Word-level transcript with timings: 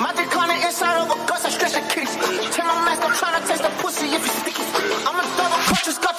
My 0.00 0.12
dick 0.14 0.34
on 0.36 0.48
the 0.48 0.58
inside 0.66 0.98
of 1.02 1.10
a 1.10 1.16
gus, 1.26 1.44
I 1.44 1.50
stretch 1.50 1.74
the 1.74 1.84
kicks. 1.92 2.14
Tell 2.54 2.66
my 2.66 2.84
master, 2.84 3.06
I'm 3.06 3.14
trying 3.14 3.40
to 3.40 3.46
taste 3.46 3.62
the 3.62 3.70
pussy 3.82 4.06
if 4.06 4.24
it's 4.24 4.38
sticky. 4.42 4.64
I'm 5.06 5.18
a 5.18 5.24
double 5.36 5.56
just 5.86 6.02
got 6.02 6.15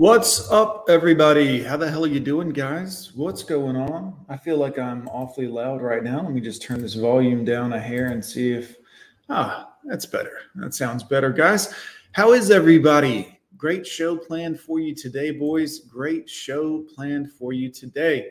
What's 0.00 0.50
up, 0.50 0.86
everybody? 0.88 1.62
How 1.62 1.76
the 1.76 1.90
hell 1.90 2.06
are 2.06 2.08
you 2.08 2.20
doing, 2.20 2.48
guys? 2.48 3.12
What's 3.14 3.42
going 3.42 3.76
on? 3.76 4.16
I 4.30 4.38
feel 4.38 4.56
like 4.56 4.78
I'm 4.78 5.06
awfully 5.08 5.46
loud 5.46 5.82
right 5.82 6.02
now. 6.02 6.22
Let 6.22 6.32
me 6.32 6.40
just 6.40 6.62
turn 6.62 6.80
this 6.80 6.94
volume 6.94 7.44
down 7.44 7.74
a 7.74 7.78
hair 7.78 8.06
and 8.06 8.24
see 8.24 8.50
if. 8.54 8.78
Ah, 9.28 9.74
that's 9.84 10.06
better. 10.06 10.38
That 10.54 10.72
sounds 10.72 11.02
better, 11.04 11.30
guys. 11.30 11.74
How 12.12 12.32
is 12.32 12.50
everybody? 12.50 13.38
Great 13.58 13.86
show 13.86 14.16
planned 14.16 14.58
for 14.58 14.80
you 14.80 14.94
today, 14.94 15.32
boys. 15.32 15.80
Great 15.80 16.30
show 16.30 16.82
planned 16.94 17.30
for 17.32 17.52
you 17.52 17.68
today. 17.70 18.30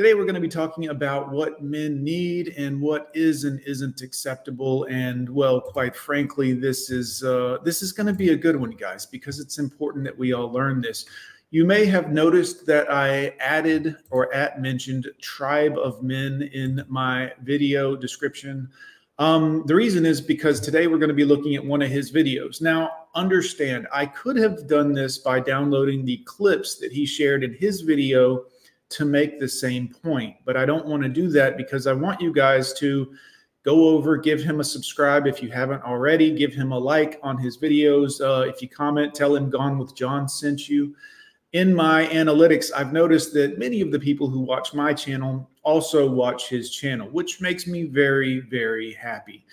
Today, 0.00 0.14
we're 0.14 0.24
going 0.24 0.34
to 0.34 0.40
be 0.40 0.48
talking 0.48 0.88
about 0.88 1.30
what 1.30 1.62
men 1.62 2.02
need 2.02 2.54
and 2.56 2.80
what 2.80 3.10
is 3.12 3.44
and 3.44 3.60
isn't 3.66 4.00
acceptable. 4.00 4.84
And 4.84 5.28
well, 5.28 5.60
quite 5.60 5.94
frankly, 5.94 6.54
this 6.54 6.88
is 6.88 7.22
uh, 7.22 7.58
this 7.64 7.82
is 7.82 7.92
going 7.92 8.06
to 8.06 8.14
be 8.14 8.30
a 8.30 8.34
good 8.34 8.56
one, 8.56 8.70
guys, 8.70 9.04
because 9.04 9.38
it's 9.38 9.58
important 9.58 10.04
that 10.04 10.18
we 10.18 10.32
all 10.32 10.50
learn 10.50 10.80
this. 10.80 11.04
You 11.50 11.66
may 11.66 11.84
have 11.84 12.12
noticed 12.12 12.64
that 12.64 12.90
I 12.90 13.34
added 13.40 13.94
or 14.08 14.32
at 14.32 14.62
mentioned 14.62 15.06
tribe 15.20 15.76
of 15.76 16.02
men 16.02 16.48
in 16.54 16.82
my 16.88 17.34
video 17.42 17.94
description. 17.94 18.70
Um, 19.18 19.64
the 19.66 19.74
reason 19.74 20.06
is 20.06 20.22
because 20.22 20.60
today 20.60 20.86
we're 20.86 20.96
going 20.96 21.08
to 21.10 21.14
be 21.14 21.26
looking 21.26 21.56
at 21.56 21.64
one 21.66 21.82
of 21.82 21.90
his 21.90 22.10
videos. 22.10 22.62
Now, 22.62 22.90
understand, 23.14 23.86
I 23.92 24.06
could 24.06 24.36
have 24.36 24.66
done 24.66 24.94
this 24.94 25.18
by 25.18 25.40
downloading 25.40 26.06
the 26.06 26.22
clips 26.24 26.78
that 26.78 26.90
he 26.90 27.04
shared 27.04 27.44
in 27.44 27.52
his 27.52 27.82
video 27.82 28.46
to 28.90 29.04
make 29.04 29.38
the 29.38 29.48
same 29.48 29.88
point. 29.88 30.36
But 30.44 30.56
I 30.56 30.66
don't 30.66 30.86
want 30.86 31.02
to 31.02 31.08
do 31.08 31.28
that 31.30 31.56
because 31.56 31.86
I 31.86 31.92
want 31.92 32.20
you 32.20 32.32
guys 32.32 32.72
to 32.74 33.12
go 33.64 33.88
over, 33.88 34.16
give 34.16 34.42
him 34.42 34.60
a 34.60 34.64
subscribe 34.64 35.26
if 35.26 35.42
you 35.42 35.50
haven't 35.50 35.82
already, 35.82 36.34
give 36.34 36.52
him 36.52 36.72
a 36.72 36.78
like 36.78 37.18
on 37.22 37.38
his 37.38 37.58
videos. 37.58 38.20
Uh, 38.20 38.48
if 38.48 38.62
you 38.62 38.68
comment, 38.68 39.14
tell 39.14 39.36
him 39.36 39.50
Gone 39.50 39.78
with 39.78 39.94
John 39.94 40.28
sent 40.28 40.68
you. 40.68 40.94
In 41.52 41.74
my 41.74 42.06
analytics, 42.06 42.70
I've 42.74 42.92
noticed 42.92 43.34
that 43.34 43.58
many 43.58 43.80
of 43.80 43.90
the 43.90 43.98
people 43.98 44.28
who 44.28 44.40
watch 44.40 44.72
my 44.72 44.94
channel 44.94 45.50
also 45.62 46.08
watch 46.08 46.48
his 46.48 46.70
channel, 46.70 47.08
which 47.08 47.40
makes 47.40 47.66
me 47.66 47.84
very, 47.84 48.40
very 48.40 48.92
happy. 48.92 49.44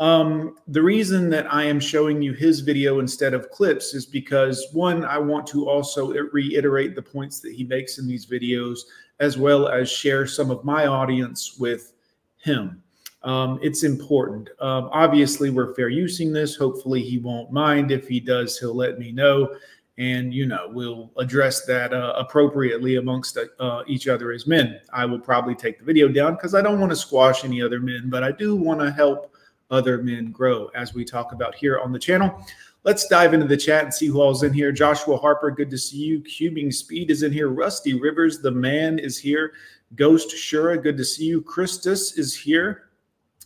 Um, 0.00 0.56
the 0.66 0.82
reason 0.82 1.28
that 1.28 1.52
I 1.52 1.64
am 1.64 1.78
showing 1.78 2.22
you 2.22 2.32
his 2.32 2.60
video 2.60 3.00
instead 3.00 3.34
of 3.34 3.50
clips 3.50 3.92
is 3.92 4.06
because 4.06 4.66
one, 4.72 5.04
I 5.04 5.18
want 5.18 5.46
to 5.48 5.68
also 5.68 6.10
reiterate 6.32 6.94
the 6.94 7.02
points 7.02 7.40
that 7.40 7.52
he 7.52 7.64
makes 7.64 7.98
in 7.98 8.08
these 8.08 8.24
videos, 8.24 8.78
as 9.20 9.36
well 9.36 9.68
as 9.68 9.90
share 9.90 10.26
some 10.26 10.50
of 10.50 10.64
my 10.64 10.86
audience 10.86 11.58
with 11.58 11.92
him. 12.38 12.82
Um, 13.22 13.58
it's 13.62 13.82
important. 13.82 14.48
Um, 14.60 14.88
obviously, 14.90 15.50
we're 15.50 15.74
fair 15.74 15.90
using 15.90 16.32
this. 16.32 16.56
Hopefully, 16.56 17.02
he 17.02 17.18
won't 17.18 17.52
mind. 17.52 17.90
If 17.90 18.08
he 18.08 18.20
does, 18.20 18.58
he'll 18.58 18.74
let 18.74 18.98
me 18.98 19.12
know. 19.12 19.54
And, 19.98 20.32
you 20.32 20.46
know, 20.46 20.70
we'll 20.72 21.10
address 21.18 21.66
that 21.66 21.92
uh, 21.92 22.14
appropriately 22.16 22.96
amongst 22.96 23.36
uh, 23.36 23.82
each 23.86 24.08
other 24.08 24.32
as 24.32 24.46
men. 24.46 24.80
I 24.94 25.04
will 25.04 25.20
probably 25.20 25.54
take 25.54 25.78
the 25.78 25.84
video 25.84 26.08
down 26.08 26.36
because 26.36 26.54
I 26.54 26.62
don't 26.62 26.80
want 26.80 26.88
to 26.88 26.96
squash 26.96 27.44
any 27.44 27.60
other 27.60 27.80
men, 27.80 28.08
but 28.08 28.24
I 28.24 28.32
do 28.32 28.56
want 28.56 28.80
to 28.80 28.90
help 28.90 29.34
other 29.70 30.02
men 30.02 30.32
grow, 30.32 30.66
as 30.74 30.94
we 30.94 31.04
talk 31.04 31.32
about 31.32 31.54
here 31.54 31.78
on 31.78 31.92
the 31.92 31.98
channel. 31.98 32.44
Let's 32.82 33.06
dive 33.08 33.34
into 33.34 33.46
the 33.46 33.56
chat 33.56 33.84
and 33.84 33.92
see 33.92 34.06
who 34.06 34.20
all's 34.20 34.42
in 34.42 34.54
here. 34.54 34.72
Joshua 34.72 35.16
Harper, 35.16 35.50
good 35.50 35.70
to 35.70 35.78
see 35.78 35.98
you. 35.98 36.20
Cubing 36.20 36.72
Speed 36.72 37.10
is 37.10 37.22
in 37.22 37.32
here. 37.32 37.48
Rusty 37.48 37.92
Rivers, 37.92 38.40
the 38.40 38.50
man, 38.50 38.98
is 38.98 39.18
here. 39.18 39.52
Ghost 39.96 40.30
Shura, 40.30 40.82
good 40.82 40.96
to 40.96 41.04
see 41.04 41.26
you. 41.26 41.42
Christus 41.42 42.16
is 42.16 42.34
here. 42.34 42.90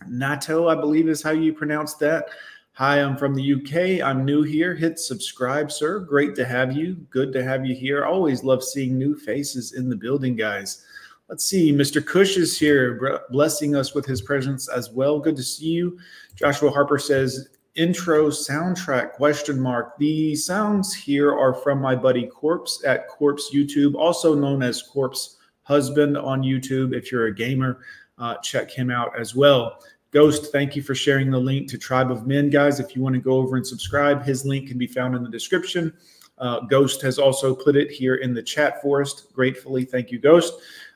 Nato, 0.07 0.69
I 0.69 0.75
believe 0.75 1.09
is 1.09 1.23
how 1.23 1.31
you 1.31 1.53
pronounce 1.53 1.95
that. 1.95 2.27
Hi, 2.73 3.01
I'm 3.01 3.17
from 3.17 3.35
the 3.35 3.55
UK. 3.55 4.05
I'm 4.05 4.25
new 4.25 4.43
here. 4.43 4.75
Hit 4.75 4.99
subscribe, 4.99 5.71
sir. 5.71 6.01
Great 6.01 6.35
to 6.35 6.45
have 6.45 6.77
you. 6.77 6.95
Good 7.11 7.33
to 7.33 7.43
have 7.43 7.65
you 7.65 7.75
here. 7.75 8.05
Always 8.05 8.43
love 8.43 8.65
seeing 8.65 8.99
new 8.99 9.17
faces 9.17 9.75
in 9.75 9.89
the 9.89 9.97
building, 9.97 10.35
guys. 10.35 10.85
Let's 11.29 11.45
see. 11.45 11.73
Mr. 11.73 12.05
Cush 12.05 12.37
is 12.37 12.59
here, 12.59 13.23
blessing 13.31 13.75
us 13.75 13.95
with 13.95 14.05
his 14.05 14.21
presence 14.21 14.69
as 14.69 14.91
well. 14.91 15.19
Good 15.19 15.37
to 15.37 15.43
see 15.43 15.71
you. 15.71 15.99
Joshua 16.37 16.71
Harper 16.71 16.99
says, 16.99 17.49
intro 17.75 18.29
soundtrack 18.29 19.15
question 19.15 19.59
mark 19.59 19.99
the 19.99 20.37
sounds 20.37 20.95
here 20.95 21.37
are 21.37 21.53
from 21.53 21.81
my 21.81 21.97
buddy 21.97 22.25
corpse 22.27 22.81
at 22.87 23.09
corpse 23.09 23.51
youtube 23.53 23.97
also 23.97 24.33
known 24.33 24.63
as 24.63 24.81
corpse 24.81 25.39
husband 25.63 26.17
on 26.17 26.43
youtube 26.43 26.95
if 26.95 27.11
you're 27.11 27.27
a 27.27 27.35
gamer 27.35 27.81
uh, 28.19 28.37
check 28.45 28.71
him 28.71 28.93
out 28.93 29.11
as 29.19 29.35
well 29.35 29.81
ghost 30.13 30.53
thank 30.53 30.77
you 30.77 30.83
for 30.83 30.95
sharing 30.95 31.33
the 31.33 31.39
link 31.39 31.69
to 31.69 31.77
tribe 31.77 32.13
of 32.13 32.29
men 32.29 32.49
guys 32.49 32.79
if 32.79 32.95
you 32.95 33.03
want 33.03 33.13
to 33.13 33.21
go 33.21 33.33
over 33.33 33.57
and 33.57 33.67
subscribe 33.67 34.23
his 34.23 34.47
link 34.47 34.69
can 34.69 34.79
be 34.79 34.87
found 34.87 35.17
in 35.17 35.25
the 35.25 35.29
description 35.29 35.93
uh, 36.39 36.61
ghost 36.61 37.03
has 37.03 37.19
also 37.19 37.57
put 37.57 37.75
it 37.75 37.91
here 37.91 38.17
in 38.17 38.33
the 38.33 38.43
chat 38.43 38.81
for 38.81 39.03
us 39.03 39.23
gratefully 39.33 39.85
thank 39.85 40.13
you 40.13 40.19
ghost 40.21 40.55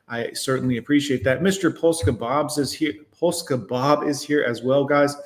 I 0.09 0.33
certainly 0.33 0.79
appreciate 0.79 1.25
that. 1.25 1.43
Mr. 1.43 1.77
Polska 1.79 2.13
Bob's 2.13 2.59
is 2.59 2.73
here. 2.73 2.95
Polska 3.19 3.57
Bob 3.57 4.05
is 4.05 4.23
here 4.23 4.43
as 4.43 4.63
well, 4.63 4.85
guys. 4.85 5.17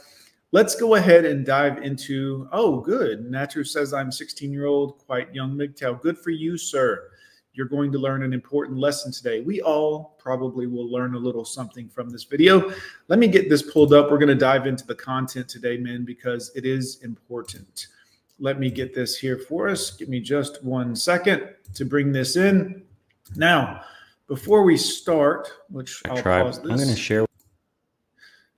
Let's 0.50 0.75
go 0.75 0.96
ahead 0.96 1.25
and 1.25 1.46
dive 1.46 1.79
into. 1.79 2.49
Oh, 2.52 2.81
good. 2.81 3.31
Natu 3.31 3.67
says 3.67 3.94
I'm 3.94 4.12
16 4.12 4.52
year 4.52 4.67
old, 4.67 4.99
quite 4.99 5.34
young 5.34 5.56
MGTOW. 5.56 6.00
Good 6.02 6.19
for 6.19 6.31
you, 6.31 6.58
sir. 6.58 7.08
You're 7.55 7.67
going 7.67 7.93
to 7.93 7.99
learn 7.99 8.23
an 8.23 8.32
important 8.32 8.79
lesson 8.79 9.12
today. 9.12 9.40
We 9.40 9.61
all 9.61 10.17
probably 10.19 10.67
will 10.67 10.90
learn 10.90 11.14
a 11.14 11.19
little 11.19 11.44
something 11.44 11.88
from 11.88 12.08
this 12.08 12.25
video. 12.25 12.73
Let 13.08 13.19
me 13.19 13.28
get 13.28 13.50
this 13.50 13.62
pulled 13.62 13.93
up. 13.93 14.11
We're 14.11 14.19
going 14.19 14.28
to 14.28 14.35
dive 14.35 14.67
into 14.67 14.87
the 14.87 14.94
content 14.94 15.49
today, 15.49 15.76
men, 15.76 16.05
because 16.05 16.50
it 16.55 16.64
is 16.64 17.02
important. 17.02 17.88
Let 18.38 18.58
me 18.58 18.70
get 18.70 18.94
this 18.94 19.19
here 19.19 19.38
for 19.38 19.69
us. 19.69 19.90
Give 19.90 20.08
me 20.08 20.19
just 20.20 20.64
one 20.64 20.96
second 20.96 21.49
to 21.75 21.85
bring 21.85 22.11
this 22.11 22.37
in. 22.37 22.82
Now, 23.37 23.82
before 24.32 24.62
we 24.62 24.79
start, 24.79 25.52
which 25.69 26.00
I'll 26.08 26.17
this. 26.17 26.56
I'm 26.56 26.64
going 26.64 26.88
to 26.88 26.96
share. 26.96 27.26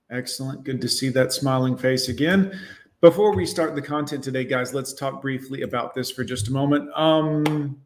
Excellent. 0.09 0.63
Good 0.63 0.79
to 0.79 0.87
see 0.87 1.09
that 1.09 1.33
smiling 1.33 1.75
face 1.75 2.07
again. 2.07 2.57
Before 3.01 3.35
we 3.35 3.45
start 3.45 3.75
the 3.75 3.81
content 3.81 4.23
today, 4.23 4.45
guys, 4.45 4.73
let's 4.73 4.93
talk 4.93 5.21
briefly 5.21 5.63
about 5.63 5.93
this 5.93 6.09
for 6.09 6.23
just 6.23 6.47
a 6.47 6.51
moment. 6.53 6.89
Um, 6.95 7.81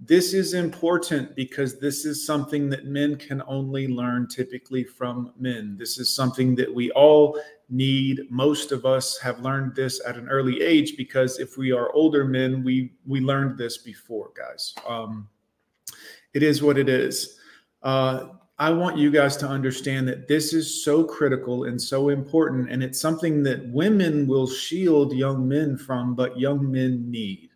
this 0.00 0.32
is 0.32 0.54
important 0.54 1.36
because 1.36 1.78
this 1.78 2.06
is 2.06 2.24
something 2.24 2.70
that 2.70 2.86
men 2.86 3.16
can 3.16 3.42
only 3.46 3.86
learn 3.86 4.28
typically 4.28 4.84
from 4.84 5.34
men. 5.38 5.76
This 5.78 5.98
is 5.98 6.14
something 6.14 6.54
that 6.54 6.74
we 6.74 6.90
all 6.92 7.38
need. 7.68 8.22
Most 8.30 8.72
of 8.72 8.86
us 8.86 9.18
have 9.18 9.40
learned 9.40 9.74
this 9.74 10.00
at 10.06 10.16
an 10.16 10.26
early 10.30 10.62
age 10.62 10.96
because 10.96 11.38
if 11.38 11.58
we 11.58 11.70
are 11.70 11.92
older 11.92 12.24
men, 12.24 12.64
we 12.64 12.94
we 13.06 13.20
learned 13.20 13.58
this 13.58 13.76
before, 13.76 14.30
guys. 14.34 14.74
Um, 14.88 15.28
it 16.36 16.42
is 16.42 16.62
what 16.62 16.78
it 16.78 16.88
is. 16.88 17.38
Uh, 17.82 18.28
I 18.58 18.70
want 18.70 18.96
you 18.96 19.10
guys 19.10 19.36
to 19.38 19.48
understand 19.48 20.06
that 20.08 20.28
this 20.28 20.52
is 20.52 20.84
so 20.84 21.04
critical 21.04 21.64
and 21.64 21.80
so 21.80 22.10
important, 22.10 22.70
and 22.70 22.82
it's 22.82 23.00
something 23.00 23.42
that 23.42 23.66
women 23.68 24.26
will 24.26 24.46
shield 24.46 25.12
young 25.12 25.48
men 25.48 25.76
from, 25.76 26.14
but 26.14 26.38
young 26.38 26.70
men 26.70 27.10
need 27.10 27.50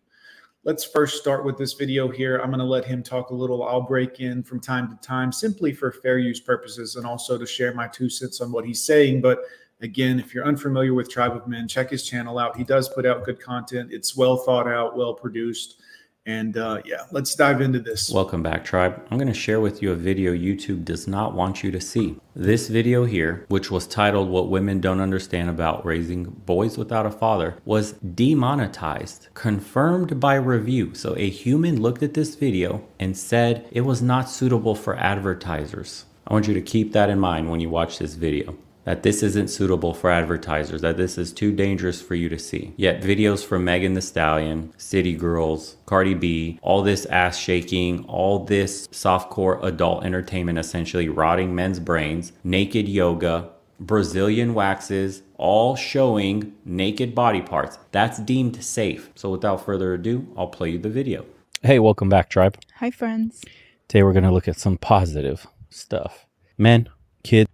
let's 0.63 0.83
first 0.83 1.19
start 1.19 1.43
with 1.43 1.57
this 1.57 1.73
video 1.73 2.07
here. 2.07 2.37
I'm 2.37 2.49
going 2.49 2.59
to 2.59 2.65
let 2.65 2.85
him 2.85 3.01
talk 3.01 3.31
a 3.31 3.35
little. 3.35 3.63
I'll 3.63 3.81
break 3.81 4.19
in 4.19 4.43
from 4.43 4.59
time 4.59 4.89
to 4.89 4.95
time 5.07 5.31
simply 5.31 5.73
for 5.73 5.91
fair 5.91 6.19
use 6.19 6.39
purposes 6.39 6.95
and 6.95 7.05
also 7.05 7.37
to 7.37 7.45
share 7.45 7.73
my 7.73 7.87
two 7.87 8.09
cents 8.09 8.41
on 8.41 8.51
what 8.51 8.65
he's 8.65 8.83
saying. 8.83 9.21
But 9.21 9.39
again, 9.81 10.19
if 10.19 10.33
you're 10.33 10.45
unfamiliar 10.45 10.93
with 10.93 11.09
Tribe 11.09 11.35
of 11.35 11.47
Men, 11.47 11.67
check 11.67 11.89
his 11.89 12.03
channel 12.03 12.37
out. 12.37 12.55
He 12.55 12.63
does 12.63 12.89
put 12.89 13.05
out 13.05 13.23
good 13.23 13.39
content. 13.39 13.91
It's 13.91 14.15
well 14.15 14.37
thought 14.37 14.67
out, 14.67 14.95
well 14.95 15.13
produced. 15.13 15.81
And 16.25 16.55
uh, 16.55 16.81
yeah, 16.85 17.05
let's 17.11 17.33
dive 17.33 17.61
into 17.61 17.79
this. 17.79 18.11
Welcome 18.11 18.43
back, 18.43 18.63
tribe. 18.63 19.01
I'm 19.09 19.17
going 19.17 19.27
to 19.27 19.33
share 19.33 19.59
with 19.59 19.81
you 19.81 19.91
a 19.91 19.95
video 19.95 20.33
YouTube 20.33 20.85
does 20.85 21.07
not 21.07 21.33
want 21.33 21.63
you 21.63 21.71
to 21.71 21.81
see. 21.81 22.15
This 22.35 22.67
video 22.67 23.05
here, 23.05 23.45
which 23.49 23.71
was 23.71 23.87
titled 23.87 24.29
What 24.29 24.49
Women 24.49 24.79
Don't 24.79 25.01
Understand 25.01 25.49
About 25.49 25.83
Raising 25.83 26.25
Boys 26.25 26.77
Without 26.77 27.07
a 27.07 27.11
Father, 27.11 27.57
was 27.65 27.93
demonetized, 27.93 29.29
confirmed 29.33 30.19
by 30.19 30.35
review. 30.35 30.93
So 30.93 31.15
a 31.17 31.27
human 31.27 31.81
looked 31.81 32.03
at 32.03 32.13
this 32.13 32.35
video 32.35 32.87
and 32.99 33.17
said 33.17 33.67
it 33.71 33.81
was 33.81 34.03
not 34.03 34.29
suitable 34.29 34.75
for 34.75 34.95
advertisers. 34.97 36.05
I 36.27 36.33
want 36.33 36.47
you 36.47 36.53
to 36.53 36.61
keep 36.61 36.93
that 36.93 37.09
in 37.09 37.19
mind 37.19 37.49
when 37.49 37.61
you 37.61 37.69
watch 37.69 37.97
this 37.97 38.13
video 38.13 38.55
that 38.83 39.03
this 39.03 39.21
isn't 39.23 39.49
suitable 39.49 39.93
for 39.93 40.09
advertisers, 40.09 40.81
that 40.81 40.97
this 40.97 41.17
is 41.17 41.31
too 41.31 41.51
dangerous 41.51 42.01
for 42.01 42.15
you 42.15 42.29
to 42.29 42.39
see. 42.39 42.73
Yet 42.77 43.01
videos 43.01 43.45
from 43.45 43.63
Megan 43.63 43.93
Thee 43.93 44.01
Stallion, 44.01 44.73
City 44.77 45.13
Girls, 45.15 45.77
Cardi 45.85 46.13
B, 46.13 46.59
all 46.61 46.81
this 46.81 47.05
ass 47.05 47.37
shaking, 47.37 48.05
all 48.05 48.45
this 48.45 48.87
softcore 48.87 49.63
adult 49.63 50.03
entertainment 50.03 50.57
essentially 50.57 51.09
rotting 51.09 51.53
men's 51.53 51.79
brains, 51.79 52.31
naked 52.43 52.87
yoga, 52.87 53.49
Brazilian 53.79 54.53
waxes, 54.53 55.23
all 55.37 55.75
showing 55.75 56.53
naked 56.65 57.15
body 57.15 57.41
parts. 57.41 57.79
That's 57.91 58.19
deemed 58.19 58.63
safe. 58.63 59.09
So 59.15 59.31
without 59.31 59.65
further 59.65 59.95
ado, 59.95 60.27
I'll 60.37 60.47
play 60.47 60.69
you 60.69 60.79
the 60.79 60.89
video. 60.89 61.25
Hey, 61.63 61.79
welcome 61.79 62.09
back, 62.09 62.29
tribe. 62.29 62.57
Hi, 62.75 62.91
friends. 62.91 63.43
Today 63.87 64.03
we're 64.03 64.13
going 64.13 64.23
to 64.23 64.31
look 64.31 64.47
at 64.47 64.59
some 64.59 64.77
positive 64.77 65.47
stuff. 65.69 66.25
Men, 66.57 66.89
kids, 67.23 67.49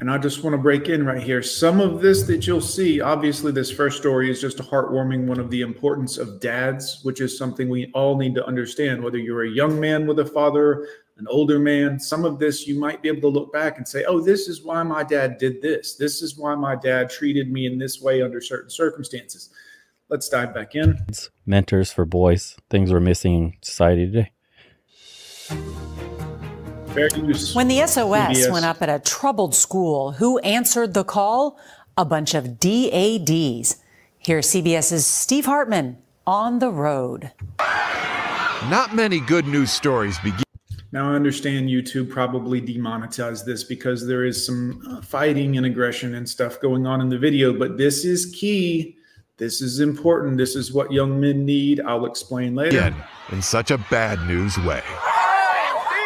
and 0.00 0.10
I 0.10 0.16
just 0.16 0.42
want 0.42 0.54
to 0.54 0.58
break 0.58 0.88
in 0.88 1.04
right 1.04 1.22
here. 1.22 1.42
Some 1.42 1.78
of 1.78 2.00
this 2.00 2.22
that 2.22 2.46
you'll 2.46 2.62
see, 2.62 3.00
obviously, 3.02 3.52
this 3.52 3.70
first 3.70 3.98
story 3.98 4.30
is 4.30 4.40
just 4.40 4.58
a 4.58 4.62
heartwarming 4.62 5.26
one 5.26 5.38
of 5.38 5.50
the 5.50 5.60
importance 5.60 6.16
of 6.16 6.40
dads, 6.40 7.00
which 7.02 7.20
is 7.20 7.36
something 7.36 7.68
we 7.68 7.90
all 7.94 8.16
need 8.16 8.34
to 8.34 8.46
understand. 8.46 9.04
Whether 9.04 9.18
you're 9.18 9.44
a 9.44 9.50
young 9.50 9.78
man 9.78 10.06
with 10.06 10.18
a 10.18 10.24
father, 10.24 10.88
an 11.18 11.26
older 11.28 11.58
man, 11.58 12.00
some 12.00 12.24
of 12.24 12.38
this 12.38 12.66
you 12.66 12.80
might 12.80 13.02
be 13.02 13.10
able 13.10 13.20
to 13.20 13.28
look 13.28 13.52
back 13.52 13.76
and 13.76 13.86
say, 13.86 14.04
oh, 14.04 14.20
this 14.20 14.48
is 14.48 14.62
why 14.62 14.82
my 14.82 15.04
dad 15.04 15.36
did 15.36 15.60
this. 15.60 15.96
This 15.96 16.22
is 16.22 16.38
why 16.38 16.54
my 16.54 16.76
dad 16.76 17.10
treated 17.10 17.52
me 17.52 17.66
in 17.66 17.78
this 17.78 18.00
way 18.00 18.22
under 18.22 18.40
certain 18.40 18.70
circumstances. 18.70 19.50
Let's 20.08 20.30
dive 20.30 20.54
back 20.54 20.74
in. 20.74 20.98
Mentors 21.44 21.92
for 21.92 22.06
boys, 22.06 22.56
things 22.70 22.90
we're 22.90 23.00
missing 23.00 23.34
in 23.34 23.52
society 23.62 24.06
today. 24.06 24.32
When 26.90 27.68
the 27.68 27.86
SOS 27.86 28.50
went 28.50 28.64
up 28.64 28.82
at 28.82 28.88
a 28.88 28.98
troubled 28.98 29.54
school, 29.54 30.12
who 30.12 30.38
answered 30.40 30.92
the 30.92 31.04
call? 31.04 31.56
A 31.96 32.04
bunch 32.04 32.34
of 32.34 32.58
DADs. 32.58 33.76
Here's 34.18 34.48
CBS's 34.48 35.06
Steve 35.06 35.46
Hartman 35.46 35.98
on 36.26 36.58
the 36.58 36.70
road. 36.70 37.30
Not 38.68 38.92
many 38.92 39.20
good 39.20 39.46
news 39.46 39.70
stories 39.70 40.18
begin. 40.18 40.42
Now, 40.90 41.12
I 41.12 41.14
understand 41.14 41.68
YouTube 41.68 42.10
probably 42.10 42.60
demonetized 42.60 43.46
this 43.46 43.62
because 43.62 44.04
there 44.04 44.24
is 44.24 44.44
some 44.44 44.82
uh, 44.90 45.00
fighting 45.00 45.56
and 45.56 45.66
aggression 45.66 46.16
and 46.16 46.28
stuff 46.28 46.60
going 46.60 46.88
on 46.88 47.00
in 47.00 47.08
the 47.08 47.18
video, 47.18 47.56
but 47.56 47.78
this 47.78 48.04
is 48.04 48.34
key. 48.34 48.96
This 49.36 49.62
is 49.62 49.78
important. 49.78 50.38
This 50.38 50.56
is 50.56 50.72
what 50.72 50.90
young 50.90 51.20
men 51.20 51.44
need. 51.44 51.80
I'll 51.82 52.06
explain 52.06 52.56
later. 52.56 52.78
Again, 52.78 52.96
in 53.30 53.40
such 53.42 53.70
a 53.70 53.78
bad 53.78 54.20
news 54.26 54.58
way. 54.58 54.82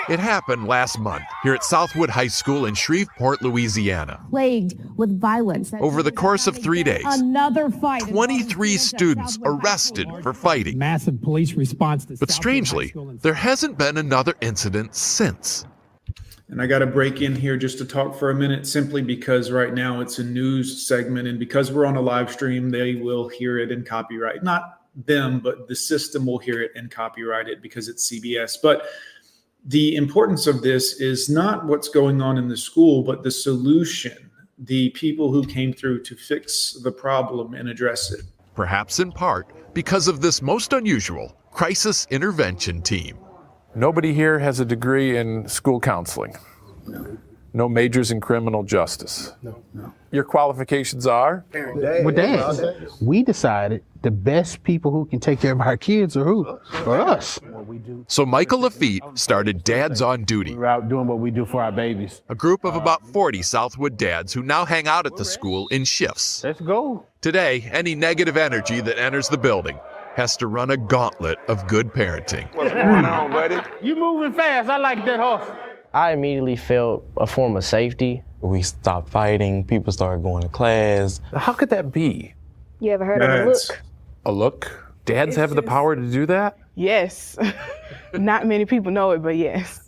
It 0.08 0.20
happened 0.20 0.68
last 0.68 0.98
month 0.98 1.24
here 1.42 1.54
at 1.54 1.64
Southwood 1.64 2.10
High 2.10 2.26
School 2.26 2.66
in 2.66 2.74
Shreveport, 2.74 3.40
Louisiana. 3.40 4.20
Plagued 4.28 4.78
with 4.96 5.18
violence. 5.18 5.72
Over 5.80 6.02
the 6.02 6.12
course 6.12 6.46
of 6.46 6.62
three 6.62 6.82
days, 6.82 7.04
another 7.06 7.70
fight. 7.70 8.02
23 8.02 8.76
students 8.76 9.38
arrested 9.44 10.06
for 10.22 10.34
fighting. 10.34 10.76
Massive 10.76 11.22
police 11.22 11.54
response. 11.54 12.04
but 12.04 12.30
strangely, 12.30 12.92
there 13.22 13.34
hasn't 13.34 13.78
been 13.78 13.96
another 13.96 14.34
incident 14.42 14.94
since. 14.94 15.64
And 16.48 16.60
I 16.60 16.66
got 16.66 16.80
to 16.80 16.86
break 16.86 17.22
in 17.22 17.34
here 17.34 17.56
just 17.56 17.78
to 17.78 17.86
talk 17.86 18.14
for 18.14 18.28
a 18.30 18.34
minute 18.34 18.66
simply 18.66 19.00
because 19.00 19.50
right 19.50 19.72
now 19.72 20.02
it's 20.02 20.18
a 20.18 20.24
news 20.24 20.86
segment. 20.86 21.26
And 21.28 21.38
because 21.38 21.72
we're 21.72 21.86
on 21.86 21.96
a 21.96 22.02
live 22.02 22.30
stream, 22.30 22.68
they 22.68 22.96
will 22.96 23.28
hear 23.28 23.58
it 23.58 23.72
in 23.72 23.84
copyright. 23.84 24.42
Not 24.42 24.80
them, 25.06 25.40
but 25.40 25.66
the 25.66 25.74
system 25.74 26.26
will 26.26 26.38
hear 26.38 26.60
it 26.60 26.72
and 26.74 26.90
copyright 26.90 27.48
it 27.48 27.62
because 27.62 27.88
it's 27.88 28.12
CBS. 28.12 28.58
But 28.62 28.86
the 29.64 29.96
importance 29.96 30.46
of 30.46 30.62
this 30.62 31.00
is 31.00 31.28
not 31.30 31.66
what's 31.66 31.88
going 31.88 32.20
on 32.20 32.36
in 32.36 32.48
the 32.48 32.56
school, 32.56 33.02
but 33.02 33.22
the 33.22 33.30
solution, 33.30 34.30
the 34.58 34.90
people 34.90 35.32
who 35.32 35.46
came 35.46 35.72
through 35.72 36.02
to 36.02 36.16
fix 36.16 36.78
the 36.82 36.92
problem 36.92 37.54
and 37.54 37.68
address 37.68 38.12
it. 38.12 38.22
Perhaps 38.54 39.00
in 39.00 39.10
part 39.10 39.74
because 39.74 40.06
of 40.06 40.20
this 40.20 40.42
most 40.42 40.72
unusual 40.72 41.36
crisis 41.50 42.06
intervention 42.10 42.82
team. 42.82 43.18
Nobody 43.74 44.12
here 44.12 44.38
has 44.38 44.60
a 44.60 44.64
degree 44.64 45.16
in 45.16 45.48
school 45.48 45.80
counseling. 45.80 46.36
No. 46.86 47.18
No 47.56 47.68
majors 47.68 48.10
in 48.10 48.20
criminal 48.20 48.64
justice. 48.64 49.32
No, 49.40 49.62
no. 49.72 49.92
Your 50.10 50.24
qualifications 50.24 51.06
are? 51.06 51.44
Well, 51.52 52.10
Dad, 52.12 52.88
we 53.00 53.22
decided 53.22 53.84
the 54.02 54.10
best 54.10 54.64
people 54.64 54.90
who 54.90 55.04
can 55.06 55.20
take 55.20 55.40
care 55.40 55.52
of 55.52 55.60
our 55.60 55.76
kids 55.76 56.16
are 56.16 56.24
who? 56.24 56.58
For 56.82 57.00
us. 57.00 57.38
So 58.08 58.26
Michael 58.26 58.60
Lafitte 58.60 59.02
started 59.14 59.62
Dads 59.62 60.02
on 60.02 60.24
Duty. 60.24 60.56
We're 60.56 60.66
out 60.66 60.88
doing 60.88 61.06
what 61.06 61.20
we 61.20 61.30
do 61.30 61.46
for 61.46 61.62
our 61.62 61.70
babies. 61.70 62.22
A 62.28 62.34
group 62.34 62.64
of 62.64 62.74
about 62.74 63.06
40 63.06 63.42
Southwood 63.42 63.96
dads 63.96 64.32
who 64.32 64.42
now 64.42 64.64
hang 64.64 64.88
out 64.88 65.06
at 65.06 65.16
the 65.16 65.24
school 65.24 65.68
in 65.68 65.84
shifts. 65.84 66.42
Let's 66.42 66.60
go. 66.60 67.06
Today, 67.20 67.68
any 67.72 67.94
negative 67.94 68.36
energy 68.36 68.80
that 68.80 68.98
enters 68.98 69.28
the 69.28 69.38
building 69.38 69.78
has 70.16 70.36
to 70.38 70.48
run 70.48 70.72
a 70.72 70.76
gauntlet 70.76 71.38
of 71.46 71.66
good 71.68 71.92
parenting. 71.92 72.52
What's 72.54 72.72
going 72.74 73.04
on, 73.04 73.30
buddy? 73.30 73.58
You 73.80 73.94
moving 73.94 74.32
fast. 74.32 74.68
I 74.68 74.76
like 74.76 75.04
that 75.04 75.20
horse. 75.20 75.48
I 75.94 76.10
immediately 76.12 76.56
felt 76.56 77.06
a 77.16 77.26
form 77.26 77.56
of 77.56 77.64
safety. 77.64 78.24
We 78.40 78.62
stopped 78.62 79.10
fighting, 79.10 79.62
people 79.62 79.92
started 79.92 80.24
going 80.24 80.42
to 80.42 80.48
class. 80.48 81.20
How 81.32 81.52
could 81.52 81.70
that 81.70 81.92
be? 81.92 82.34
You 82.80 82.90
ever 82.90 83.04
heard 83.04 83.22
of 83.22 83.46
a 83.46 83.50
look? 83.50 83.82
A 84.26 84.32
look? 84.32 84.83
Dads 85.04 85.30
It's 85.30 85.36
have 85.36 85.54
the 85.54 85.62
power 85.62 85.94
to 85.94 86.10
do 86.10 86.24
that? 86.26 86.56
Yes. 86.76 87.36
Not 88.14 88.46
many 88.46 88.64
people 88.64 88.90
know 88.90 89.10
it, 89.10 89.22
but 89.22 89.36
yes. 89.36 89.82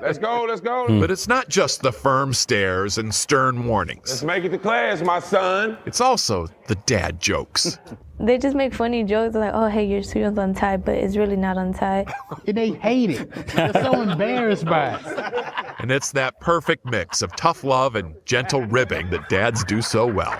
Let's 0.00 0.18
go, 0.18 0.44
let's 0.48 0.60
go. 0.60 0.86
Hmm. 0.86 1.00
But 1.00 1.10
it's 1.10 1.28
not 1.28 1.48
just 1.48 1.82
the 1.82 1.92
firm 1.92 2.32
stares 2.32 2.98
and 2.98 3.14
stern 3.14 3.66
warnings. 3.66 4.08
Let's 4.08 4.22
make 4.22 4.44
it 4.44 4.48
to 4.50 4.58
class, 4.58 5.02
my 5.02 5.20
son. 5.20 5.76
It's 5.84 6.00
also 6.00 6.46
the 6.66 6.74
dad 6.86 7.20
jokes. 7.20 7.78
They 8.22 8.36
just 8.36 8.54
make 8.54 8.74
funny 8.74 9.02
jokes 9.02 9.34
like, 9.34 9.52
oh, 9.54 9.68
hey, 9.68 9.86
your 9.86 10.02
shoe's 10.02 10.36
untied, 10.36 10.84
but 10.84 10.94
it's 10.96 11.16
really 11.16 11.36
not 11.36 11.56
untied. 11.56 12.12
And 12.46 12.54
they 12.54 12.72
hate 12.72 13.12
it. 13.12 13.30
They're 13.46 13.72
so 13.72 13.98
embarrassed 14.02 14.66
by 14.66 14.94
it. 14.96 15.74
And 15.78 15.90
it's 15.90 16.12
that 16.12 16.38
perfect 16.38 16.84
mix 16.84 17.22
of 17.22 17.34
tough 17.34 17.64
love 17.64 17.94
and 17.94 18.14
gentle 18.26 18.60
ribbing 18.66 19.08
that 19.08 19.30
dads 19.30 19.64
do 19.64 19.80
so 19.80 20.06
well. 20.06 20.38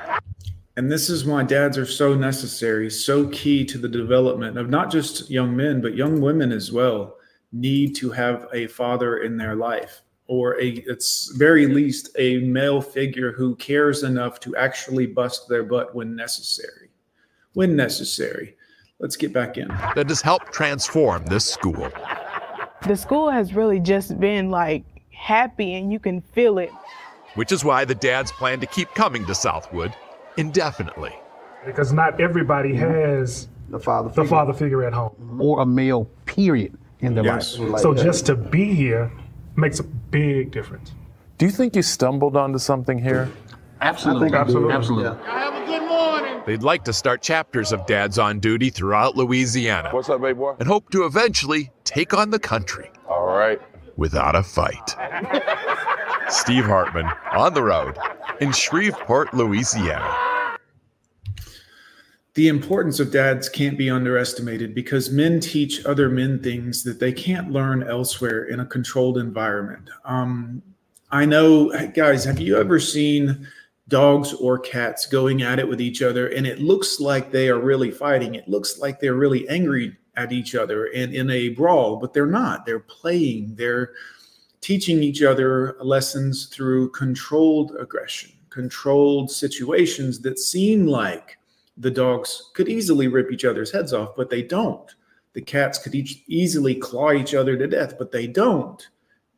And 0.81 0.91
this 0.91 1.11
is 1.11 1.27
why 1.27 1.43
dads 1.43 1.77
are 1.77 1.85
so 1.85 2.15
necessary, 2.15 2.89
so 2.89 3.29
key 3.29 3.67
to 3.67 3.77
the 3.77 3.87
development 3.87 4.57
of 4.57 4.71
not 4.71 4.91
just 4.91 5.29
young 5.29 5.55
men, 5.55 5.83
but 5.83 5.95
young 5.95 6.23
women 6.23 6.53
as 6.53 6.73
well, 6.73 7.19
need 7.53 7.95
to 7.97 8.09
have 8.13 8.49
a 8.55 8.67
father 8.67 9.19
in 9.19 9.37
their 9.37 9.55
life 9.55 10.01
or 10.27 10.59
a 10.59 10.83
it's 10.87 11.37
very 11.37 11.67
least 11.67 12.09
a 12.17 12.39
male 12.39 12.81
figure 12.81 13.31
who 13.31 13.57
cares 13.57 14.05
enough 14.05 14.41
to 14.41 14.57
actually 14.57 15.05
bust 15.05 15.51
their 15.51 15.65
butt 15.65 15.95
when 15.95 16.17
necessary. 16.17 16.89
When 17.53 17.77
necessary. 17.77 18.57
Let's 19.01 19.17
get 19.17 19.35
back 19.35 19.59
in. 19.59 19.69
That 19.69 20.09
has 20.09 20.23
helped 20.23 20.51
transform 20.51 21.27
this 21.27 21.45
school. 21.45 21.93
The 22.89 22.97
school 22.97 23.29
has 23.29 23.53
really 23.53 23.81
just 23.81 24.19
been 24.19 24.49
like 24.49 24.85
happy 25.11 25.75
and 25.75 25.93
you 25.93 25.99
can 25.99 26.23
feel 26.23 26.57
it. 26.57 26.71
which 27.35 27.53
is 27.53 27.67
why 27.67 27.85
the 27.85 27.95
dads 27.95 28.33
plan 28.33 28.61
to 28.61 28.67
keep 28.67 28.89
coming 28.95 29.27
to 29.27 29.35
Southwood 29.35 29.95
indefinitely. 30.41 31.15
Because 31.65 31.93
not 31.93 32.21
everybody 32.21 32.71
mm-hmm. 32.71 32.91
has 32.91 33.49
the 33.69 33.79
father 33.79 34.11
the 34.11 34.25
father 34.25 34.53
figure 34.53 34.85
at 34.85 34.93
home. 34.93 35.11
Mm-hmm. 35.21 35.43
Or 35.43 35.61
a 35.61 35.67
male, 35.67 36.07
period, 36.27 36.77
in 37.01 37.15
their 37.15 37.25
Yes. 37.25 37.59
life. 37.59 37.81
So 37.81 37.95
just 37.95 38.27
to 38.27 38.35
be 38.35 38.73
here 38.75 39.11
makes 39.57 39.79
a 39.81 39.85
big 39.85 40.51
difference. 40.51 40.93
Do 41.39 41.47
you 41.47 41.53
think 41.53 41.77
you 41.77 41.83
stumbled 41.83 42.37
onto 42.37 42.59
something 42.59 42.99
here? 42.99 43.31
Absolutely. 43.81 44.37
Absolutely. 44.37 44.73
Absolutely. 44.75 45.05
Yeah. 45.05 45.33
Have 45.33 45.63
a 45.63 45.67
good 45.67 45.89
morning. 45.89 46.43
They'd 46.47 46.63
like 46.63 46.85
to 46.85 46.93
start 46.93 47.23
chapters 47.23 47.73
of 47.73 47.87
Dads 47.87 48.19
on 48.19 48.41
Duty 48.41 48.71
throughout 48.71 49.17
Louisiana 49.17 49.91
What's 49.91 50.09
up, 50.09 50.21
baby 50.21 50.35
boy? 50.35 50.57
and 50.59 50.69
hope 50.69 50.91
to 50.91 51.05
eventually 51.05 51.71
take 51.85 52.13
on 52.13 52.31
the 52.31 52.39
country 52.39 52.91
All 53.09 53.27
right. 53.27 53.61
without 53.97 54.35
a 54.37 54.43
fight. 54.43 54.97
Steve 56.29 56.65
Hartman 56.65 57.07
on 57.33 57.55
the 57.55 57.63
road 57.63 57.97
in 58.41 58.53
Shreveport, 58.53 59.33
Louisiana. 59.35 60.30
The 62.41 62.49
importance 62.49 63.01
of 63.01 63.11
dads 63.11 63.51
can't 63.51 63.77
be 63.77 63.91
underestimated 63.91 64.75
because 64.75 65.11
men 65.11 65.41
teach 65.41 65.85
other 65.85 66.09
men 66.09 66.43
things 66.43 66.83
that 66.83 66.99
they 66.99 67.13
can't 67.13 67.53
learn 67.53 67.83
elsewhere 67.83 68.45
in 68.45 68.61
a 68.61 68.65
controlled 68.65 69.19
environment. 69.19 69.91
Um, 70.07 70.63
I 71.11 71.27
know, 71.27 71.71
guys, 71.89 72.25
have 72.25 72.41
you 72.41 72.57
ever 72.57 72.81
seen 72.81 73.47
dogs 73.89 74.33
or 74.33 74.59
cats 74.59 75.05
going 75.05 75.43
at 75.43 75.59
it 75.59 75.69
with 75.69 75.83
each 75.83 76.01
other 76.01 76.29
and 76.29 76.47
it 76.47 76.61
looks 76.61 76.99
like 76.99 77.31
they 77.31 77.51
are 77.51 77.61
really 77.61 77.91
fighting? 77.91 78.35
It 78.37 78.49
looks 78.49 78.79
like 78.79 79.01
they're 79.01 79.13
really 79.13 79.47
angry 79.51 79.99
at 80.17 80.33
each 80.33 80.55
other 80.55 80.87
and 80.95 81.13
in 81.13 81.29
a 81.29 81.51
brawl, 81.51 81.99
but 81.99 82.15
they're 82.15 82.25
not. 82.25 82.65
They're 82.65 82.81
playing, 82.81 83.55
they're 83.57 83.93
teaching 84.63 85.03
each 85.03 85.23
other 85.23 85.77
lessons 85.83 86.47
through 86.47 86.93
controlled 86.93 87.77
aggression, 87.79 88.33
controlled 88.49 89.31
situations 89.31 90.21
that 90.21 90.39
seem 90.39 90.87
like 90.87 91.37
the 91.81 91.91
dogs 91.91 92.51
could 92.55 92.69
easily 92.69 93.09
rip 93.09 93.33
each 93.33 93.45
other's 93.45 93.73
heads 93.73 93.93
off, 93.93 94.15
but 94.17 94.31
they 94.31 94.43
don't. 94.43 94.95
The 95.33 95.41
cats 95.41 95.79
could 95.79 95.95
each 95.95 96.23
easily 96.29 96.75
claw 96.75 97.13
each 97.13 97.35
other 97.35 97.57
to 97.57 97.67
death, 97.67 97.95
but 97.99 98.13
they 98.13 98.27
don't. 98.27 98.87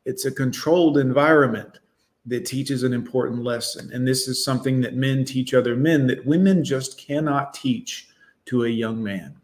It's 0.05 0.25
a 0.25 0.31
controlled 0.31 0.97
environment 0.97 1.79
that 2.25 2.45
teaches 2.45 2.83
an 2.83 2.93
important 2.93 3.43
lesson. 3.43 3.91
And 3.93 4.05
this 4.05 4.27
is 4.27 4.43
something 4.43 4.81
that 4.81 4.95
men 4.95 5.23
teach 5.23 5.53
other 5.53 5.75
men 5.75 6.07
that 6.07 6.25
women 6.25 6.63
just 6.63 6.97
cannot 6.97 7.53
teach 7.53 8.09
to 8.45 8.65
a 8.65 8.69
young 8.69 9.01
man 9.01 9.35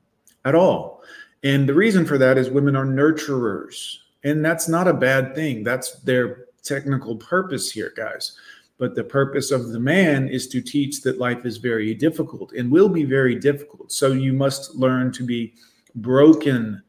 at 0.43 0.55
all. 0.55 1.01
And 1.43 1.67
the 1.67 1.73
reason 1.73 2.05
for 2.05 2.17
that 2.17 2.37
is 2.37 2.49
women 2.49 2.75
are 2.75 2.85
nurturers. 2.85 3.97
And 4.23 4.43
that's 4.43 4.67
not 4.67 4.87
a 4.87 4.93
bad 4.93 5.35
thing. 5.35 5.63
That's 5.63 5.93
their 6.01 6.45
technical 6.63 7.15
purpose 7.15 7.71
here, 7.71 7.93
guys. 7.95 8.37
But 8.79 8.95
the 8.95 9.03
purpose 9.03 9.51
of 9.51 9.69
the 9.69 9.79
man 9.79 10.29
is 10.29 10.48
to 10.48 10.62
teach 10.62 11.01
that 11.01 11.19
life 11.19 11.45
is 11.45 11.57
very 11.57 11.93
difficult 11.93 12.53
and 12.53 12.71
will 12.71 12.89
be 12.89 13.03
very 13.03 13.36
difficult. 13.36 13.91
So 13.91 14.13
you 14.13 14.33
must 14.33 14.74
learn 14.74 15.12
to 15.12 15.24
be 15.24 15.53
broken 15.95 16.81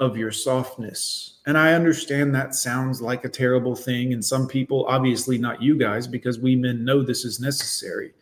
of 0.00 0.16
your 0.16 0.32
softness. 0.32 1.34
And 1.46 1.58
I 1.58 1.74
understand 1.74 2.34
that 2.34 2.54
sounds 2.54 3.02
like 3.02 3.24
a 3.24 3.28
terrible 3.28 3.76
thing. 3.76 4.14
And 4.14 4.24
some 4.24 4.48
people, 4.48 4.86
obviously 4.88 5.36
not 5.36 5.62
you 5.62 5.76
guys, 5.76 6.06
because 6.06 6.38
we 6.38 6.56
men 6.56 6.82
know 6.82 7.02
this 7.02 7.24
is 7.26 7.38
necessary. 7.40 8.12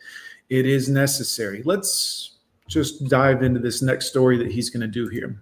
It 0.50 0.66
is 0.66 0.88
necessary. 0.88 1.62
Let's 1.64 2.38
just 2.68 3.08
dive 3.08 3.42
into 3.44 3.60
this 3.60 3.82
next 3.82 4.06
story 4.06 4.36
that 4.38 4.50
he's 4.50 4.68
going 4.68 4.80
to 4.80 4.88
do 4.88 5.08
here. 5.08 5.40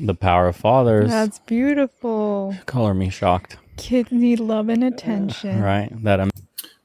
The 0.00 0.14
power 0.14 0.48
of 0.48 0.56
fathers. 0.56 1.10
That's 1.10 1.38
beautiful. 1.38 2.56
Color 2.66 2.94
me 2.94 3.08
shocked. 3.08 3.56
Kids 3.76 4.10
need 4.10 4.40
love 4.40 4.68
and 4.68 4.82
attention. 4.82 5.62
Right. 5.62 5.90
That 6.02 6.20
I'm 6.20 6.30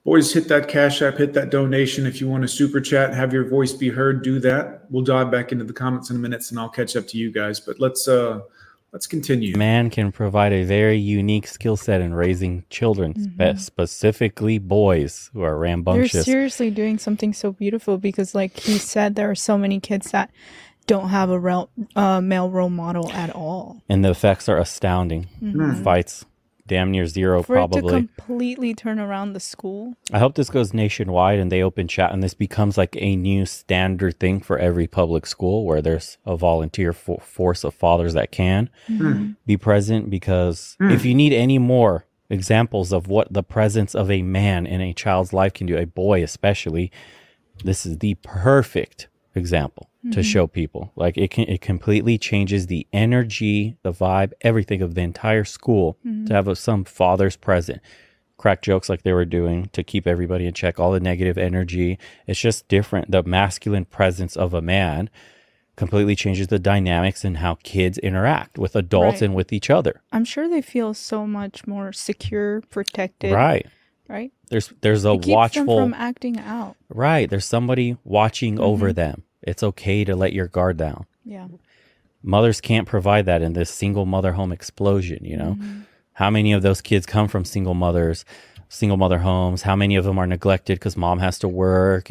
Boys, 0.06 0.34
hit 0.34 0.50
that 0.50 0.68
Cash 0.68 1.02
App, 1.02 1.18
hit 1.18 1.32
that 1.34 1.50
donation. 1.50 2.06
If 2.06 2.20
you 2.20 2.28
want 2.28 2.42
to 2.42 2.48
super 2.50 2.82
chat, 2.82 3.14
have 3.14 3.32
your 3.32 3.48
voice 3.48 3.72
be 3.72 3.88
heard, 3.90 4.22
do 4.22 4.38
that. 4.42 4.82
We'll 4.90 5.04
dive 5.04 5.32
back 5.32 5.54
into 5.54 5.64
the 5.64 5.72
comments 5.74 6.10
in 6.10 6.18
a 6.18 6.20
minute 6.20 6.44
and 6.52 6.60
I'll 6.60 6.68
catch 6.70 6.96
up 6.98 7.08
to 7.08 7.18
you 7.18 7.32
guys. 7.32 7.62
But 7.62 7.80
let's 7.80 8.06
uh 8.08 8.42
let's 8.92 9.08
continue. 9.08 9.56
man 9.56 9.90
can 9.90 10.12
provide 10.12 10.52
a 10.52 10.66
very 10.66 10.98
unique 10.98 11.48
skill 11.48 11.78
set 11.78 12.02
in 12.02 12.14
raising 12.14 12.66
children, 12.70 13.16
spe- 13.16 13.58
specifically 13.60 14.58
boys 14.60 15.30
who 15.34 15.42
are 15.42 15.58
rambunctious. 15.58 16.12
They're 16.12 16.20
rambunctious. 16.20 16.26
seriously 16.26 16.70
doing 16.70 16.98
something 17.00 17.32
so 17.34 17.54
beautiful 17.54 17.98
because, 17.98 18.36
like 18.36 18.60
he 18.60 18.78
said, 18.80 19.16
there 19.16 19.32
are 19.32 19.36
so 19.36 19.58
many 19.58 19.80
kids 19.80 20.12
that 20.12 20.30
don't 20.86 21.10
have 21.10 21.30
a 21.30 21.40
rel- 21.40 21.70
uh, 21.96 22.20
male 22.20 22.50
role 22.52 22.70
model 22.70 23.10
at 23.14 23.30
all. 23.30 23.82
and 23.88 24.04
the 24.04 24.10
effects 24.10 24.50
are 24.50 24.58
astounding. 24.58 25.28
Mhm. 25.42 25.82
Fights 25.82 26.26
damn 26.68 26.92
near 26.92 27.06
zero, 27.06 27.44
For 27.44 27.56
it 27.58 27.60
to 27.62 27.68
probably. 27.68 27.92
completely 27.94 28.74
turn 28.74 29.00
around 29.00 29.34
the 29.34 29.40
school. 29.40 29.94
I 30.12 30.20
hope 30.20 30.36
this 30.36 30.50
goes 30.50 30.74
nationwide 30.74 31.40
and 31.40 31.52
they 31.52 31.62
open 31.62 31.88
chat 31.88 32.12
and 32.14 32.24
this 32.24 32.34
becomes 32.34 32.78
like 32.78 32.96
a 33.00 33.16
new 33.16 33.46
standard 33.46 34.20
thing 34.20 34.40
for 34.40 34.58
every 34.58 34.88
public 34.88 35.26
school 35.26 35.66
where 35.66 35.82
there's 35.82 36.18
a 36.26 36.38
volunteer 36.38 36.94
fo- 36.94 37.18
force 37.18 37.64
of 37.64 37.74
fathers 37.74 38.14
that 38.14 38.32
can 38.32 38.70
Mhm. 38.90 39.36
be 39.46 39.58
present 39.58 40.10
because 40.10 40.78
if 40.80 41.04
you 41.06 41.14
need 41.14 41.34
any 41.34 41.58
more 41.60 42.06
examples 42.30 42.92
of 42.94 43.08
what 43.08 43.32
the 43.34 43.44
presence 43.44 43.94
of 43.94 44.10
a 44.10 44.22
man 44.22 44.66
in 44.66 44.80
a 44.82 44.94
child's 44.94 45.34
life 45.34 45.54
can 45.54 45.68
do, 45.68 45.78
a 45.78 45.86
boy 45.86 46.24
especially, 46.24 46.92
this 47.64 47.86
is 47.86 48.00
the 48.00 48.16
perfect 48.24 49.08
example 49.36 49.90
to 50.12 50.20
Mhm. 50.20 50.24
show 50.24 50.48
people. 50.48 50.92
Like 50.96 51.18
it 51.18 51.30
can 51.32 51.46
it 51.48 51.62
completely 51.62 52.18
changes 52.18 52.68
the 52.68 52.86
energy, 52.92 53.78
the 53.84 53.94
vibe, 53.94 54.34
everything 54.42 54.82
of 54.82 54.96
the 54.96 55.02
entire 55.02 55.44
school 55.46 55.98
Mhm. 56.06 56.28
to 56.28 56.34
have 56.34 56.48
a, 56.48 56.56
some 56.56 56.84
fathers 56.84 57.36
present. 57.38 57.80
Crack 58.38 58.62
jokes 58.62 58.90
like 58.90 59.04
they 59.04 59.14
were 59.14 59.24
doing 59.26 59.70
to 59.72 59.84
keep 59.84 60.06
everybody 60.06 60.46
in 60.46 60.54
check, 60.54 60.78
all 60.80 60.92
the 60.92 61.00
negative 61.00 61.38
energy. 61.38 61.98
It's 62.28 62.40
just 62.42 62.68
different. 62.68 63.12
The 63.12 63.24
masculine 63.24 63.86
presence 63.86 64.36
of 64.36 64.54
a 64.54 64.62
man 64.62 65.10
completely 65.76 66.16
changes 66.16 66.48
the 66.48 66.60
dynamics 66.60 67.24
and 67.24 67.38
how 67.38 67.58
kids 67.64 67.98
interact 68.00 68.58
with 68.60 68.76
adults 68.76 69.16
Right. 69.16 69.22
and 69.24 69.36
with 69.36 69.54
each 69.54 69.70
other. 69.70 70.02
I'm 70.12 70.26
sure 70.26 70.48
they 70.50 70.62
feel 70.62 70.94
so 70.94 71.26
much 71.26 71.66
more 71.66 71.94
secure, 71.94 72.62
protected. 72.70 73.32
Right. 73.32 73.66
Right. 74.10 74.32
There's 74.50 74.74
there's 74.82 75.06
a 75.06 75.12
it 75.14 75.22
keeps 75.22 75.26
them 75.28 75.34
watchful 75.36 75.80
from 75.80 75.94
acting 75.94 76.38
out. 76.40 76.76
Right. 76.90 77.30
There's 77.30 77.46
somebody 77.46 77.96
watching 78.04 78.60
over 78.60 78.92
Mhm. 78.92 78.96
them. 78.96 79.24
It's 79.44 79.64
okay 79.64 80.04
to 80.06 80.16
let 80.16 80.34
your 80.34 80.48
guard 80.48 80.78
down. 80.78 81.06
Yeah. 81.26 81.48
Mothers 82.24 82.62
can't 82.62 82.88
provide 82.88 83.26
that 83.26 83.42
in 83.42 83.54
this 83.54 83.70
single 83.70 84.06
mother 84.06 84.34
home 84.34 84.52
explosion, 84.52 85.24
you 85.26 85.38
know? 85.38 85.58
Mm-hmm. 85.60 85.82
How 86.14 86.30
many 86.30 86.54
of 86.54 86.62
those 86.62 86.80
kids 86.82 87.06
come 87.06 87.28
from 87.28 87.44
single 87.44 87.74
mothers, 87.74 88.24
single 88.70 88.98
mother 88.98 89.20
homes? 89.20 89.64
How 89.64 89.76
many 89.76 89.96
of 89.96 90.06
them 90.06 90.18
are 90.18 90.28
neglected 90.28 90.80
because 90.80 90.96
mom 90.96 91.20
has 91.20 91.40
to 91.40 91.48
work? 91.48 92.10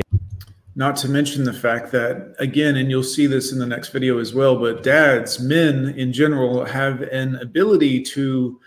Not 0.75 0.97
to 0.97 1.09
mention 1.09 1.45
the 1.45 1.53
fact 1.53 1.93
that, 1.93 2.35
again, 2.39 2.77
and 2.77 2.91
you'll 2.91 3.03
see 3.03 3.27
this 3.27 3.53
in 3.53 3.59
the 3.59 3.67
next 3.67 3.91
video 3.91 4.19
as 4.19 4.35
well, 4.35 4.59
but 4.59 4.83
dads, 4.83 5.39
men 5.39 5.95
in 5.97 6.13
general, 6.13 6.65
have 6.65 7.03
an 7.03 7.37
ability 7.37 8.03
to 8.03 8.59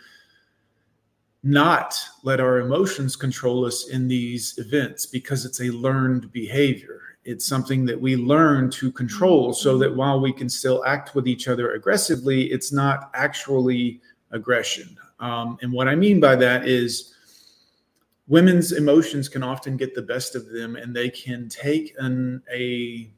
not 1.44 2.00
let 2.24 2.40
our 2.40 2.60
emotions 2.60 3.16
control 3.16 3.66
us 3.66 3.88
in 3.90 4.08
these 4.08 4.58
events 4.58 5.06
because 5.06 5.46
it's 5.46 5.62
a 5.62 5.70
learned 5.70 6.32
behavior. 6.32 7.02
It's 7.26 7.46
something 7.46 7.86
that 7.86 8.00
we 8.00 8.16
learn 8.16 8.70
to 8.72 8.92
control 8.92 9.52
so 9.52 9.78
that 9.80 9.94
while 9.94 10.20
we 10.20 10.32
can 10.32 10.48
still 10.48 10.84
act 10.86 11.16
with 11.16 11.28
each 11.28 11.48
other 11.48 11.74
aggressively, 11.74 12.52
it's 12.52 12.72
not 12.72 13.10
actually 13.14 14.00
aggression. 14.32 14.96
Um, 15.20 15.58
and 15.62 15.74
what 15.74 15.88
I 15.88 15.96
mean 15.96 16.20
by 16.20 16.36
that 16.36 16.68
is, 16.68 17.14
women's 18.28 18.72
emotions 18.72 19.30
can 19.30 19.44
often 19.44 19.78
get 19.78 19.94
the 19.96 20.02
best 20.02 20.36
of 20.36 20.50
them 20.50 20.76
and 20.76 20.96
they 20.96 21.10
can 21.10 21.48
take 21.50 21.94
an 22.00 22.42
a 22.54 23.12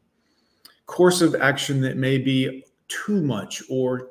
course 0.86 1.22
of 1.22 1.36
action 1.36 1.82
that 1.82 1.98
may 1.98 2.18
be 2.18 2.64
too 2.88 3.22
much 3.22 3.62
or 3.70 4.10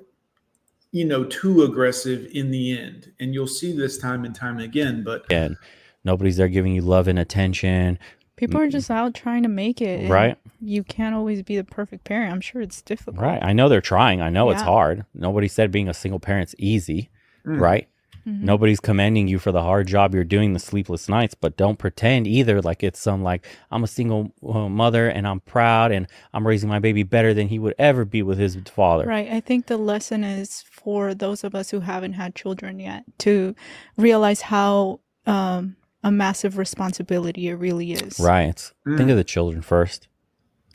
you 0.92 1.04
know 1.04 1.24
too 1.24 1.62
aggressive 1.62 2.28
in 2.32 2.50
the 2.50 2.78
end 2.78 3.12
and 3.20 3.34
you'll 3.34 3.46
see 3.46 3.76
this 3.76 3.98
time 3.98 4.24
and 4.24 4.34
time 4.34 4.58
again 4.58 5.02
but 5.02 5.30
And 5.30 5.56
nobody's 6.04 6.36
there 6.36 6.48
giving 6.48 6.74
you 6.74 6.82
love 6.82 7.08
and 7.08 7.18
attention. 7.18 7.98
People 8.36 8.60
are 8.60 8.68
just 8.68 8.90
out 8.90 9.14
trying 9.14 9.42
to 9.44 9.48
make 9.48 9.80
it. 9.80 10.10
Right. 10.10 10.36
You 10.60 10.84
can't 10.84 11.14
always 11.14 11.42
be 11.42 11.56
the 11.56 11.64
perfect 11.64 12.04
parent. 12.04 12.32
I'm 12.32 12.40
sure 12.40 12.60
it's 12.60 12.82
difficult. 12.82 13.16
Right. 13.18 13.42
I 13.42 13.52
know 13.52 13.68
they're 13.68 13.80
trying. 13.80 14.20
I 14.20 14.28
know 14.30 14.50
it's 14.50 14.62
hard. 14.62 15.04
Nobody 15.14 15.48
said 15.48 15.70
being 15.72 15.88
a 15.88 15.94
single 15.94 16.20
parent's 16.20 16.54
easy, 16.58 17.10
Mm. 17.46 17.60
right? 17.60 17.88
Mhm. 18.26 18.40
Nobody's 18.42 18.80
commending 18.80 19.28
you 19.28 19.38
for 19.38 19.52
the 19.52 19.62
hard 19.62 19.86
job 19.86 20.12
you're 20.12 20.24
doing, 20.24 20.52
the 20.52 20.58
sleepless 20.58 21.08
nights, 21.08 21.34
but 21.34 21.56
don't 21.56 21.78
pretend 21.78 22.26
either 22.26 22.60
like 22.60 22.82
it's 22.82 22.98
some 22.98 23.22
like 23.22 23.46
I'm 23.70 23.84
a 23.84 23.86
single 23.86 24.32
uh, 24.46 24.68
mother 24.68 25.08
and 25.08 25.28
I'm 25.28 25.38
proud 25.40 25.92
and 25.92 26.08
I'm 26.34 26.44
raising 26.44 26.68
my 26.68 26.80
baby 26.80 27.04
better 27.04 27.32
than 27.32 27.46
he 27.48 27.60
would 27.60 27.74
ever 27.78 28.04
be 28.04 28.22
with 28.22 28.36
his 28.38 28.56
father. 28.66 29.06
Right. 29.06 29.30
I 29.30 29.38
think 29.40 29.66
the 29.66 29.76
lesson 29.76 30.24
is 30.24 30.62
for 30.62 31.14
those 31.14 31.44
of 31.44 31.54
us 31.54 31.70
who 31.70 31.80
haven't 31.80 32.14
had 32.14 32.34
children 32.34 32.80
yet 32.80 33.04
to 33.18 33.54
realize 33.96 34.40
how 34.40 34.98
um, 35.26 35.76
a 36.06 36.10
massive 36.12 36.56
responsibility 36.56 37.48
it 37.48 37.54
really 37.54 37.92
is. 37.92 38.20
Right. 38.20 38.48
It's- 38.48 38.72
Think 38.96 39.10
of 39.10 39.16
the 39.16 39.24
children 39.24 39.60
first. 39.60 40.06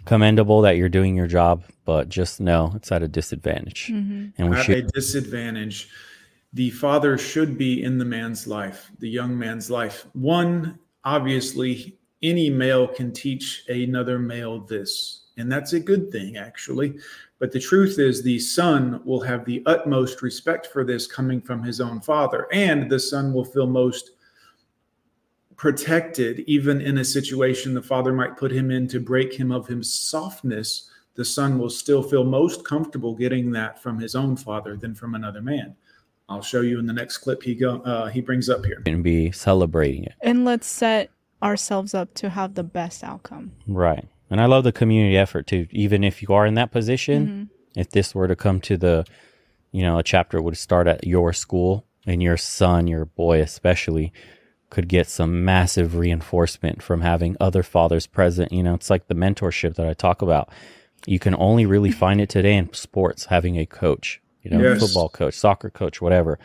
Commendable 0.04 0.62
that 0.62 0.76
you're 0.78 0.90
doing 0.90 1.16
your 1.16 1.28
job, 1.28 1.64
but 1.86 2.10
just 2.10 2.42
know 2.42 2.74
it's 2.76 2.92
at 2.92 3.02
a 3.02 3.08
disadvantage. 3.08 3.88
Mhm. 3.88 4.34
And 4.38 4.50
we 4.50 4.58
at 4.58 4.66
should 4.66 4.78
a 4.78 4.82
disadvantage 4.90 5.90
the 6.54 6.70
father 6.72 7.18
should 7.18 7.58
be 7.58 7.82
in 7.82 7.98
the 7.98 8.04
man's 8.04 8.46
life 8.46 8.92
the 9.00 9.08
young 9.08 9.40
man's 9.40 9.72
life 9.72 10.06
one 10.12 10.78
obviously, 11.06 11.98
any 12.22 12.50
male 12.50 12.88
can 12.88 13.12
teach 13.12 13.64
another 13.70 14.20
male 14.20 14.60
this, 14.60 15.28
and 15.38 15.50
that's 15.52 15.74
a 15.74 15.80
good 15.80 16.12
thing, 16.12 16.36
actually. 16.38 16.94
But 17.40 17.52
the 17.52 17.60
truth 17.60 17.98
is, 17.98 18.22
the 18.22 18.38
son 18.38 19.02
will 19.04 19.22
have 19.22 19.44
the 19.46 19.64
utmost 19.66 20.22
respect 20.22 20.68
for 20.68 20.84
this 20.84 21.08
coming 21.08 21.42
from 21.42 21.64
his 21.64 21.80
own 21.82 22.02
father, 22.02 22.48
and 22.52 22.88
the 22.92 23.00
son 23.00 23.34
will 23.34 23.46
feel 23.46 23.66
most 23.66 24.12
protected, 25.62 26.40
even 26.48 26.82
in 26.82 26.98
a 26.98 27.06
situation 27.06 27.76
the 27.76 27.82
father 27.84 28.12
might 28.12 28.36
put 28.36 28.52
him 28.52 28.72
in 28.72 28.88
to 28.88 29.00
break 29.00 29.32
him 29.32 29.52
of 29.52 29.68
his 29.68 29.94
softness. 29.94 30.90
The 31.14 31.24
son 31.24 31.60
will 31.60 31.70
still 31.70 32.02
feel 32.02 32.24
most 32.24 32.66
comfortable 32.66 33.14
getting 33.14 33.52
that 33.52 33.80
from 33.80 34.00
his 34.00 34.16
own 34.16 34.36
father 34.36 34.76
than 34.76 34.96
from 34.96 35.14
another 35.14 35.40
man. 35.40 35.76
I'll 36.28 36.42
show 36.42 36.62
you 36.62 36.80
in 36.80 36.88
the 36.88 36.94
next 36.94 37.20
clip 37.20 37.44
he 37.44 37.54
go 37.54 37.76
uh, 37.82 38.08
he 38.08 38.22
brings 38.22 38.50
up 38.50 38.66
here. 38.66 38.82
And 38.88 39.04
be 39.04 39.32
celebrating 39.32 40.06
it. 40.06 40.14
And 40.22 40.46
let's 40.46 40.66
set 40.66 41.12
ourselves 41.44 41.94
up 41.94 42.12
to 42.16 42.32
have 42.32 42.56
the 42.56 42.64
best 42.64 43.04
outcome. 43.04 43.52
Right. 43.68 44.08
And 44.32 44.42
I 44.42 44.48
love 44.48 44.64
the 44.64 44.72
community 44.72 45.16
effort 45.16 45.46
too. 45.46 45.68
Even 45.70 46.04
if 46.04 46.24
you 46.24 46.30
are 46.30 46.48
in 46.48 46.56
that 46.56 46.72
position, 46.72 47.28
mm-hmm. 47.28 47.80
if 47.80 47.92
this 47.92 48.16
were 48.16 48.28
to 48.28 48.36
come 48.36 48.62
to 48.62 48.78
the, 48.78 49.06
you 49.72 49.84
know, 49.84 50.00
a 50.00 50.04
chapter 50.04 50.42
would 50.42 50.58
start 50.58 50.88
at 50.88 51.06
your 51.06 51.34
school 51.34 51.86
and 52.08 52.24
your 52.24 52.38
son, 52.38 52.88
your 52.88 53.06
boy 53.06 53.42
especially, 53.42 54.12
could 54.72 54.88
get 54.88 55.08
some 55.08 55.46
massive 55.46 55.96
reinforcement 55.96 56.82
from 56.82 57.02
having 57.02 57.38
other 57.40 57.62
fathers 57.62 58.08
present. 58.08 58.52
You 58.52 58.64
know, 58.64 58.74
it's 58.74 58.90
like 58.90 59.08
the 59.08 59.14
mentorship 59.14 59.76
that 59.76 59.86
I 59.86 59.94
talk 59.94 60.24
about. 60.24 60.50
You 61.06 61.20
can 61.20 61.36
only 61.36 61.66
really 61.66 61.92
find 61.92 62.22
it 62.22 62.30
today 62.30 62.56
in 62.56 62.74
sports, 62.74 63.26
having 63.26 63.58
a 63.58 63.66
coach, 63.66 64.22
you 64.42 64.50
know, 64.50 64.62
yes. 64.62 64.80
football 64.80 65.10
coach, 65.10 65.36
soccer 65.36 65.70
coach, 65.70 66.02
whatever 66.02 66.40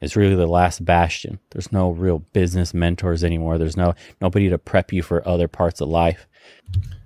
It's 0.00 0.16
really 0.16 0.34
the 0.34 0.46
last 0.46 0.84
bastion. 0.84 1.38
There's 1.50 1.72
no 1.72 1.90
real 1.90 2.18
business 2.32 2.74
mentors 2.74 3.22
anymore. 3.22 3.58
There's 3.58 3.76
no 3.76 3.94
nobody 4.20 4.48
to 4.48 4.58
prep 4.58 4.92
you 4.92 5.02
for 5.02 5.26
other 5.26 5.48
parts 5.48 5.80
of 5.80 5.88
life. 5.88 6.26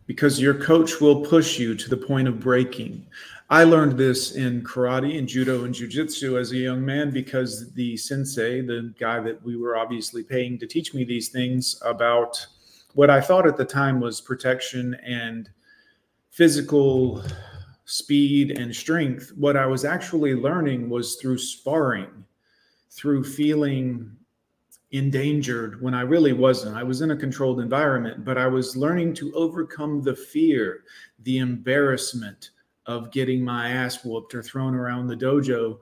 Because 0.06 0.40
your 0.40 0.54
coach 0.54 1.00
will 1.00 1.24
push 1.24 1.58
you 1.58 1.74
to 1.74 1.88
the 1.88 1.96
point 1.96 2.28
of 2.28 2.40
breaking. 2.40 3.06
I 3.52 3.64
learned 3.64 3.98
this 3.98 4.34
in 4.34 4.62
karate 4.62 5.18
and 5.18 5.28
judo 5.28 5.64
and 5.64 5.74
jujitsu 5.74 6.40
as 6.40 6.52
a 6.52 6.56
young 6.56 6.82
man 6.82 7.10
because 7.10 7.70
the 7.74 7.98
sensei, 7.98 8.62
the 8.62 8.94
guy 8.98 9.20
that 9.20 9.42
we 9.44 9.58
were 9.58 9.76
obviously 9.76 10.22
paying 10.22 10.58
to 10.58 10.66
teach 10.66 10.94
me 10.94 11.04
these 11.04 11.28
things 11.28 11.78
about 11.84 12.46
what 12.94 13.10
I 13.10 13.20
thought 13.20 13.46
at 13.46 13.58
the 13.58 13.64
time 13.66 14.00
was 14.00 14.22
protection 14.22 14.94
and 15.04 15.50
physical 16.30 17.22
speed 17.84 18.52
and 18.52 18.74
strength, 18.74 19.34
what 19.36 19.58
I 19.58 19.66
was 19.66 19.84
actually 19.84 20.34
learning 20.34 20.88
was 20.88 21.16
through 21.16 21.36
sparring 21.36 22.24
through 22.90 23.22
feeling 23.22 24.16
endangered 24.92 25.78
when 25.82 25.92
I 25.92 26.00
really 26.00 26.32
wasn't. 26.32 26.74
I 26.74 26.84
was 26.84 27.02
in 27.02 27.10
a 27.10 27.16
controlled 27.16 27.60
environment, 27.60 28.24
but 28.24 28.38
I 28.38 28.46
was 28.46 28.78
learning 28.78 29.12
to 29.16 29.30
overcome 29.34 30.00
the 30.00 30.16
fear, 30.16 30.84
the 31.24 31.36
embarrassment 31.36 32.48
of 32.86 33.10
getting 33.12 33.44
my 33.44 33.70
ass 33.70 34.04
whooped 34.04 34.34
or 34.34 34.42
thrown 34.42 34.74
around 34.74 35.06
the 35.06 35.16
dojo. 35.16 35.78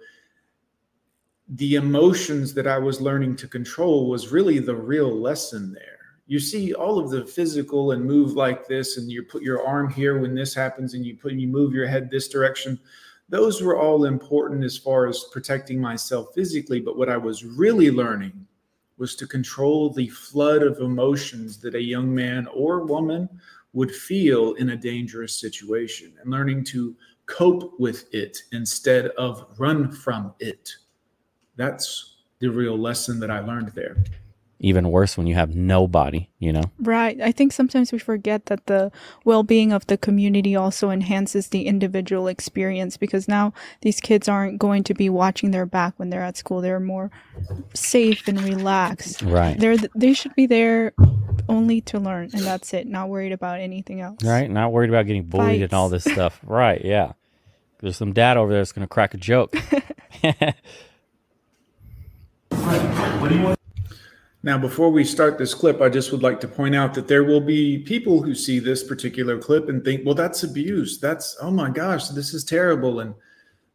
The 1.48 1.76
emotions 1.76 2.54
that 2.54 2.66
I 2.66 2.78
was 2.78 3.00
learning 3.00 3.36
to 3.36 3.48
control 3.48 4.08
was 4.08 4.32
really 4.32 4.58
the 4.58 4.76
real 4.76 5.14
lesson 5.14 5.72
there. 5.72 5.98
You 6.26 6.38
see 6.38 6.74
all 6.74 6.98
of 6.98 7.10
the 7.10 7.26
physical 7.26 7.90
and 7.90 8.04
move 8.04 8.34
like 8.34 8.68
this, 8.68 8.98
and 8.98 9.10
you 9.10 9.24
put 9.24 9.42
your 9.42 9.66
arm 9.66 9.90
here 9.90 10.20
when 10.20 10.34
this 10.34 10.54
happens, 10.54 10.94
and 10.94 11.04
you 11.04 11.16
put 11.16 11.32
you 11.32 11.48
move 11.48 11.74
your 11.74 11.88
head 11.88 12.10
this 12.10 12.28
direction 12.28 12.78
those 13.30 13.62
were 13.62 13.78
all 13.78 14.04
important 14.06 14.64
as 14.64 14.76
far 14.76 15.06
as 15.06 15.24
protecting 15.32 15.80
myself 15.80 16.34
physically. 16.34 16.80
But 16.80 16.98
what 16.98 17.08
I 17.08 17.16
was 17.16 17.44
really 17.44 17.90
learning 17.90 18.46
was 18.98 19.14
to 19.16 19.26
control 19.26 19.90
the 19.90 20.08
flood 20.08 20.62
of 20.62 20.80
emotions 20.80 21.58
that 21.58 21.76
a 21.76 21.82
young 21.82 22.12
man 22.12 22.48
or 22.48 22.84
woman 22.84 23.28
would 23.72 23.94
feel 23.94 24.54
in 24.54 24.70
a 24.70 24.76
dangerous 24.76 25.38
situation 25.38 26.12
and 26.20 26.30
learning 26.30 26.64
to 26.64 26.94
cope 27.26 27.78
with 27.78 28.12
it 28.12 28.38
instead 28.52 29.06
of 29.18 29.46
run 29.58 29.90
from 29.92 30.34
it. 30.40 30.70
That's 31.56 32.16
the 32.40 32.48
real 32.48 32.76
lesson 32.76 33.20
that 33.20 33.30
I 33.30 33.40
learned 33.40 33.68
there 33.74 33.96
even 34.60 34.90
worse 34.90 35.16
when 35.16 35.26
you 35.26 35.34
have 35.34 35.56
nobody, 35.56 36.28
you 36.38 36.52
know? 36.52 36.64
Right. 36.78 37.18
I 37.20 37.32
think 37.32 37.52
sometimes 37.52 37.92
we 37.92 37.98
forget 37.98 38.46
that 38.46 38.66
the 38.66 38.92
well 39.24 39.42
being 39.42 39.72
of 39.72 39.86
the 39.86 39.96
community 39.96 40.54
also 40.54 40.90
enhances 40.90 41.48
the 41.48 41.66
individual 41.66 42.28
experience 42.28 42.98
because 42.98 43.26
now 43.26 43.54
these 43.80 44.00
kids 44.00 44.28
aren't 44.28 44.58
going 44.58 44.84
to 44.84 44.94
be 44.94 45.08
watching 45.08 45.50
their 45.50 45.64
back 45.64 45.94
when 45.96 46.10
they're 46.10 46.22
at 46.22 46.36
school. 46.36 46.60
They're 46.60 46.78
more 46.78 47.10
safe 47.72 48.28
and 48.28 48.40
relaxed. 48.42 49.22
Right. 49.22 49.58
They're, 49.58 49.78
they 49.94 50.12
should 50.12 50.34
be 50.34 50.46
there 50.46 50.92
only 51.48 51.80
to 51.80 51.98
learn 51.98 52.30
and 52.34 52.42
that's 52.42 52.74
it, 52.74 52.86
not 52.86 53.08
worried 53.08 53.32
about 53.32 53.60
anything 53.60 54.02
else. 54.02 54.22
Right. 54.22 54.50
Not 54.50 54.72
worried 54.72 54.90
about 54.90 55.06
getting 55.06 55.24
bullied 55.24 55.60
Fights. 55.60 55.62
and 55.62 55.72
all 55.72 55.88
this 55.88 56.04
stuff. 56.04 56.38
right. 56.44 56.84
Yeah. 56.84 57.12
There's 57.80 57.96
some 57.96 58.12
dad 58.12 58.36
over 58.36 58.52
there 58.52 58.60
that's 58.60 58.72
going 58.72 58.86
to 58.86 58.92
crack 58.92 59.14
a 59.14 59.16
joke. 59.16 59.56
what 62.50 63.28
do 63.30 63.34
you 63.34 63.42
want? 63.42 63.59
Now, 64.42 64.56
before 64.56 64.88
we 64.88 65.04
start 65.04 65.36
this 65.36 65.52
clip, 65.52 65.82
I 65.82 65.90
just 65.90 66.12
would 66.12 66.22
like 66.22 66.40
to 66.40 66.48
point 66.48 66.74
out 66.74 66.94
that 66.94 67.06
there 67.06 67.24
will 67.24 67.42
be 67.42 67.80
people 67.80 68.22
who 68.22 68.34
see 68.34 68.58
this 68.58 68.82
particular 68.82 69.36
clip 69.38 69.68
and 69.68 69.84
think, 69.84 70.06
well, 70.06 70.14
that's 70.14 70.44
abuse. 70.44 70.98
That's, 70.98 71.36
oh 71.42 71.50
my 71.50 71.68
gosh, 71.68 72.08
this 72.08 72.32
is 72.32 72.42
terrible. 72.42 73.00
And 73.00 73.14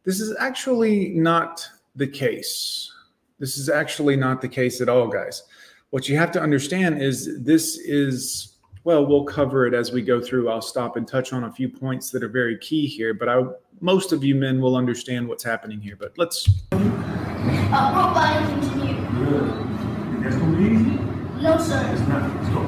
this 0.02 0.18
is 0.20 0.36
actually 0.40 1.10
not 1.10 1.64
the 1.94 2.08
case. 2.08 2.92
This 3.38 3.58
is 3.58 3.68
actually 3.68 4.16
not 4.16 4.40
the 4.40 4.48
case 4.48 4.80
at 4.80 4.88
all, 4.88 5.06
guys. 5.06 5.44
What 5.90 6.08
you 6.08 6.16
have 6.16 6.32
to 6.32 6.40
understand 6.40 7.00
is 7.00 7.44
this 7.44 7.78
is, 7.78 8.56
well, 8.82 9.06
we'll 9.06 9.24
cover 9.24 9.68
it 9.68 9.74
as 9.74 9.92
we 9.92 10.02
go 10.02 10.20
through. 10.20 10.48
I'll 10.48 10.60
stop 10.60 10.96
and 10.96 11.06
touch 11.06 11.32
on 11.32 11.44
a 11.44 11.52
few 11.52 11.68
points 11.68 12.10
that 12.10 12.24
are 12.24 12.28
very 12.28 12.58
key 12.58 12.88
here, 12.88 13.14
but 13.14 13.28
I, 13.28 13.44
most 13.80 14.10
of 14.10 14.24
you 14.24 14.34
men 14.34 14.60
will 14.60 14.74
understand 14.74 15.28
what's 15.28 15.44
happening 15.44 15.80
here. 15.80 15.96
But 15.96 16.14
let's. 16.18 16.48
Uh, 17.72 19.62
that's 20.26 20.40
gonna 20.40 20.56
be 20.56 20.64
easy? 20.64 20.98
No, 21.40 21.58
sir. 21.58 21.88
It's 21.92 22.08
not. 22.08 22.22
Let's 22.34 22.48
go. 22.50 22.62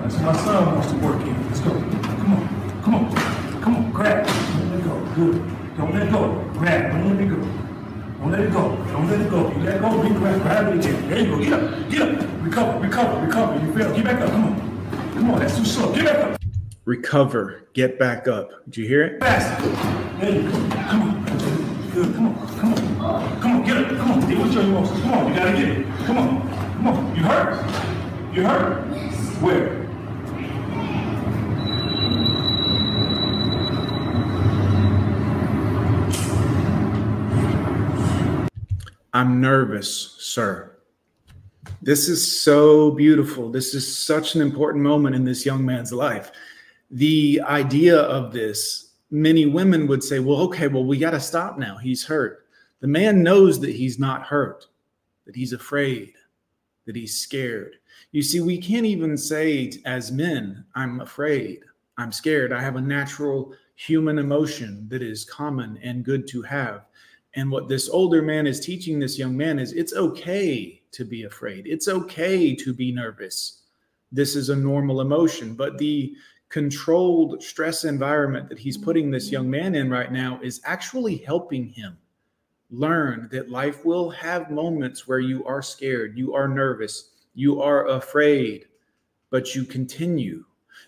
That's 0.00 0.18
my 0.20 0.36
son 0.44 0.74
wants 0.74 0.90
to 0.90 0.98
work 0.98 1.20
in. 1.22 1.46
Let's 1.46 1.60
go. 1.60 1.70
Come 1.70 2.34
on. 2.34 2.82
Come 2.82 2.94
on. 2.94 3.60
Come 3.60 3.76
on. 3.76 3.92
Grab. 3.92 4.26
Don't 4.26 4.70
let 4.70 4.84
go. 4.84 5.14
Good. 5.14 5.76
Don't 5.76 5.94
let 5.94 6.10
go. 6.10 6.50
Grab. 6.58 6.92
Don't 6.92 7.08
let 7.10 7.20
it 7.20 7.28
go. 7.28 7.36
Don't 8.20 8.30
let 8.32 8.40
it 8.40 8.52
go. 8.52 8.76
Don't 8.92 9.08
let 9.10 9.20
it 9.20 9.30
go. 9.30 9.50
You 9.50 9.62
let 9.64 9.80
go, 9.80 10.02
you 10.02 10.14
grab, 10.14 10.42
grab 10.42 10.68
it 10.68 10.84
again. 10.84 11.08
There 11.08 11.20
you 11.20 11.26
go. 11.26 11.38
Get 11.38 11.52
up. 11.52 11.90
Get 11.90 12.02
up. 12.02 12.44
Recover. 12.44 12.78
Recover. 12.80 13.26
Recover. 13.26 13.66
You 13.66 13.72
fell. 13.72 13.94
Get 13.94 14.04
back 14.04 14.20
up. 14.20 14.30
Come 14.30 14.44
on. 14.44 15.12
Come 15.14 15.30
on. 15.30 15.38
That's 15.40 15.56
too 15.56 15.64
slow. 15.64 15.92
Get 15.94 16.04
back 16.04 16.16
up. 16.16 16.40
Recover. 16.84 17.68
Get 17.72 17.98
back 17.98 18.28
up. 18.28 18.64
Did 18.64 18.76
you 18.78 18.86
hear 18.88 19.04
it? 19.04 19.20
Fast. 19.20 20.20
There 20.20 20.30
you 20.30 20.42
go. 20.50 20.52
Come 20.88 21.02
on. 21.02 21.19
Come 24.52 24.74
on. 24.74 24.82
Deal 24.84 24.92
with 24.92 25.02
your 25.02 25.02
emotions. 25.02 25.02
Come 25.02 25.12
on, 25.12 25.28
you 25.28 25.38
gotta 25.38 25.52
get 25.52 25.68
it. 25.68 25.86
Come 26.06 26.18
on. 26.18 26.48
Come 26.76 26.86
on. 26.88 27.16
You 27.16 27.22
hurt? 27.22 28.34
You 28.34 28.42
hurt? 28.46 28.84
Where? 29.40 29.80
I'm 39.12 39.40
nervous, 39.40 40.16
sir. 40.18 40.76
This 41.82 42.08
is 42.08 42.40
so 42.40 42.90
beautiful. 42.92 43.50
This 43.50 43.74
is 43.74 43.96
such 43.96 44.34
an 44.34 44.40
important 44.40 44.84
moment 44.84 45.16
in 45.16 45.24
this 45.24 45.46
young 45.46 45.64
man's 45.64 45.92
life. 45.92 46.30
The 46.90 47.40
idea 47.44 47.96
of 47.98 48.32
this, 48.32 48.92
many 49.10 49.46
women 49.46 49.86
would 49.86 50.02
say, 50.04 50.18
well, 50.18 50.38
okay, 50.42 50.68
well, 50.68 50.84
we 50.84 50.98
got 50.98 51.12
to 51.12 51.20
stop 51.20 51.58
now. 51.58 51.76
He's 51.76 52.04
hurt. 52.04 52.39
The 52.80 52.88
man 52.88 53.22
knows 53.22 53.60
that 53.60 53.74
he's 53.74 53.98
not 53.98 54.22
hurt, 54.22 54.66
that 55.26 55.36
he's 55.36 55.52
afraid, 55.52 56.14
that 56.86 56.96
he's 56.96 57.16
scared. 57.16 57.76
You 58.12 58.22
see, 58.22 58.40
we 58.40 58.56
can't 58.56 58.86
even 58.86 59.16
say 59.16 59.70
as 59.84 60.10
men, 60.10 60.64
I'm 60.74 61.00
afraid, 61.00 61.60
I'm 61.98 62.10
scared. 62.10 62.52
I 62.52 62.62
have 62.62 62.76
a 62.76 62.80
natural 62.80 63.52
human 63.74 64.18
emotion 64.18 64.86
that 64.88 65.02
is 65.02 65.24
common 65.24 65.78
and 65.82 66.04
good 66.04 66.26
to 66.28 66.40
have. 66.42 66.86
And 67.34 67.50
what 67.50 67.68
this 67.68 67.88
older 67.90 68.22
man 68.22 68.46
is 68.46 68.60
teaching 68.60 68.98
this 68.98 69.18
young 69.18 69.36
man 69.36 69.58
is 69.58 69.72
it's 69.72 69.94
okay 69.94 70.82
to 70.92 71.04
be 71.04 71.24
afraid, 71.24 71.66
it's 71.66 71.86
okay 71.86 72.54
to 72.56 72.72
be 72.72 72.92
nervous. 72.92 73.62
This 74.10 74.34
is 74.34 74.48
a 74.48 74.56
normal 74.56 75.02
emotion, 75.02 75.54
but 75.54 75.78
the 75.78 76.14
controlled 76.48 77.42
stress 77.42 77.84
environment 77.84 78.48
that 78.48 78.58
he's 78.58 78.76
putting 78.76 79.10
this 79.10 79.30
young 79.30 79.48
man 79.48 79.74
in 79.76 79.88
right 79.88 80.10
now 80.10 80.40
is 80.42 80.60
actually 80.64 81.18
helping 81.18 81.68
him 81.68 81.96
learn 82.70 83.28
that 83.32 83.50
life 83.50 83.84
will 83.84 84.10
have 84.10 84.50
moments 84.50 85.08
where 85.08 85.18
you 85.20 85.44
are 85.44 85.62
scared, 85.62 86.16
you 86.16 86.34
are 86.34 86.48
nervous, 86.48 87.10
you 87.34 87.60
are 87.60 87.88
afraid, 87.88 88.66
but 89.30 89.54
you 89.54 89.64
continue. 89.64 90.44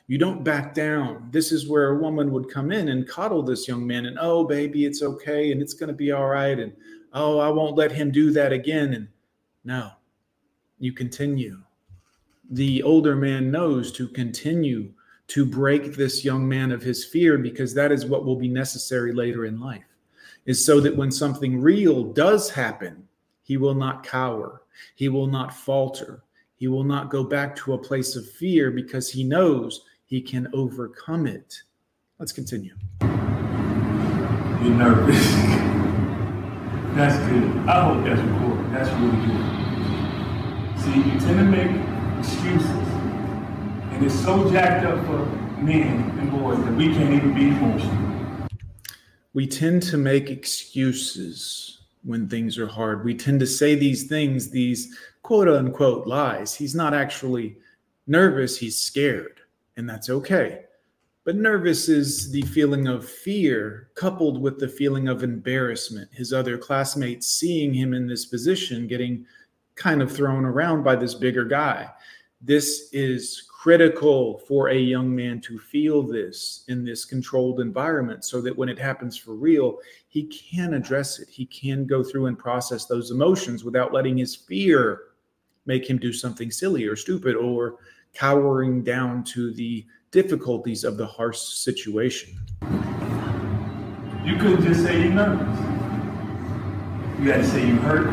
You 0.06 0.18
don't 0.18 0.44
back 0.44 0.74
down. 0.74 1.28
This 1.30 1.52
is 1.52 1.68
where 1.68 1.90
a 1.90 1.98
woman 1.98 2.32
would 2.32 2.50
come 2.50 2.72
in 2.72 2.88
and 2.88 3.08
coddle 3.08 3.42
this 3.42 3.68
young 3.68 3.86
man 3.86 4.06
and, 4.06 4.18
oh, 4.20 4.44
baby, 4.44 4.84
it's 4.84 5.02
okay 5.02 5.52
and 5.52 5.62
it's 5.62 5.74
going 5.74 5.88
to 5.88 5.94
be 5.94 6.12
all 6.12 6.28
right. 6.28 6.58
And, 6.58 6.72
oh, 7.12 7.38
I 7.38 7.48
won't 7.48 7.76
let 7.76 7.92
him 7.92 8.10
do 8.10 8.30
that 8.32 8.52
again. 8.52 8.94
And 8.94 9.08
no, 9.64 9.90
you 10.78 10.92
continue. 10.92 11.62
the 12.50 12.82
older 12.82 13.16
man 13.16 13.50
knows 13.50 13.92
to 13.92 14.06
continue 14.08 14.92
to 15.28 15.46
break 15.46 15.94
this 15.94 16.24
young 16.24 16.46
man 16.46 16.70
of 16.70 16.82
his 16.82 17.04
fear 17.04 17.38
because 17.38 17.72
that 17.74 17.90
is 17.90 18.04
what 18.04 18.24
will 18.24 18.36
be 18.36 18.48
necessary 18.48 19.12
later 19.12 19.46
in 19.46 19.58
life 19.60 19.84
is 20.46 20.64
so 20.64 20.80
that 20.80 20.96
when 20.96 21.10
something 21.10 21.60
real 21.60 22.04
does 22.04 22.50
happen 22.50 23.08
he 23.42 23.56
will 23.56 23.74
not 23.74 24.04
cower. 24.04 24.62
He 24.94 25.08
will 25.08 25.26
not 25.26 25.52
falter. 25.52 26.22
He 26.56 26.68
will 26.68 26.84
not 26.84 27.10
go 27.10 27.24
back 27.24 27.56
to 27.56 27.74
a 27.74 27.78
place 27.78 28.14
of 28.14 28.28
fear 28.30 28.70
because 28.70 29.10
he 29.10 29.24
knows 29.24 29.82
he 30.06 30.20
can 30.20 30.48
overcome 30.54 31.26
it. 31.26 31.62
Let's 32.18 32.32
continue. 32.32 32.74
You're 33.00 33.10
nervous. 34.70 35.26
That's 36.94 37.18
good. 37.28 37.68
I 37.68 37.84
hope 37.84 38.04
that's 38.04 38.20
recorded 38.20 38.70
that's 38.70 38.90
really 39.00 39.16
good. 39.26 40.78
See 40.78 41.10
you 41.10 41.18
tend 41.20 41.38
to 41.38 41.44
make 41.44 41.70
excuses. 42.18 42.68
And 43.92 44.04
it's 44.04 44.14
so 44.14 44.50
jacked 44.50 44.84
up 44.84 44.98
for 45.06 45.24
men 45.62 46.18
and 46.18 46.30
boys 46.30 46.62
that 46.64 46.74
we 46.74 46.92
can't 46.92 47.14
even 47.14 47.32
be 47.32 47.48
emotional. 47.48 48.12
We 49.34 49.46
tend 49.46 49.82
to 49.84 49.96
make 49.96 50.30
excuses 50.30 51.78
when 52.04 52.28
things 52.28 52.58
are 52.58 52.66
hard. 52.66 53.04
We 53.04 53.14
tend 53.14 53.40
to 53.40 53.46
say 53.46 53.74
these 53.74 54.04
things, 54.04 54.50
these 54.50 54.96
quote 55.22 55.48
unquote 55.48 56.06
lies. 56.06 56.54
He's 56.54 56.74
not 56.74 56.94
actually 56.94 57.56
nervous, 58.06 58.58
he's 58.58 58.76
scared, 58.76 59.40
and 59.76 59.88
that's 59.88 60.10
okay. 60.10 60.64
But 61.24 61.36
nervous 61.36 61.88
is 61.88 62.32
the 62.32 62.42
feeling 62.42 62.88
of 62.88 63.08
fear 63.08 63.90
coupled 63.94 64.42
with 64.42 64.58
the 64.58 64.68
feeling 64.68 65.08
of 65.08 65.22
embarrassment. 65.22 66.10
His 66.12 66.32
other 66.32 66.58
classmates 66.58 67.28
seeing 67.28 67.72
him 67.72 67.94
in 67.94 68.08
this 68.08 68.26
position, 68.26 68.88
getting 68.88 69.24
kind 69.76 70.02
of 70.02 70.10
thrown 70.10 70.44
around 70.44 70.82
by 70.82 70.96
this 70.96 71.14
bigger 71.14 71.44
guy. 71.44 71.88
This 72.40 72.88
is 72.92 73.48
critical 73.62 74.38
for 74.48 74.70
a 74.70 74.76
young 74.76 75.14
man 75.14 75.40
to 75.40 75.56
feel 75.56 76.02
this 76.02 76.64
in 76.66 76.84
this 76.84 77.04
controlled 77.04 77.60
environment 77.60 78.24
so 78.24 78.40
that 78.40 78.58
when 78.58 78.68
it 78.68 78.76
happens 78.76 79.16
for 79.16 79.34
real, 79.34 79.78
he 80.08 80.24
can 80.24 80.74
address 80.74 81.20
it. 81.20 81.28
He 81.28 81.46
can 81.46 81.86
go 81.86 82.02
through 82.02 82.26
and 82.26 82.36
process 82.36 82.86
those 82.86 83.12
emotions 83.12 83.62
without 83.62 83.92
letting 83.92 84.18
his 84.18 84.34
fear 84.34 85.02
make 85.64 85.88
him 85.88 85.96
do 85.96 86.12
something 86.12 86.50
silly 86.50 86.86
or 86.86 86.96
stupid 86.96 87.36
or 87.36 87.76
cowering 88.14 88.82
down 88.82 89.22
to 89.26 89.54
the 89.54 89.86
difficulties 90.10 90.82
of 90.82 90.96
the 90.96 91.06
harsh 91.06 91.38
situation. 91.38 92.36
You 94.24 94.38
couldn't 94.38 94.64
just 94.64 94.82
say 94.82 95.04
you're 95.04 95.12
nervous. 95.12 95.60
You 97.20 97.30
had 97.30 97.42
to 97.42 97.46
say 97.46 97.64
you 97.64 97.76
hurt. 97.76 98.12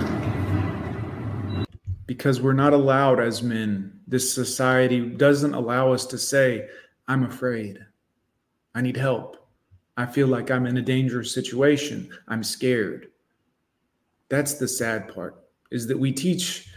Because 2.06 2.40
we're 2.40 2.54
not 2.54 2.74
allowed 2.74 3.20
as 3.20 3.42
men 3.42 3.99
this 4.10 4.34
society 4.34 5.02
doesn't 5.02 5.54
allow 5.54 5.94
us 5.94 6.06
to 6.08 6.18
say, 6.18 6.68
I'm 7.08 7.24
afraid. 7.24 7.78
I 8.74 8.82
need 8.82 8.98
help. 8.98 9.38
I 9.98 10.06
feel 10.08 10.28
like 10.28 10.50
I'm 10.50 10.66
in 10.66 10.78
a 10.78 10.82
dangerous 10.82 11.34
situation. 11.34 12.10
I'm 12.28 12.44
scared. 12.44 13.08
That's 14.30 14.56
the 14.56 14.68
sad 14.68 15.14
part 15.14 15.44
is 15.72 15.86
that 15.88 16.00
we 16.00 16.12
teach 16.12 16.68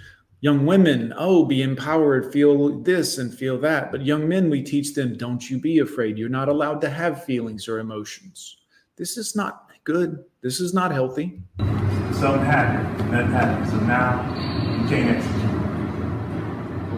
young 0.40 0.66
women, 0.66 1.14
oh, 1.16 1.44
be 1.44 1.62
empowered, 1.62 2.32
feel 2.32 2.80
this 2.80 3.16
and 3.16 3.32
feel 3.32 3.58
that. 3.60 3.90
But 3.90 4.04
young 4.04 4.28
men, 4.28 4.50
we 4.50 4.62
teach 4.62 4.94
them, 4.94 5.16
don't 5.16 5.48
you 5.48 5.58
be 5.58 5.78
afraid. 5.78 6.18
You're 6.18 6.28
not 6.28 6.50
allowed 6.50 6.80
to 6.82 6.90
have 6.90 7.24
feelings 7.24 7.68
or 7.68 7.78
emotions. 7.78 8.58
This 8.96 9.16
is 9.16 9.34
not 9.34 9.70
good. 9.84 10.22
This 10.42 10.60
is 10.60 10.74
not 10.74 10.92
healthy. 10.92 11.40
Happened. 11.58 13.12
That 13.12 13.26
happened. 13.26 13.68
So 13.68 13.76
now 13.80 14.80
you 14.80 14.88
can't 14.88 15.31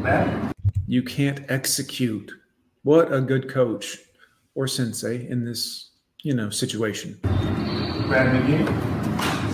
execute. 0.06 0.52
You 0.86 1.02
can't 1.02 1.40
execute. 1.48 2.32
What 2.82 3.12
a 3.12 3.20
good 3.20 3.48
coach 3.48 3.98
or 4.54 4.66
sensei 4.66 5.28
in 5.28 5.44
this, 5.44 5.90
you 6.22 6.34
know, 6.34 6.50
situation. 6.50 7.18
Grab 7.22 8.34
it 8.34 8.44
again. 8.44 8.66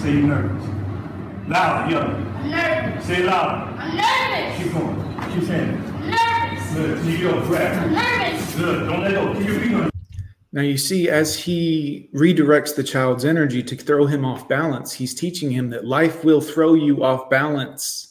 Say 0.01 0.13
you're 0.13 0.23
nervous. 0.23 1.49
Louder, 1.49 1.93
yo. 1.93 2.01
I'm 2.01 2.51
nervous. 2.51 3.07
Say 3.07 3.23
it 3.23 3.27
louder. 3.27 3.77
I'm 3.79 3.97
nervous. 3.97 4.63
Keep 4.63 4.73
going. 4.73 5.33
Keep 5.33 5.45
saying 5.45 5.71
it. 5.71 5.81
I'm 5.81 6.11
nervous. 6.11 6.75
Good. 6.75 6.99
Here 7.05 7.19
you 7.19 7.31
go. 7.31 7.47
Grab. 7.47 7.83
I'm 7.85 7.93
nervous. 7.93 8.55
Good. 8.57 8.89
Don't 8.89 9.01
let 9.01 9.13
go. 9.13 9.35
Keep 9.35 9.47
your 9.47 9.61
finger 9.61 9.83
on 9.85 9.91
now, 10.53 10.63
you 10.63 10.79
see, 10.79 11.09
as 11.09 11.39
he 11.39 12.11
redirects 12.13 12.75
the 12.75 12.83
child's 12.83 13.25
energy 13.25 13.63
to 13.63 13.77
throw 13.77 14.07
him 14.07 14.25
off 14.25 14.49
balance, 14.49 14.93
he's 14.93 15.15
teaching 15.15 15.49
him 15.49 15.71
that 15.71 15.85
life 15.85 16.25
will 16.25 16.41
throw 16.41 16.75
you 16.75 17.05
off 17.05 17.31
balance. 17.31 18.10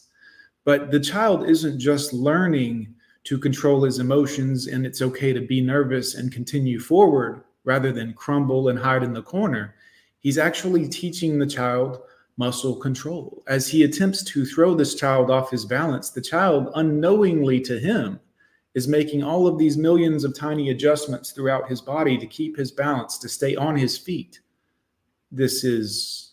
But 0.65 0.91
the 0.91 0.99
child 0.99 1.47
isn't 1.47 1.79
just 1.79 2.13
learning 2.13 2.93
to 3.25 3.37
control 3.37 3.83
his 3.83 3.99
emotions 3.99 4.67
and 4.67 4.85
it's 4.85 5.01
okay 5.01 5.33
to 5.33 5.41
be 5.41 5.61
nervous 5.61 6.15
and 6.15 6.31
continue 6.31 6.79
forward 6.79 7.43
rather 7.63 7.91
than 7.91 8.13
crumble 8.13 8.69
and 8.69 8.79
hide 8.79 9.03
in 9.03 9.13
the 9.13 9.21
corner. 9.21 9.75
He's 10.19 10.37
actually 10.37 10.87
teaching 10.87 11.37
the 11.37 11.47
child 11.47 11.99
muscle 12.37 12.75
control. 12.75 13.43
As 13.47 13.67
he 13.67 13.83
attempts 13.83 14.23
to 14.23 14.45
throw 14.45 14.73
this 14.73 14.95
child 14.95 15.29
off 15.29 15.51
his 15.51 15.65
balance, 15.65 16.09
the 16.09 16.21
child, 16.21 16.69
unknowingly 16.75 17.59
to 17.61 17.77
him, 17.77 18.19
is 18.75 18.87
making 18.87 19.23
all 19.23 19.45
of 19.45 19.57
these 19.57 19.77
millions 19.77 20.23
of 20.23 20.37
tiny 20.37 20.69
adjustments 20.69 21.31
throughout 21.31 21.67
his 21.67 21.81
body 21.81 22.17
to 22.17 22.25
keep 22.25 22.55
his 22.55 22.71
balance, 22.71 23.17
to 23.17 23.27
stay 23.27 23.55
on 23.55 23.75
his 23.75 23.97
feet. 23.97 24.39
This 25.31 25.63
is 25.63 26.28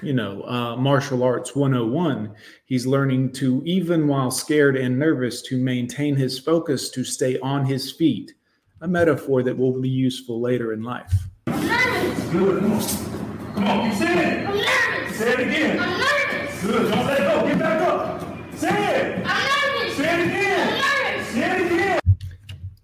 you 0.00 0.12
know, 0.12 0.42
uh, 0.44 0.76
martial 0.76 1.22
arts 1.22 1.54
101. 1.54 2.34
He's 2.64 2.86
learning 2.86 3.32
to, 3.32 3.62
even 3.64 4.08
while 4.08 4.30
scared 4.30 4.76
and 4.76 4.98
nervous, 4.98 5.42
to 5.42 5.58
maintain 5.58 6.16
his 6.16 6.38
focus, 6.38 6.90
to 6.90 7.04
stay 7.04 7.38
on 7.40 7.64
his 7.64 7.92
feet. 7.92 8.32
A 8.80 8.88
metaphor 8.88 9.42
that 9.42 9.56
will 9.56 9.80
be 9.80 9.88
useful 9.88 10.40
later 10.40 10.72
in 10.72 10.82
life. 10.82 11.12
I'm 11.46 11.66
nervous. 11.66 12.24
Good. 12.30 12.62
Come 12.62 12.72
on. 12.72 13.54
Come 13.54 13.64
on. 13.64 13.90
Keep 13.90 13.98
saying 13.98 14.18
it. 14.18 14.48
I'm 14.48 14.56
nervous. 14.56 15.16
Say 15.18 15.32
it 15.32 15.40
again. 15.40 15.80
I'm 15.80 16.00
nervous. 16.00 16.62
Good. 16.62 16.90
Don't 16.90 17.06
let 17.06 17.18
go. 17.18 17.48
Get 17.48 17.58
back 17.58 17.82
up. 17.82 18.54
Say 18.56 18.68
it. 18.68 19.26
I'm 19.26 19.78
nervous. 19.78 19.96
Say 19.96 20.20
it 20.20 20.26
again. 20.26 20.82
I'm 20.84 21.14
nervous. 21.14 21.28
Say 21.28 21.60
it 21.60 21.72
again. 21.72 22.00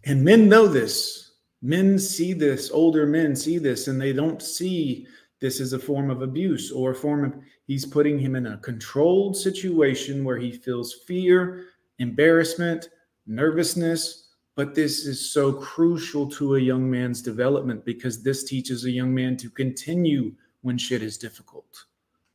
And 0.05 0.25
men 0.25 0.49
know 0.49 0.69
this. 0.69 1.33
Men 1.63 1.99
see 1.99 2.33
this. 2.33 2.71
Older 2.71 3.07
men 3.07 3.35
see 3.35 3.59
this, 3.59 3.89
and 3.89 4.01
they 4.01 4.13
don't 4.13 4.41
see 4.41 5.07
this 5.41 5.61
is 5.61 5.73
a 5.73 5.79
form 5.79 6.11
of 6.11 6.23
abuse 6.23 6.73
or 6.73 6.91
a 6.91 6.95
form 6.95 7.25
of 7.25 7.37
he's 7.67 7.87
putting 7.87 8.19
him 8.19 8.35
in 8.35 8.47
a 8.47 8.59
controlled 8.59 9.37
situation 9.37 10.25
where 10.25 10.39
he 10.39 10.51
feels 10.51 10.95
fear, 11.07 11.67
embarrassment, 11.99 12.89
nervousness. 13.27 14.31
But 14.57 14.75
this 14.75 15.07
is 15.07 15.31
so 15.31 15.53
crucial 15.53 16.29
to 16.31 16.57
a 16.57 16.61
young 16.61 16.91
man's 16.91 17.23
development 17.23 17.85
because 17.85 18.23
this 18.23 18.43
teaches 18.43 18.85
a 18.85 18.91
young 18.91 19.15
man 19.15 19.37
to 19.37 19.49
continue 19.49 20.33
when 20.63 20.77
shit 20.77 21.01
is 21.01 21.17
difficult, 21.17 21.85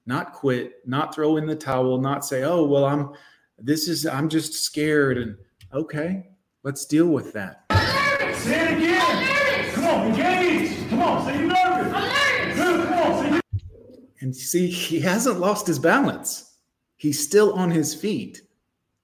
not 0.05 0.31
quit, 0.31 0.87
not 0.87 1.13
throw 1.13 1.35
in 1.35 1.45
the 1.45 1.55
towel, 1.55 1.99
not 1.99 2.23
say, 2.23 2.43
oh, 2.43 2.63
well, 2.63 2.85
I'm 2.85 3.11
this 3.59 3.89
is, 3.89 4.05
I'm 4.05 4.29
just 4.29 4.53
scared. 4.53 5.17
And 5.17 5.37
okay, 5.73 6.29
let's 6.63 6.85
deal 6.85 7.07
with 7.07 7.33
that. 7.33 7.65
Say 8.37 8.71
it 8.71 8.77
again. 8.77 9.73
Come 9.73 9.85
on, 9.85 10.07
engage. 10.07 10.89
Come 10.89 11.01
on, 11.01 11.25
say 11.25 11.39
you're 11.39 11.47
nervous. 11.47 11.73
And 14.23 14.33
see, 14.33 14.67
he 14.67 15.01
hasn't 15.01 15.41
lost 15.41 15.67
his 15.67 15.77
balance. 15.77 16.55
He's 16.95 17.21
still 17.21 17.51
on 17.55 17.69
his 17.69 17.93
feet. 17.93 18.41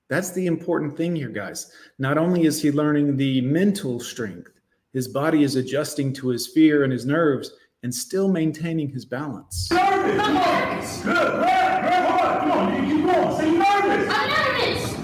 That's 0.07 0.31
the 0.31 0.47
important 0.47 0.95
thing 0.95 1.13
here, 1.13 1.27
guys. 1.27 1.73
Not 1.99 2.17
only 2.17 2.45
is 2.45 2.61
he 2.61 2.71
learning 2.71 3.17
the 3.17 3.41
mental 3.41 3.99
strength, 3.99 4.49
his 4.93 5.09
body 5.09 5.43
is 5.43 5.57
adjusting 5.57 6.13
to 6.13 6.29
his 6.29 6.47
fear 6.47 6.85
and 6.85 6.93
his 6.93 7.05
nerves 7.05 7.51
and 7.83 7.93
still 7.93 8.29
maintaining 8.29 8.87
his 8.87 9.03
balance. 9.03 9.69
Nervous. 9.69 10.21
I'm 10.21 10.33
nervous. 10.35 11.01
Good. 11.01 11.15
Grab, 11.15 11.81
grab 11.81 12.09
hard. 12.09 12.39
Come 12.39 12.51
on, 12.51 12.87
you 12.87 12.95
keep 12.95 13.05
going. 13.05 13.37
Say 13.37 13.51
nervous. 13.51 14.07
I'm 14.09 14.29
nervous. 14.29 14.97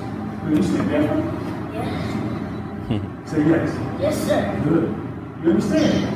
You 0.45 0.55
understand 0.55 0.89
that? 0.91 1.11
Yes. 2.93 3.29
Say 3.29 3.41
yes. 3.49 3.69
Yes, 3.99 4.27
sir. 4.27 4.61
Good. 4.63 4.87
You 5.43 5.49
understand? 5.51 6.14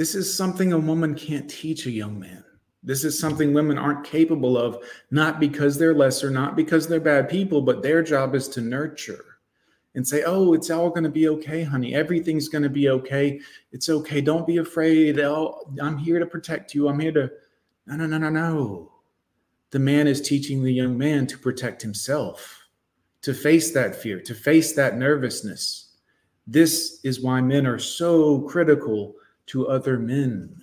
This 0.00 0.14
is 0.14 0.34
something 0.34 0.72
a 0.72 0.78
woman 0.78 1.14
can't 1.14 1.46
teach 1.50 1.84
a 1.84 1.90
young 1.90 2.18
man. 2.18 2.42
This 2.82 3.04
is 3.04 3.18
something 3.18 3.52
women 3.52 3.76
aren't 3.76 4.02
capable 4.02 4.56
of, 4.56 4.82
not 5.10 5.38
because 5.38 5.76
they're 5.76 5.92
lesser, 5.92 6.30
not 6.30 6.56
because 6.56 6.88
they're 6.88 7.00
bad 7.00 7.28
people, 7.28 7.60
but 7.60 7.82
their 7.82 8.02
job 8.02 8.34
is 8.34 8.48
to 8.48 8.62
nurture 8.62 9.22
and 9.94 10.08
say, 10.08 10.22
Oh, 10.24 10.54
it's 10.54 10.70
all 10.70 10.88
going 10.88 11.04
to 11.04 11.10
be 11.10 11.28
okay, 11.28 11.62
honey. 11.62 11.94
Everything's 11.94 12.48
going 12.48 12.62
to 12.62 12.70
be 12.70 12.88
okay. 12.88 13.40
It's 13.72 13.90
okay. 13.90 14.22
Don't 14.22 14.46
be 14.46 14.56
afraid. 14.56 15.20
I'm 15.20 15.98
here 15.98 16.18
to 16.18 16.24
protect 16.24 16.74
you. 16.74 16.88
I'm 16.88 16.98
here 16.98 17.12
to. 17.12 17.30
No, 17.86 17.96
no, 17.96 18.06
no, 18.06 18.16
no, 18.16 18.30
no. 18.30 18.92
The 19.70 19.80
man 19.80 20.06
is 20.06 20.22
teaching 20.22 20.62
the 20.62 20.72
young 20.72 20.96
man 20.96 21.26
to 21.26 21.36
protect 21.36 21.82
himself, 21.82 22.58
to 23.20 23.34
face 23.34 23.72
that 23.72 23.96
fear, 23.96 24.18
to 24.22 24.34
face 24.34 24.72
that 24.72 24.96
nervousness. 24.96 25.90
This 26.46 27.00
is 27.04 27.20
why 27.20 27.42
men 27.42 27.66
are 27.66 27.78
so 27.78 28.40
critical 28.48 29.16
to 29.50 29.68
other 29.68 29.98
men. 29.98 30.56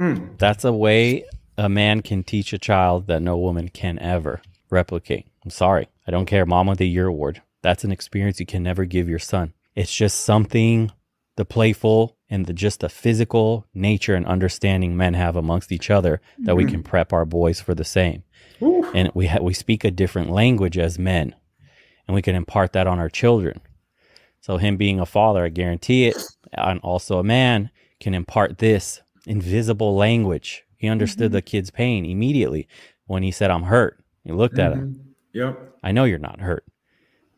Hmm. 0.00 0.26
That's 0.38 0.64
a 0.64 0.72
way 0.72 1.24
a 1.56 1.68
man 1.68 2.02
can 2.02 2.22
teach 2.22 2.52
a 2.52 2.58
child 2.58 3.06
that 3.08 3.20
no 3.22 3.36
woman 3.36 3.68
can 3.68 3.98
ever 3.98 4.40
replicate. 4.70 5.26
I'm 5.44 5.50
sorry. 5.50 5.88
I 6.06 6.10
don't 6.10 6.26
care. 6.26 6.46
Mom 6.46 6.68
of 6.68 6.78
the 6.78 6.88
Year 6.88 7.06
award. 7.06 7.42
That's 7.62 7.84
an 7.84 7.90
experience 7.92 8.38
you 8.40 8.46
can 8.46 8.62
never 8.62 8.84
give 8.84 9.08
your 9.08 9.18
son. 9.18 9.52
It's 9.74 9.94
just 9.94 10.20
something 10.20 10.90
the 11.36 11.44
playful 11.44 12.16
and 12.30 12.46
the 12.46 12.52
just 12.52 12.80
the 12.80 12.88
physical 12.88 13.66
nature 13.74 14.14
and 14.14 14.26
understanding 14.26 14.96
men 14.96 15.14
have 15.14 15.36
amongst 15.36 15.70
each 15.72 15.90
other 15.90 16.20
that 16.40 16.56
we 16.56 16.64
Mhm. 16.64 16.70
can 16.70 16.82
prep 16.82 17.12
our 17.12 17.24
boys 17.24 17.60
for 17.60 17.74
the 17.74 17.84
same. 17.84 18.22
And 18.94 19.10
we 19.14 19.26
ha- 19.26 19.40
we 19.42 19.54
speak 19.54 19.84
a 19.84 19.90
different 19.90 20.30
language 20.30 20.78
as 20.78 20.98
men, 20.98 21.34
and 22.06 22.14
we 22.14 22.22
can 22.22 22.34
impart 22.34 22.72
that 22.72 22.86
on 22.86 22.98
our 22.98 23.08
children. 23.08 23.60
So 24.40 24.56
him 24.56 24.76
being 24.76 24.98
a 24.98 25.06
father, 25.06 25.44
I 25.44 25.48
guarantee 25.48 26.06
it, 26.06 26.16
and 26.52 26.80
also 26.80 27.18
a 27.18 27.24
man 27.24 27.70
can 28.00 28.14
impart 28.14 28.58
this 28.58 29.00
invisible 29.26 29.94
language. 29.96 30.64
He 30.76 30.88
understood 30.88 31.30
Mhm. 31.30 31.34
the 31.34 31.42
kid's 31.42 31.70
pain 31.70 32.04
immediately 32.04 32.68
when 33.06 33.22
he 33.22 33.30
said, 33.30 33.50
"I'm 33.50 33.64
hurt." 33.64 33.98
He 34.24 34.32
looked 34.32 34.58
at 34.58 34.72
him. 34.72 34.94
Mhm. 34.94 35.04
Yep. 35.32 35.74
I 35.82 35.92
know 35.92 36.04
you're 36.04 36.18
not 36.18 36.40
hurt. 36.40 36.64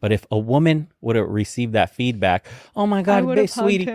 But 0.00 0.12
if 0.12 0.26
a 0.30 0.38
woman 0.38 0.88
would 1.00 1.16
have 1.16 1.28
received 1.28 1.72
that 1.74 1.90
feedback, 1.90 2.46
oh 2.74 2.86
my 2.86 3.02
God, 3.02 3.26
babe, 3.34 3.48
sweetie, 3.48 3.86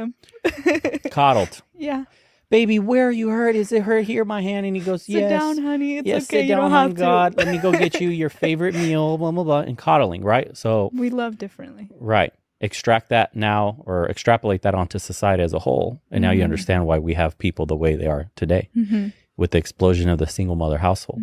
coddled. 1.12 1.62
Yeah. 1.78 2.06
Baby, 2.51 2.78
where 2.78 3.08
are 3.08 3.12
you 3.12 3.30
hurt? 3.30 3.56
Is 3.56 3.71
it 3.71 3.82
hurt 3.84 4.06
here, 4.06 4.23
my 4.23 4.41
hand? 4.41 4.67
And 4.67 4.75
he 4.75 4.82
goes, 4.82 5.01
Sit 5.04 5.13
yes. 5.15 5.30
down, 5.32 5.58
honey. 5.58 5.97
It's 5.97 6.08
yes, 6.08 6.23
okay. 6.30 6.41
sit 6.41 6.43
You 6.43 6.49
down, 6.49 6.62
don't 6.62 6.71
hon, 6.71 6.82
have 6.89 6.91
to." 6.91 7.01
God. 7.01 7.38
Let 7.38 7.47
me 7.47 7.58
go 7.58 7.71
get 7.71 7.99
you 7.99 8.10
your 8.21 8.30
favorite 8.30 8.75
meal, 8.75 9.17
blah, 9.17 9.32
blah, 9.32 9.43
blah, 9.43 9.60
and 9.62 9.78
coddling, 9.78 10.23
right? 10.23 10.56
So, 10.56 10.91
We 10.93 11.10
love 11.10 11.38
differently. 11.39 11.89
right. 11.99 12.32
Extract 12.69 13.10
that 13.10 13.36
now 13.36 13.84
or 13.86 14.10
extrapolate 14.10 14.63
that 14.63 14.73
onto 14.73 14.97
society 14.97 15.43
as 15.43 15.54
a 15.54 15.60
whole. 15.60 16.01
And 16.10 16.23
now 16.23 16.32
you 16.32 16.41
Mhm. 16.41 16.45
understand 16.45 16.88
why 16.88 16.97
we 16.97 17.13
have 17.13 17.38
people 17.38 17.67
the 17.67 17.75
way 17.75 17.95
they 17.95 18.08
are 18.08 18.32
today 18.36 18.69
Mhm. 18.75 19.13
with 19.38 19.51
the 19.51 19.60
explosion 19.60 20.10
of 20.10 20.17
the 20.17 20.25
single 20.28 20.56
mother 20.56 20.80
household. 20.80 21.21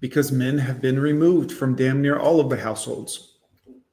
because 0.00 0.32
men 0.32 0.58
have 0.58 0.80
been 0.82 0.98
removed 0.98 1.52
from 1.52 1.76
damn 1.76 2.02
near 2.02 2.18
all 2.18 2.40
of 2.40 2.50
the 2.50 2.56
households, 2.56 3.34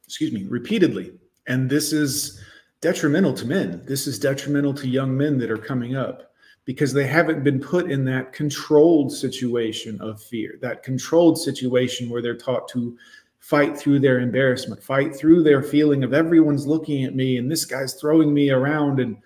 excuse 0.08 0.32
me, 0.32 0.44
repeatedly. 0.50 1.12
And 1.46 1.70
this 1.70 1.94
is 1.94 2.42
detrimental 2.82 3.34
to 3.36 3.46
men. 3.46 3.84
This 3.86 4.08
is 4.08 4.18
detrimental 4.18 4.74
to 4.76 4.88
young 4.88 5.16
men 5.16 5.38
that 5.38 5.52
are 5.52 5.58
coming 5.58 5.96
up 5.96 6.32
because 6.66 6.94
they 6.94 7.06
haven't 7.06 7.44
been 7.44 7.60
put 7.60 7.92
in 7.92 8.06
that 8.06 8.34
controlled 8.34 9.12
situation 9.12 10.02
of 10.02 10.20
fear, 10.20 10.58
that 10.64 10.82
controlled 10.82 11.38
situation 11.40 12.10
where 12.10 12.24
they're 12.24 12.36
taught 12.36 12.68
to 12.70 12.98
fight 13.40 13.78
through 13.78 14.00
their 14.00 14.20
embarrassment, 14.20 14.84
fight 14.84 15.16
through 15.16 15.44
their 15.44 15.64
feeling 15.64 16.04
of 16.04 16.14
everyone's 16.14 16.68
looking 16.68 17.06
at 17.06 17.16
me 17.16 17.38
and 17.38 17.50
this 17.50 17.66
guy's 17.66 17.96
throwing 17.96 18.34
me 18.34 18.52
around. 18.52 19.00
And 19.00 19.18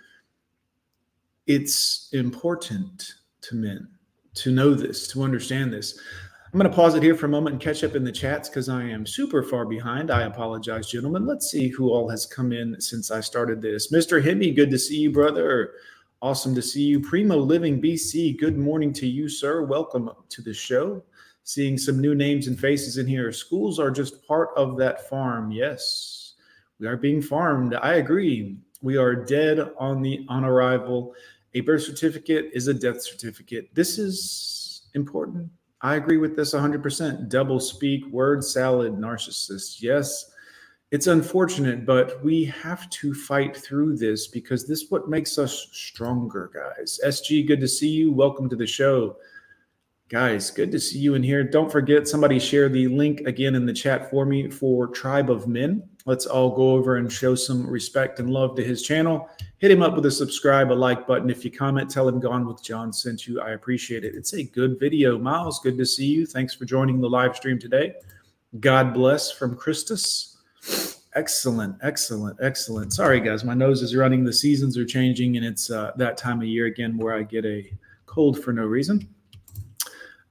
it's 1.47 2.09
important 2.13 3.15
to 3.41 3.55
men 3.55 3.87
to 4.35 4.51
know 4.51 4.73
this, 4.73 5.07
to 5.09 5.23
understand 5.23 5.73
this. 5.73 5.99
I'm 6.53 6.59
going 6.59 6.69
to 6.69 6.75
pause 6.75 6.93
it 6.93 7.01
here 7.01 7.15
for 7.15 7.25
a 7.25 7.29
moment 7.29 7.55
and 7.55 7.61
catch 7.61 7.83
up 7.83 7.95
in 7.95 8.03
the 8.03 8.11
chats 8.11 8.47
because 8.47 8.69
I 8.69 8.83
am 8.83 9.07
super 9.07 9.41
far 9.41 9.65
behind. 9.65 10.11
I 10.11 10.23
apologize, 10.23 10.87
gentlemen. 10.87 11.25
Let's 11.25 11.49
see 11.49 11.67
who 11.67 11.89
all 11.89 12.07
has 12.09 12.27
come 12.27 12.51
in 12.51 12.79
since 12.79 13.09
I 13.09 13.21
started 13.21 13.59
this. 13.59 13.91
Mr. 13.91 14.23
Himmy, 14.23 14.55
good 14.55 14.69
to 14.69 14.77
see 14.77 14.97
you, 14.97 15.11
brother. 15.11 15.73
Awesome 16.21 16.53
to 16.53 16.61
see 16.61 16.83
you. 16.83 16.99
Primo 16.99 17.37
Living 17.37 17.81
BC, 17.81 18.37
good 18.39 18.57
morning 18.57 18.93
to 18.93 19.07
you, 19.07 19.27
sir. 19.27 19.63
Welcome 19.63 20.11
to 20.29 20.41
the 20.43 20.53
show. 20.53 21.03
Seeing 21.45 21.77
some 21.77 21.99
new 21.99 22.15
names 22.15 22.47
and 22.47 22.57
faces 22.57 22.97
in 22.97 23.05
here. 23.05 23.31
Schools 23.31 23.79
are 23.79 23.91
just 23.91 24.25
part 24.27 24.49
of 24.55 24.77
that 24.77 25.09
farm. 25.09 25.51
Yes, 25.51 26.33
we 26.79 26.87
are 26.87 26.97
being 26.97 27.21
farmed. 27.21 27.75
I 27.75 27.95
agree. 27.95 28.57
We 28.81 28.97
are 28.97 29.15
dead 29.15 29.59
on 29.77 30.01
the 30.01 30.25
on 30.29 30.45
arrival. 30.45 31.15
A 31.53 31.61
birth 31.61 31.83
certificate 31.83 32.49
is 32.53 32.67
a 32.67 32.73
death 32.73 33.01
certificate. 33.01 33.69
This 33.73 33.97
is 33.99 34.89
important. 34.95 35.49
I 35.81 35.95
agree 35.95 36.17
with 36.17 36.35
this 36.35 36.53
100%. 36.53 37.27
Double 37.29 37.59
speak, 37.59 38.05
word 38.07 38.43
salad, 38.43 38.93
narcissist. 38.93 39.81
Yes, 39.81 40.31
it's 40.91 41.07
unfortunate, 41.07 41.85
but 41.85 42.23
we 42.23 42.45
have 42.45 42.89
to 42.91 43.13
fight 43.13 43.57
through 43.57 43.97
this 43.97 44.27
because 44.27 44.65
this 44.65 44.83
is 44.83 44.91
what 44.91 45.09
makes 45.09 45.37
us 45.37 45.67
stronger, 45.71 46.51
guys. 46.53 46.99
SG, 47.03 47.45
good 47.47 47.59
to 47.59 47.67
see 47.67 47.89
you. 47.89 48.13
Welcome 48.13 48.47
to 48.49 48.55
the 48.55 48.67
show. 48.67 49.17
Guys, 50.09 50.51
good 50.51 50.71
to 50.71 50.79
see 50.79 50.99
you 50.99 51.15
in 51.15 51.23
here. 51.23 51.43
Don't 51.43 51.71
forget, 51.71 52.07
somebody 52.07 52.37
share 52.37 52.69
the 52.69 52.87
link 52.87 53.21
again 53.21 53.55
in 53.55 53.65
the 53.65 53.73
chat 53.73 54.09
for 54.11 54.25
me 54.25 54.49
for 54.49 54.87
Tribe 54.87 55.31
of 55.31 55.47
Men. 55.47 55.81
Let's 56.05 56.25
all 56.25 56.53
go 56.53 56.71
over 56.71 56.97
and 56.97 57.11
show 57.11 57.33
some 57.35 57.65
respect 57.65 58.19
and 58.19 58.29
love 58.29 58.55
to 58.57 58.63
his 58.63 58.83
channel. 58.83 59.29
Hit 59.59 59.71
him 59.71 59.81
up 59.81 59.95
with 59.95 60.05
a 60.05 60.11
subscribe, 60.11 60.71
a 60.71 60.73
like 60.73 61.07
button. 61.07 61.29
If 61.29 61.45
you 61.45 61.51
comment, 61.51 61.89
tell 61.89 62.07
him 62.07 62.19
Gone 62.19 62.45
with 62.45 62.61
John 62.61 62.91
sent 62.91 63.25
you. 63.25 63.39
I 63.39 63.51
appreciate 63.51 64.03
it. 64.03 64.13
It's 64.13 64.33
a 64.33 64.43
good 64.43 64.77
video. 64.77 65.17
Miles, 65.17 65.61
good 65.61 65.77
to 65.77 65.85
see 65.85 66.05
you. 66.05 66.25
Thanks 66.25 66.53
for 66.53 66.65
joining 66.65 66.99
the 66.99 67.09
live 67.09 67.35
stream 67.37 67.57
today. 67.57 67.95
God 68.59 68.93
bless 68.93 69.31
from 69.31 69.55
Christus. 69.55 70.37
Excellent, 71.15 71.77
excellent, 71.81 72.37
excellent. 72.41 72.91
Sorry, 72.91 73.21
guys, 73.21 73.45
my 73.45 73.53
nose 73.53 73.81
is 73.81 73.95
running. 73.95 74.25
The 74.25 74.33
seasons 74.33 74.77
are 74.77 74.85
changing, 74.85 75.37
and 75.37 75.45
it's 75.45 75.71
uh, 75.71 75.91
that 75.95 76.17
time 76.17 76.41
of 76.41 76.47
year 76.47 76.65
again 76.65 76.97
where 76.97 77.15
I 77.15 77.23
get 77.23 77.45
a 77.45 77.71
cold 78.05 78.43
for 78.43 78.51
no 78.51 78.65
reason. 78.65 79.07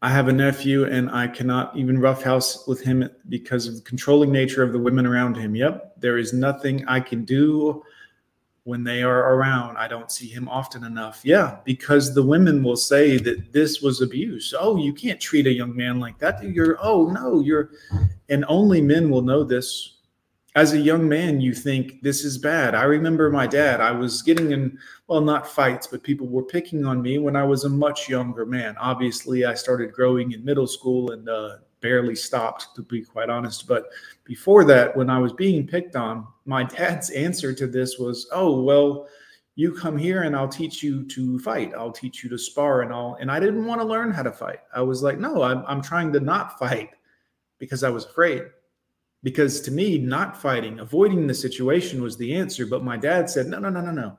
I 0.02 0.10
have 0.10 0.26
a 0.26 0.32
nephew, 0.32 0.84
and 0.84 1.08
I 1.12 1.28
cannot 1.28 1.76
even 1.76 2.00
roughhouse 2.00 2.66
with 2.66 2.82
him 2.82 3.08
because 3.28 3.68
of 3.68 3.76
the 3.76 3.82
controlling 3.82 4.32
nature 4.32 4.64
of 4.64 4.72
the 4.72 4.78
women 4.80 5.06
around 5.06 5.36
him. 5.36 5.54
Yep, 5.54 5.94
there 6.00 6.18
is 6.18 6.32
nothing 6.32 6.84
I 6.88 6.98
can 6.98 7.24
do 7.24 7.84
when 8.64 8.82
they 8.82 9.04
are 9.04 9.34
around. 9.34 9.76
I 9.76 9.86
don't 9.86 10.10
see 10.10 10.26
him 10.26 10.48
often 10.48 10.82
enough. 10.82 11.20
Yeah, 11.22 11.58
because 11.64 12.14
the 12.14 12.22
women 12.22 12.64
will 12.64 12.76
say 12.76 13.16
that 13.18 13.52
this 13.52 13.80
was 13.80 14.00
abuse. 14.02 14.52
Oh, 14.58 14.76
you 14.76 14.92
can't 14.92 15.20
treat 15.20 15.46
a 15.46 15.52
young 15.52 15.74
man 15.76 16.00
like 16.00 16.18
that. 16.18 16.42
You're, 16.42 16.78
oh, 16.82 17.06
no, 17.06 17.40
you're, 17.40 17.70
and 18.28 18.44
only 18.48 18.80
men 18.80 19.08
will 19.08 19.22
know 19.22 19.44
this. 19.44 19.98
As 20.54 20.74
a 20.74 20.78
young 20.78 21.08
man, 21.08 21.40
you 21.40 21.54
think 21.54 22.02
this 22.02 22.24
is 22.24 22.36
bad. 22.36 22.74
I 22.74 22.82
remember 22.82 23.30
my 23.30 23.46
dad, 23.46 23.80
I 23.80 23.90
was 23.90 24.20
getting 24.20 24.52
in, 24.52 24.78
well, 25.06 25.22
not 25.22 25.48
fights, 25.48 25.86
but 25.86 26.02
people 26.02 26.26
were 26.26 26.42
picking 26.42 26.84
on 26.84 27.00
me 27.00 27.16
when 27.18 27.36
I 27.36 27.44
was 27.44 27.64
a 27.64 27.70
much 27.70 28.06
younger 28.06 28.44
man. 28.44 28.76
Obviously, 28.78 29.46
I 29.46 29.54
started 29.54 29.94
growing 29.94 30.32
in 30.32 30.44
middle 30.44 30.66
school 30.66 31.12
and 31.12 31.26
uh, 31.26 31.56
barely 31.80 32.14
stopped, 32.14 32.76
to 32.76 32.82
be 32.82 33.02
quite 33.02 33.30
honest. 33.30 33.66
But 33.66 33.86
before 34.24 34.64
that, 34.64 34.94
when 34.94 35.08
I 35.08 35.18
was 35.18 35.32
being 35.32 35.66
picked 35.66 35.96
on, 35.96 36.26
my 36.44 36.64
dad's 36.64 37.08
answer 37.10 37.54
to 37.54 37.66
this 37.66 37.98
was, 37.98 38.28
"Oh, 38.30 38.60
well, 38.60 39.08
you 39.54 39.72
come 39.72 39.96
here 39.96 40.22
and 40.22 40.36
I'll 40.36 40.48
teach 40.48 40.82
you 40.82 41.04
to 41.08 41.38
fight. 41.38 41.72
I'll 41.74 41.92
teach 41.92 42.22
you 42.22 42.28
to 42.28 42.38
spar 42.38 42.82
and 42.82 42.92
all." 42.92 43.16
And 43.20 43.30
I 43.30 43.40
didn't 43.40 43.64
want 43.64 43.80
to 43.80 43.86
learn 43.86 44.10
how 44.10 44.22
to 44.22 44.32
fight. 44.32 44.60
I 44.74 44.82
was 44.82 45.02
like, 45.02 45.18
"No, 45.18 45.42
I'm 45.42 45.64
I'm 45.66 45.80
trying 45.82 46.12
to 46.12 46.20
not 46.20 46.58
fight 46.58 46.90
because 47.58 47.82
I 47.82 47.88
was 47.90 48.04
afraid." 48.04 48.42
Because 49.22 49.61
to 49.62 49.70
me, 49.70 49.98
not 49.98 50.40
fighting, 50.40 50.80
avoiding 50.80 51.26
the 51.26 51.35
situation 51.35 52.02
was 52.02 52.16
the 52.16 52.35
answer. 52.35 52.66
But 52.66 52.85
my 52.85 52.96
dad 52.96 53.30
said, 53.30 53.46
"No, 53.46 53.58
no, 53.58 53.68
no, 53.68 53.80
no, 53.80 53.92
no. 53.92 54.18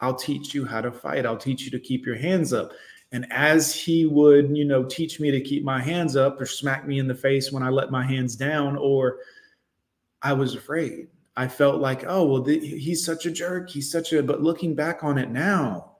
I'll 0.00 0.16
teach 0.16 0.54
you 0.54 0.64
how 0.64 0.80
to 0.80 0.90
fight. 0.90 1.24
I'll 1.24 1.36
teach 1.36 1.62
you 1.62 1.70
to 1.70 1.78
keep 1.78 2.04
your 2.04 2.16
hands 2.16 2.52
up." 2.52 2.72
And 3.12 3.30
as 3.30 3.72
he 3.72 4.06
would, 4.06 4.56
you 4.56 4.64
know, 4.64 4.82
teach 4.84 5.20
me 5.20 5.30
to 5.30 5.40
keep 5.40 5.62
my 5.62 5.80
hands 5.80 6.16
up 6.16 6.40
or 6.40 6.46
smack 6.46 6.86
me 6.86 6.98
in 6.98 7.06
the 7.06 7.14
face 7.14 7.52
when 7.52 7.62
I 7.62 7.68
let 7.68 7.92
my 7.92 8.04
hands 8.04 8.34
down, 8.34 8.76
or 8.76 9.18
I 10.20 10.32
was 10.32 10.56
afraid. 10.56 11.08
I 11.36 11.46
felt 11.46 11.80
like, 11.80 12.04
oh, 12.06 12.24
well, 12.24 12.42
th- 12.42 12.62
he's 12.62 13.04
such 13.04 13.26
a 13.26 13.30
jerk. 13.30 13.70
He's 13.70 13.90
such 13.90 14.12
a, 14.12 14.22
but 14.22 14.42
looking 14.42 14.74
back 14.74 15.04
on 15.04 15.18
it 15.18 15.30
now, 15.30 15.96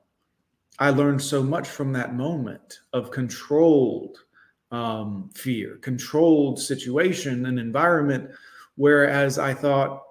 I 0.79 0.89
learned 0.89 1.21
so 1.21 1.41
much 1.41 1.67
from 1.67 1.93
that 1.93 2.15
moment 2.15 2.79
of 2.91 3.11
controlled 3.11 4.24
um, 4.71 5.29
fear, 5.33 5.77
controlled 5.81 6.59
situation 6.59 7.45
and 7.45 7.59
environment. 7.59 8.29
Whereas 8.75 9.39
I 9.39 9.53
thought 9.53 10.03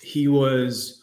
he 0.00 0.28
was 0.28 1.02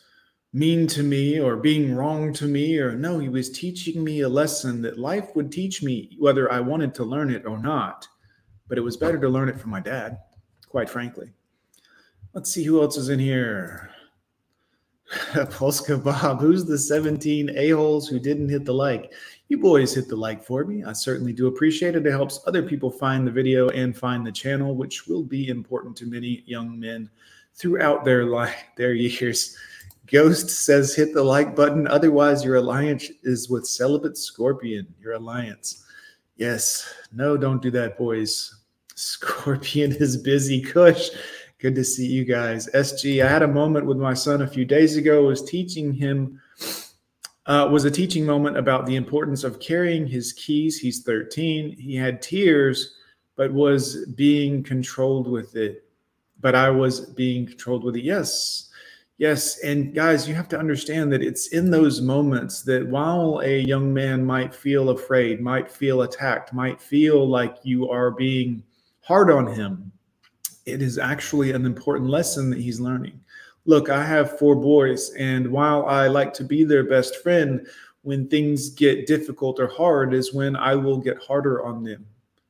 mean 0.53 0.85
to 0.85 1.03
me 1.03 1.39
or 1.39 1.55
being 1.55 1.95
wrong 1.95 2.33
to 2.33 2.45
me, 2.45 2.77
or 2.77 2.93
no, 2.93 3.19
he 3.19 3.29
was 3.29 3.49
teaching 3.49 4.03
me 4.03 4.21
a 4.21 4.29
lesson 4.29 4.81
that 4.81 4.99
life 4.99 5.35
would 5.35 5.51
teach 5.51 5.81
me, 5.81 6.15
whether 6.19 6.51
I 6.51 6.59
wanted 6.59 6.93
to 6.95 7.05
learn 7.05 7.29
it 7.29 7.45
or 7.45 7.57
not. 7.57 8.07
But 8.67 8.77
it 8.77 8.81
was 8.81 8.97
better 8.97 9.19
to 9.19 9.29
learn 9.29 9.49
it 9.49 9.59
from 9.59 9.71
my 9.71 9.79
dad, 9.79 10.17
quite 10.67 10.89
frankly. 10.89 11.31
Let's 12.33 12.51
see 12.51 12.63
who 12.63 12.81
else 12.81 12.97
is 12.97 13.09
in 13.09 13.19
here. 13.19 13.89
Polska 15.51 15.97
Bob, 15.97 16.39
who's 16.39 16.65
the 16.65 16.77
17 16.77 17.51
a-holes 17.57 18.07
who 18.07 18.19
didn't 18.19 18.49
hit 18.49 18.65
the 18.65 18.73
like? 18.73 19.11
You 19.51 19.57
boys 19.57 19.93
hit 19.93 20.07
the 20.07 20.15
like 20.15 20.41
for 20.41 20.63
me. 20.63 20.85
I 20.85 20.93
certainly 20.93 21.33
do 21.33 21.47
appreciate 21.47 21.97
it. 21.97 22.07
It 22.07 22.11
helps 22.11 22.39
other 22.47 22.63
people 22.63 22.89
find 22.89 23.27
the 23.27 23.31
video 23.31 23.67
and 23.71 23.93
find 23.93 24.25
the 24.25 24.31
channel, 24.31 24.77
which 24.77 25.07
will 25.07 25.23
be 25.23 25.49
important 25.49 25.97
to 25.97 26.05
many 26.05 26.41
young 26.45 26.79
men 26.79 27.09
throughout 27.55 28.05
their 28.05 28.23
life, 28.23 28.55
their 28.77 28.93
years. 28.93 29.57
Ghost 30.07 30.49
says 30.49 30.95
hit 30.95 31.13
the 31.13 31.21
like 31.21 31.53
button. 31.53 31.85
Otherwise, 31.85 32.45
your 32.45 32.55
alliance 32.55 33.11
is 33.23 33.49
with 33.49 33.67
celibate 33.67 34.17
scorpion. 34.17 34.87
Your 35.01 35.15
alliance. 35.15 35.83
Yes. 36.37 36.89
No, 37.11 37.35
don't 37.35 37.61
do 37.61 37.71
that, 37.71 37.97
boys. 37.97 38.55
Scorpion 38.95 39.91
is 39.91 40.15
busy. 40.15 40.61
Kush. 40.61 41.09
Good 41.59 41.75
to 41.75 41.83
see 41.83 42.07
you 42.07 42.23
guys. 42.23 42.69
SG, 42.73 43.21
I 43.21 43.27
had 43.27 43.43
a 43.43 43.47
moment 43.49 43.85
with 43.85 43.97
my 43.97 44.13
son 44.13 44.43
a 44.43 44.47
few 44.47 44.63
days 44.63 44.95
ago. 44.95 45.25
I 45.25 45.27
was 45.27 45.43
teaching 45.43 45.91
him 45.91 46.39
uh, 47.47 47.67
was 47.71 47.85
a 47.85 47.91
teaching 47.91 48.25
moment 48.25 48.57
about 48.57 48.85
the 48.85 48.95
importance 48.95 49.43
of 49.43 49.59
carrying 49.59 50.05
his 50.05 50.33
keys. 50.33 50.77
He's 50.77 51.03
13. 51.03 51.75
He 51.77 51.95
had 51.95 52.21
tears, 52.21 52.95
but 53.35 53.51
was 53.51 54.05
being 54.15 54.63
controlled 54.63 55.27
with 55.27 55.55
it. 55.55 55.85
But 56.39 56.55
I 56.55 56.69
was 56.69 57.01
being 57.01 57.47
controlled 57.47 57.83
with 57.83 57.95
it. 57.95 58.03
Yes. 58.03 58.69
Yes. 59.17 59.59
And 59.59 59.93
guys, 59.93 60.27
you 60.27 60.33
have 60.33 60.47
to 60.49 60.57
understand 60.57 61.11
that 61.13 61.21
it's 61.21 61.49
in 61.49 61.69
those 61.69 62.01
moments 62.01 62.63
that 62.63 62.87
while 62.87 63.39
a 63.43 63.59
young 63.59 63.93
man 63.93 64.25
might 64.25 64.53
feel 64.53 64.89
afraid, 64.89 65.41
might 65.41 65.71
feel 65.71 66.01
attacked, 66.01 66.53
might 66.53 66.81
feel 66.81 67.27
like 67.27 67.57
you 67.61 67.89
are 67.89 68.09
being 68.09 68.63
hard 69.01 69.29
on 69.29 69.45
him, 69.45 69.91
it 70.65 70.81
is 70.81 70.97
actually 70.97 71.51
an 71.51 71.65
important 71.65 72.09
lesson 72.09 72.49
that 72.49 72.59
he's 72.59 72.79
learning 72.79 73.20
look, 73.65 73.89
I 73.89 74.03
have 74.03 74.37
four 74.37 74.55
boys, 74.55 75.11
and 75.11 75.51
while 75.51 75.85
I 75.85 76.07
like 76.07 76.33
to 76.35 76.43
be 76.43 76.63
their 76.63 76.83
best 76.83 77.17
friend, 77.17 77.67
when 78.03 78.27
things 78.27 78.69
get 78.69 79.05
difficult 79.05 79.59
or 79.59 79.67
hard, 79.67 80.13
is 80.13 80.33
when 80.33 80.55
I 80.55 80.75
will 80.75 80.97
get 80.97 81.21
harder 81.21 81.63
on 81.63 81.83
them 81.83 82.05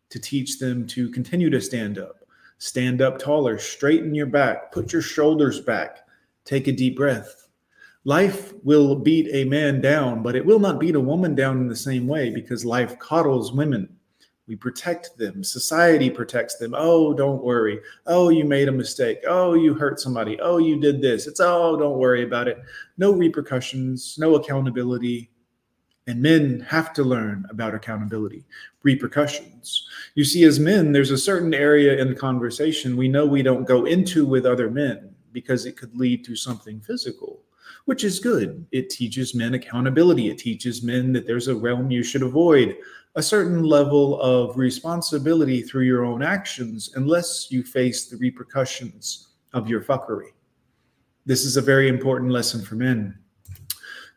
to 0.10 0.20
teach 0.20 0.60
them 0.60 0.88
to 0.88 1.10
continue 1.10 1.50
to 1.50 1.62
stand 1.62 1.98
up, 1.98 2.26
stand 2.58 3.02
up 3.02 3.20
taller, 3.20 3.58
straighten 3.58 4.16
your 4.16 4.26
back, 4.28 4.72
put 4.72 4.94
your 4.94 5.02
shoulders 5.02 5.60
back, 5.60 6.08
take 6.46 6.68
a 6.68 6.72
deep 6.72 6.96
breath. 6.96 7.48
Life 8.04 8.54
will 8.64 8.96
beat 8.96 9.30
a 9.32 9.44
man 9.46 9.80
down, 9.80 10.24
but 10.24 10.36
it 10.36 10.46
will 10.46 10.60
not 10.60 10.80
beat 10.80 10.96
a 10.96 11.00
woman 11.00 11.36
down 11.36 11.58
in 11.58 11.68
the 11.68 11.76
same 11.76 12.08
way 12.08 12.30
because 12.30 12.66
life 12.66 12.98
coddles 12.98 13.54
women 13.54 13.96
we 14.52 14.58
protect 14.58 15.18
them. 15.18 15.46
Society 15.46 16.10
protects 16.10 16.58
them. 16.58 16.76
Oh, 16.76 17.14
don't 17.14 17.42
worry. 17.42 17.80
Oh, 18.06 18.28
you 18.28 18.44
made 18.44 18.68
a 18.68 18.74
mistake. 18.74 19.20
Oh, 19.26 19.54
you 19.54 19.74
hurt 19.74 19.98
somebody. 19.98 20.38
Oh, 20.42 20.58
you 20.58 20.78
did 20.78 21.02
this. 21.02 21.26
It's 21.26 21.40
oh, 21.40 21.78
don't 21.78 21.98
worry 21.98 22.24
about 22.24 22.50
it. 22.50 22.62
No 22.98 23.14
repercussions, 23.14 24.18
no 24.20 24.36
accountability. 24.36 25.32
And 26.06 26.22
men 26.22 26.60
have 26.68 26.92
to 26.96 27.04
learn 27.06 27.46
about 27.50 27.74
accountability, 27.74 28.44
repercussions. 28.84 29.88
You 30.16 30.26
see, 30.26 30.44
as 30.44 30.60
men, 30.60 30.92
there's 30.92 31.12
a 31.12 31.18
certain 31.18 31.54
area 31.54 31.98
in 32.02 32.14
conversation 32.14 32.98
we 32.98 33.08
know 33.08 33.26
we 33.26 33.44
don't 33.44 33.64
go 33.64 33.86
into 33.86 34.26
with 34.26 34.46
other 34.46 34.70
men 34.70 35.16
because 35.32 35.66
it 35.66 35.78
could 35.78 35.96
lead 35.96 36.26
to 36.26 36.36
something 36.36 36.82
physical 36.82 37.42
which 37.86 38.04
is 38.04 38.20
good. 38.20 38.66
It 38.72 38.90
teaches 38.90 39.36
men 39.36 39.54
accountability. 39.54 40.30
It 40.30 40.38
teaches 40.38 40.84
men 40.84 41.12
that 41.14 41.28
there's 41.28 41.48
a 41.48 41.56
realm 41.56 41.92
you 41.92 42.04
should 42.04 42.24
avoid 42.24 42.78
a 43.16 43.22
certain 43.22 43.64
level 43.64 44.22
of 44.22 44.58
responsibility 44.58 45.62
through 45.62 45.84
your 45.84 46.06
own 46.06 46.24
actions 46.24 46.92
unless 46.96 47.52
you 47.52 47.64
face 47.64 48.08
the 48.08 48.18
repercussions 48.18 49.30
of 49.54 49.68
your 49.68 49.82
fuckery. 49.82 50.30
This 51.26 51.44
is 51.44 51.58
a 51.58 51.62
very 51.62 51.90
important 51.90 52.32
lesson 52.32 52.62
for 52.62 52.76
men. 52.76 53.18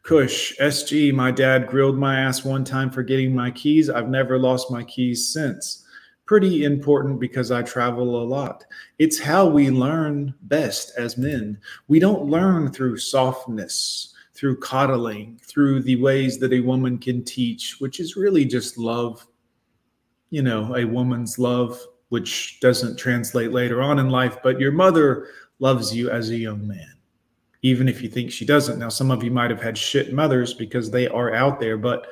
Kush, 0.04 0.56
SG, 0.58 1.12
my 1.12 1.30
dad 1.30 1.66
grilled 1.66 1.96
my 1.96 2.20
ass 2.20 2.44
one 2.44 2.62
time 2.62 2.90
for 2.90 3.02
getting 3.02 3.34
my 3.34 3.50
keys. 3.50 3.88
I've 3.88 4.08
never 4.08 4.38
lost 4.38 4.70
my 4.70 4.84
keys 4.84 5.32
since. 5.32 5.83
Pretty 6.26 6.64
important 6.64 7.20
because 7.20 7.50
I 7.50 7.62
travel 7.62 8.22
a 8.22 8.24
lot. 8.24 8.64
It's 8.98 9.18
how 9.18 9.46
we 9.46 9.70
learn 9.70 10.34
best 10.42 10.92
as 10.96 11.18
men. 11.18 11.58
We 11.88 11.98
don't 11.98 12.24
learn 12.24 12.72
through 12.72 12.96
softness 12.96 14.14
through 14.34 14.58
coddling, 14.58 15.40
through 15.42 15.80
the 15.80 15.96
ways 15.96 16.38
that 16.38 16.52
a 16.52 16.60
woman 16.60 16.98
can 16.98 17.24
teach, 17.24 17.76
which 17.80 18.00
is 18.00 18.16
really 18.16 18.44
just 18.44 18.76
love, 18.76 19.26
you 20.30 20.42
know, 20.42 20.74
a 20.76 20.84
woman's 20.84 21.38
love, 21.38 21.80
which 22.08 22.58
doesn't 22.60 22.98
translate 22.98 23.52
later 23.52 23.80
on 23.80 23.98
in 23.98 24.10
life, 24.10 24.38
but 24.42 24.60
your 24.60 24.72
mother 24.72 25.28
loves 25.60 25.94
you 25.94 26.10
as 26.10 26.30
a 26.30 26.36
young 26.36 26.66
man, 26.66 26.94
even 27.62 27.88
if 27.88 28.02
you 28.02 28.08
think 28.08 28.30
she 28.30 28.44
doesn't. 28.44 28.78
Now, 28.78 28.88
some 28.88 29.12
of 29.12 29.22
you 29.22 29.30
might 29.30 29.50
have 29.50 29.62
had 29.62 29.78
shit 29.78 30.12
mothers 30.12 30.52
because 30.52 30.90
they 30.90 31.06
are 31.08 31.32
out 31.32 31.60
there, 31.60 31.78
but 31.78 32.06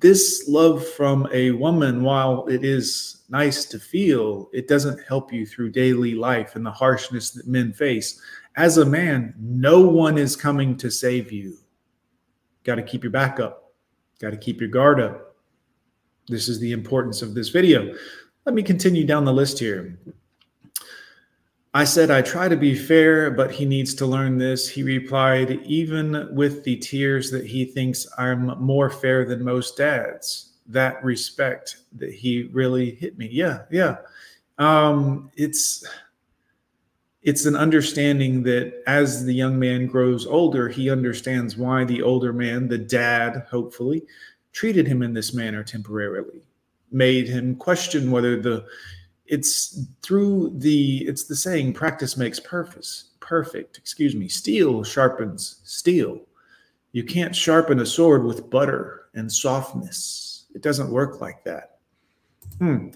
this 0.00 0.44
love 0.48 0.86
from 0.86 1.28
a 1.32 1.50
woman, 1.50 2.02
while 2.02 2.46
it 2.46 2.64
is 2.64 3.24
nice 3.28 3.66
to 3.66 3.78
feel, 3.78 4.48
it 4.52 4.68
doesn't 4.68 5.00
help 5.06 5.32
you 5.32 5.44
through 5.44 5.70
daily 5.70 6.14
life 6.14 6.56
and 6.56 6.64
the 6.64 6.70
harshness 6.70 7.30
that 7.30 7.46
men 7.46 7.72
face 7.72 8.20
as 8.56 8.78
a 8.78 8.84
man, 8.84 9.34
no 9.38 9.80
one 9.80 10.18
is 10.18 10.36
coming 10.36 10.76
to 10.78 10.90
save 10.90 11.32
you. 11.32 11.56
Got 12.64 12.76
to 12.76 12.82
keep 12.82 13.02
your 13.02 13.10
back 13.10 13.40
up, 13.40 13.72
got 14.20 14.30
to 14.30 14.36
keep 14.36 14.60
your 14.60 14.68
guard 14.68 15.00
up. 15.00 15.36
This 16.28 16.48
is 16.48 16.60
the 16.60 16.72
importance 16.72 17.22
of 17.22 17.34
this 17.34 17.48
video. 17.48 17.94
Let 18.44 18.54
me 18.54 18.62
continue 18.62 19.04
down 19.04 19.24
the 19.24 19.32
list 19.32 19.58
here. 19.58 19.98
I 21.74 21.84
said, 21.84 22.10
I 22.10 22.20
try 22.20 22.48
to 22.48 22.56
be 22.56 22.74
fair, 22.74 23.30
but 23.30 23.50
he 23.50 23.64
needs 23.64 23.94
to 23.94 24.06
learn 24.06 24.36
this. 24.36 24.68
He 24.68 24.82
replied, 24.82 25.52
even 25.64 26.28
with 26.34 26.64
the 26.64 26.76
tears 26.76 27.30
that 27.30 27.46
he 27.46 27.64
thinks 27.64 28.06
I'm 28.18 28.60
more 28.62 28.90
fair 28.90 29.24
than 29.24 29.42
most 29.42 29.78
dads. 29.78 30.50
That 30.66 31.02
respect 31.02 31.78
that 31.94 32.12
he 32.12 32.50
really 32.52 32.94
hit 32.94 33.16
me. 33.16 33.28
Yeah, 33.30 33.62
yeah. 33.70 33.96
Um, 34.58 35.30
it's 35.36 35.84
it's 37.22 37.46
an 37.46 37.56
understanding 37.56 38.42
that 38.42 38.82
as 38.86 39.24
the 39.24 39.32
young 39.32 39.58
man 39.58 39.86
grows 39.86 40.26
older, 40.26 40.68
he 40.68 40.90
understands 40.90 41.56
why 41.56 41.84
the 41.84 42.02
older 42.02 42.32
man, 42.32 42.68
the 42.68 42.78
dad, 42.78 43.46
hopefully, 43.48 44.02
treated 44.52 44.86
him 44.86 45.02
in 45.02 45.14
this 45.14 45.32
manner 45.32 45.62
temporarily, 45.62 46.42
made 46.90 47.28
him 47.28 47.54
question 47.56 48.10
whether 48.10 48.40
the 48.40 48.66
it's 49.32 49.86
through 50.02 50.52
the 50.58 50.98
it's 51.08 51.24
the 51.24 51.34
saying 51.34 51.72
practice 51.72 52.18
makes 52.18 52.38
perfect 52.38 53.04
perfect 53.18 53.78
excuse 53.78 54.14
me 54.14 54.28
steel 54.28 54.84
sharpens 54.84 55.60
steel 55.64 56.20
you 56.92 57.02
can't 57.02 57.34
sharpen 57.34 57.80
a 57.80 57.86
sword 57.86 58.24
with 58.24 58.50
butter 58.50 59.06
and 59.14 59.32
softness 59.32 60.46
it 60.54 60.60
doesn't 60.60 60.90
work 60.90 61.20
like 61.22 61.42
that 61.44 61.78
hmm 62.58 62.88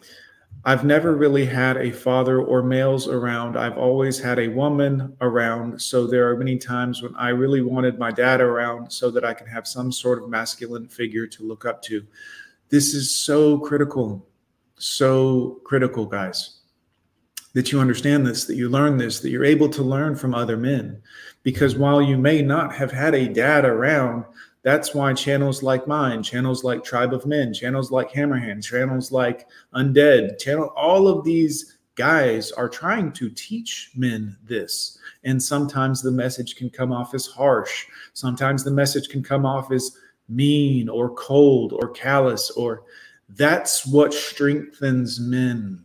I've 0.66 0.84
never 0.84 1.14
really 1.14 1.46
had 1.46 1.76
a 1.76 1.92
father 1.92 2.40
or 2.42 2.60
males 2.60 3.06
around. 3.06 3.56
I've 3.56 3.78
always 3.78 4.18
had 4.18 4.40
a 4.40 4.48
woman 4.48 5.16
around. 5.20 5.80
So 5.80 6.08
there 6.08 6.28
are 6.28 6.36
many 6.36 6.58
times 6.58 7.02
when 7.02 7.14
I 7.14 7.28
really 7.28 7.62
wanted 7.62 8.00
my 8.00 8.10
dad 8.10 8.40
around 8.40 8.90
so 8.90 9.08
that 9.12 9.24
I 9.24 9.32
can 9.32 9.46
have 9.46 9.68
some 9.68 9.92
sort 9.92 10.20
of 10.20 10.28
masculine 10.28 10.88
figure 10.88 11.24
to 11.28 11.46
look 11.46 11.66
up 11.66 11.82
to. 11.82 12.04
This 12.68 12.94
is 12.94 13.14
so 13.14 13.60
critical, 13.60 14.26
so 14.78 15.60
critical, 15.64 16.06
guys, 16.06 16.58
that 17.54 17.72
you 17.72 17.80
understand 17.80 18.26
this, 18.26 18.44
that 18.44 18.56
you 18.56 18.68
learn 18.68 18.96
this, 18.96 19.20
that 19.20 19.30
you're 19.30 19.44
able 19.44 19.68
to 19.70 19.82
learn 19.82 20.14
from 20.14 20.34
other 20.34 20.56
men. 20.56 21.00
Because 21.42 21.76
while 21.76 22.02
you 22.02 22.18
may 22.18 22.42
not 22.42 22.74
have 22.74 22.92
had 22.92 23.14
a 23.14 23.28
dad 23.28 23.64
around, 23.64 24.24
that's 24.62 24.94
why 24.94 25.14
channels 25.14 25.62
like 25.62 25.86
mine, 25.86 26.22
channels 26.22 26.64
like 26.64 26.82
Tribe 26.82 27.14
of 27.14 27.24
Men, 27.24 27.54
channels 27.54 27.92
like 27.92 28.10
Hammerhand, 28.10 28.64
channels 28.64 29.12
like 29.12 29.46
Undead, 29.74 30.38
channel 30.38 30.72
all 30.76 31.06
of 31.06 31.24
these 31.24 31.78
guys 31.94 32.52
are 32.52 32.68
trying 32.68 33.12
to 33.12 33.30
teach 33.30 33.90
men 33.94 34.36
this. 34.44 34.98
And 35.24 35.42
sometimes 35.42 36.02
the 36.02 36.10
message 36.10 36.56
can 36.56 36.68
come 36.68 36.92
off 36.92 37.14
as 37.14 37.26
harsh. 37.26 37.86
Sometimes 38.12 38.62
the 38.62 38.70
message 38.70 39.08
can 39.08 39.22
come 39.22 39.46
off 39.46 39.72
as 39.72 39.96
mean 40.28 40.88
or 40.88 41.14
cold 41.14 41.72
or 41.72 41.90
callous 41.90 42.50
or 42.50 42.82
that's 43.28 43.86
what 43.86 44.14
strengthens 44.14 45.18
men, 45.18 45.84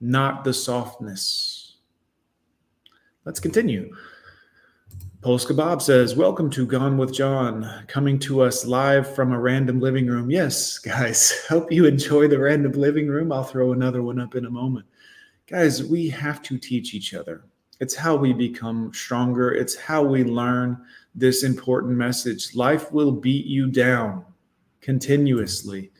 not 0.00 0.44
the 0.44 0.52
softness. 0.52 1.76
Let's 3.24 3.40
continue. 3.40 3.94
Polska 5.22 5.52
Bob 5.52 5.82
says, 5.82 6.16
Welcome 6.16 6.48
to 6.50 6.64
Gone 6.64 6.96
with 6.96 7.12
John, 7.12 7.84
coming 7.88 8.18
to 8.20 8.40
us 8.40 8.64
live 8.64 9.14
from 9.14 9.32
a 9.32 9.38
random 9.38 9.78
living 9.78 10.06
room. 10.06 10.30
Yes, 10.30 10.78
guys, 10.78 11.44
hope 11.48 11.70
you 11.70 11.84
enjoy 11.84 12.26
the 12.26 12.38
random 12.38 12.72
living 12.72 13.08
room. 13.08 13.30
I'll 13.30 13.44
throw 13.44 13.72
another 13.72 14.02
one 14.02 14.18
up 14.18 14.34
in 14.34 14.46
a 14.46 14.50
moment. 14.50 14.86
Guys, 15.46 15.84
we 15.84 16.08
have 16.08 16.42
to 16.44 16.56
teach 16.56 16.94
each 16.94 17.12
other. 17.12 17.44
It's 17.80 17.94
how 17.94 18.16
we 18.16 18.32
become 18.32 18.92
stronger, 18.94 19.52
it's 19.52 19.76
how 19.76 20.02
we 20.02 20.24
learn 20.24 20.80
this 21.14 21.42
important 21.42 21.98
message. 21.98 22.54
Life 22.54 22.90
will 22.90 23.12
beat 23.12 23.44
you 23.44 23.66
down 23.70 24.24
continuously. 24.80 25.90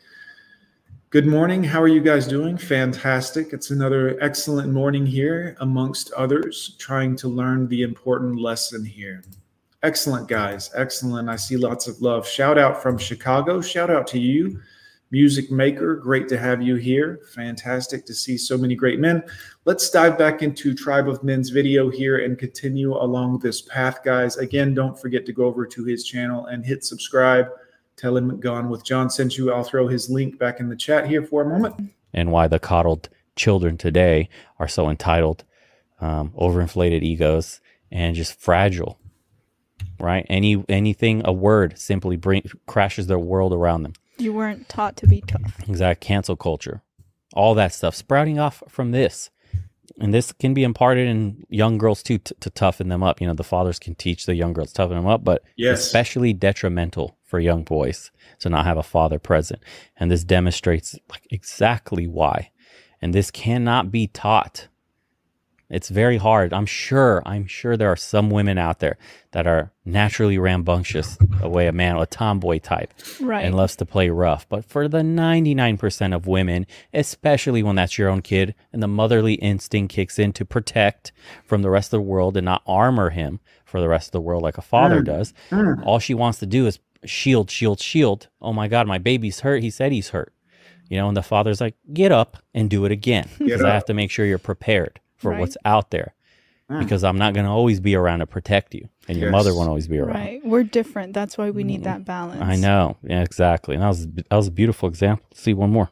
Good 1.13 1.27
morning. 1.27 1.65
How 1.65 1.83
are 1.83 1.89
you 1.89 2.01
guys 2.01 2.29
doing? 2.29 2.57
Fantastic. 2.57 3.53
It's 3.53 3.73
another 3.73 4.17
excellent 4.21 4.73
morning 4.73 5.05
here, 5.05 5.57
amongst 5.59 6.13
others, 6.13 6.77
trying 6.79 7.17
to 7.17 7.27
learn 7.27 7.67
the 7.67 7.83
important 7.83 8.41
lesson 8.41 8.85
here. 8.85 9.25
Excellent, 9.83 10.29
guys. 10.29 10.71
Excellent. 10.73 11.29
I 11.29 11.35
see 11.35 11.57
lots 11.57 11.89
of 11.89 12.01
love. 12.01 12.29
Shout 12.29 12.59
out 12.59 12.81
from 12.81 12.97
Chicago. 12.97 13.61
Shout 13.61 13.91
out 13.91 14.07
to 14.07 14.21
you, 14.21 14.61
music 15.11 15.51
maker. 15.51 15.97
Great 15.97 16.29
to 16.29 16.39
have 16.39 16.63
you 16.63 16.77
here. 16.77 17.19
Fantastic 17.35 18.07
to 18.07 18.15
see 18.15 18.39
so 18.39 18.57
many 18.57 18.77
great 18.77 19.01
men. 19.01 19.21
Let's 19.65 19.91
dive 19.91 20.17
back 20.17 20.45
into 20.45 20.75
Tribe 20.75 21.09
of 21.09 21.25
Men's 21.25 21.51
video 21.51 21.91
here 21.91 22.25
and 22.25 22.39
continue 22.39 22.95
along 22.95 23.41
this 23.41 23.63
path, 23.63 24.05
guys. 24.05 24.37
Again, 24.37 24.75
don't 24.75 24.97
forget 24.97 25.27
to 25.27 25.33
go 25.33 25.47
over 25.47 25.67
to 25.67 25.83
his 25.83 26.05
channel 26.05 26.47
and 26.47 26.65
hit 26.65 26.85
subscribe 26.85 27.49
Tell 28.01 28.17
him 28.17 28.41
Gone 28.41 28.71
with 28.71 28.83
John 28.83 29.11
sent 29.11 29.37
you. 29.37 29.53
I'll 29.53 29.63
throw 29.63 29.87
his 29.87 30.09
link 30.09 30.39
back 30.39 30.59
in 30.59 30.71
the 30.71 30.77
chat 30.77 31.07
here 31.07 31.23
for 31.23 31.43
a 31.43 31.49
moment. 31.49 31.91
And 32.15 32.33
why 32.33 32.49
the 32.49 32.59
coddled 32.59 33.11
children 33.37 33.77
today 33.77 34.31
are 34.59 34.69
so 34.69 34.89
entitled, 34.89 35.45
um, 36.01 36.31
overinflated 36.31 37.03
egos, 37.03 37.61
and 37.93 38.17
just 38.17 38.41
fragile. 38.41 38.99
right? 39.99 40.25
Any 40.31 40.65
anything, 40.69 41.21
a 41.27 41.33
word 41.33 41.79
simply 41.79 42.17
bring 42.17 42.43
crashes 42.67 43.07
their 43.07 43.19
world 43.19 43.53
around 43.53 43.83
them. 43.83 43.93
You 44.17 44.33
weren't 44.33 44.67
taught 44.69 44.97
to 44.99 45.07
be 45.07 45.21
tough. 45.27 45.59
Exact 45.69 46.01
cancel 46.01 46.37
culture, 46.37 46.83
all 47.35 47.55
that 47.57 47.75
stuff 47.75 47.95
sprouting 47.95 48.39
off 48.39 48.63
from 48.69 48.93
this, 48.93 49.29
and 49.99 50.15
this 50.15 50.33
can 50.33 50.55
be 50.55 50.63
imparted 50.65 51.07
in 51.07 51.45
young 51.51 51.77
girls 51.77 52.03
too 52.03 52.17
t- 52.19 52.35
to 52.41 52.49
toughen 52.51 52.89
them 52.89 53.03
up. 53.03 53.21
You 53.21 53.27
know, 53.27 53.35
the 53.35 53.45
fathers 53.45 53.79
can 53.79 53.95
teach 53.95 54.25
the 54.25 54.35
young 54.35 54.55
girls 54.55 54.73
toughen 54.73 54.97
them 54.97 55.07
up, 55.07 55.23
but 55.23 55.43
Yes. 55.57 55.81
especially 55.85 56.33
detrimental 56.33 57.17
for 57.31 57.39
young 57.39 57.63
boys 57.63 58.11
to 58.41 58.49
not 58.51 58.65
have 58.67 58.77
a 58.77 58.83
father 58.83 59.21
present, 59.21 59.63
and 59.97 60.11
this 60.11 60.25
demonstrates 60.25 60.99
like 61.09 61.27
exactly 61.31 62.09
why. 62.09 62.51
And 63.01 63.15
this 63.15 63.31
cannot 63.31 63.91
be 63.93 64.09
taught. 64.09 64.67
It's 65.71 65.89
very 65.89 66.17
hard. 66.17 66.53
I'm 66.53 66.67
sure, 66.67 67.23
I'm 67.25 67.47
sure 67.47 67.77
there 67.77 67.89
are 67.93 67.97
some 67.97 68.29
women 68.29 68.59
out 68.59 68.81
there 68.81 68.99
that 69.31 69.47
are 69.47 69.71
naturally 69.85 70.37
rambunctious, 70.37 71.17
the 71.41 71.49
way 71.49 71.69
a 71.69 71.73
man, 71.73 71.97
a 71.97 72.07
tomboy 72.07 72.59
type, 72.59 72.93
Right. 73.21 73.45
and 73.45 73.55
loves 73.55 73.77
to 73.77 73.87
play 73.87 74.11
rough. 74.11 74.49
But 74.49 74.65
for 74.65 74.89
the 74.89 75.05
99% 75.05 76.13
of 76.13 76.27
women, 76.27 76.67
especially 76.93 77.63
when 77.63 77.77
that's 77.77 77.97
your 77.99 78.09
own 78.09 78.21
kid 78.21 78.57
and 78.73 78.83
the 78.83 78.89
motherly 78.89 79.35
instinct 79.35 79.95
kicks 79.95 80.19
in 80.19 80.33
to 80.33 80.45
protect 80.45 81.13
from 81.45 81.63
the 81.63 81.71
rest 81.71 81.93
of 81.93 81.99
the 81.99 82.03
world 82.11 82.37
and 82.37 82.45
not 82.45 82.63
armor 82.67 83.11
him 83.11 83.39
for 83.65 83.81
the 83.81 83.89
rest 83.89 84.09
of 84.09 84.13
the 84.13 84.21
world 84.21 84.43
like 84.43 84.59
a 84.59 84.63
father 84.63 85.01
Mm. 85.01 85.05
does, 85.05 85.33
Mm. 85.51 85.87
all 85.87 86.01
she 86.01 86.15
wants 86.15 86.41
to 86.41 86.47
do 86.47 86.67
is 86.67 86.81
shield, 87.05 87.51
shield, 87.51 87.81
shield. 87.81 88.29
Oh 88.41 88.53
my 88.53 88.69
God, 88.69 88.87
my 88.87 88.99
baby's 88.99 89.41
hurt. 89.41 89.63
He 89.63 89.71
said 89.71 89.93
he's 89.93 90.11
hurt. 90.11 90.33
You 90.89 90.97
know, 90.99 91.09
and 91.09 91.17
the 91.17 91.23
father's 91.23 91.61
like, 91.61 91.77
get 91.93 92.11
up 92.13 92.37
and 92.53 92.69
do 92.69 92.85
it 92.85 92.93
again. 92.93 93.29
Because 93.39 93.63
I 93.63 93.73
have 93.75 93.85
to 93.87 93.95
make 93.95 94.11
sure 94.11 94.27
you're 94.27 94.39
prepared 94.39 95.01
for 95.17 95.31
Right. 95.31 95.41
what's 95.41 95.57
out 95.65 95.91
there. 95.93 96.15
Mm. 96.71 96.81
Because 96.81 97.05
I'm 97.05 97.17
not 97.19 97.33
going 97.35 97.47
to 97.47 97.53
always 97.53 97.79
be 97.81 97.95
around 97.95 98.19
to 98.21 98.27
protect 98.27 98.75
you. 98.75 98.89
And 99.09 99.19
your 99.19 99.31
mother 99.31 99.55
won't 99.55 99.69
always 99.69 99.89
be 99.89 99.99
around. 99.99 100.15
Right. 100.17 100.41
We're 100.45 100.63
different. 100.65 101.15
That's 101.15 101.37
why 101.39 101.51
we 101.51 101.65
need 101.65 101.85
that 101.85 102.05
balance. 102.05 102.41
I 102.43 102.57
know. 102.57 102.97
Yeah, 103.03 103.23
exactly. 103.23 103.75
And 103.75 103.83
that 103.83 103.89
was 103.89 104.07
that 104.07 104.37
was 104.37 104.47
a 104.47 104.53
beautiful 104.53 104.89
example. 104.89 105.27
Let's 105.31 105.43
see 105.43 105.55
one 105.55 105.71
more. 105.71 105.91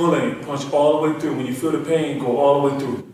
Pull 0.00 0.14
in, 0.14 0.42
punch 0.42 0.72
all 0.72 1.02
the 1.02 1.12
way 1.12 1.20
through. 1.20 1.36
When 1.36 1.44
you 1.44 1.52
feel 1.52 1.72
the 1.72 1.84
pain, 1.84 2.18
go 2.18 2.38
all 2.38 2.62
the 2.62 2.68
way 2.68 2.80
through. 2.80 3.12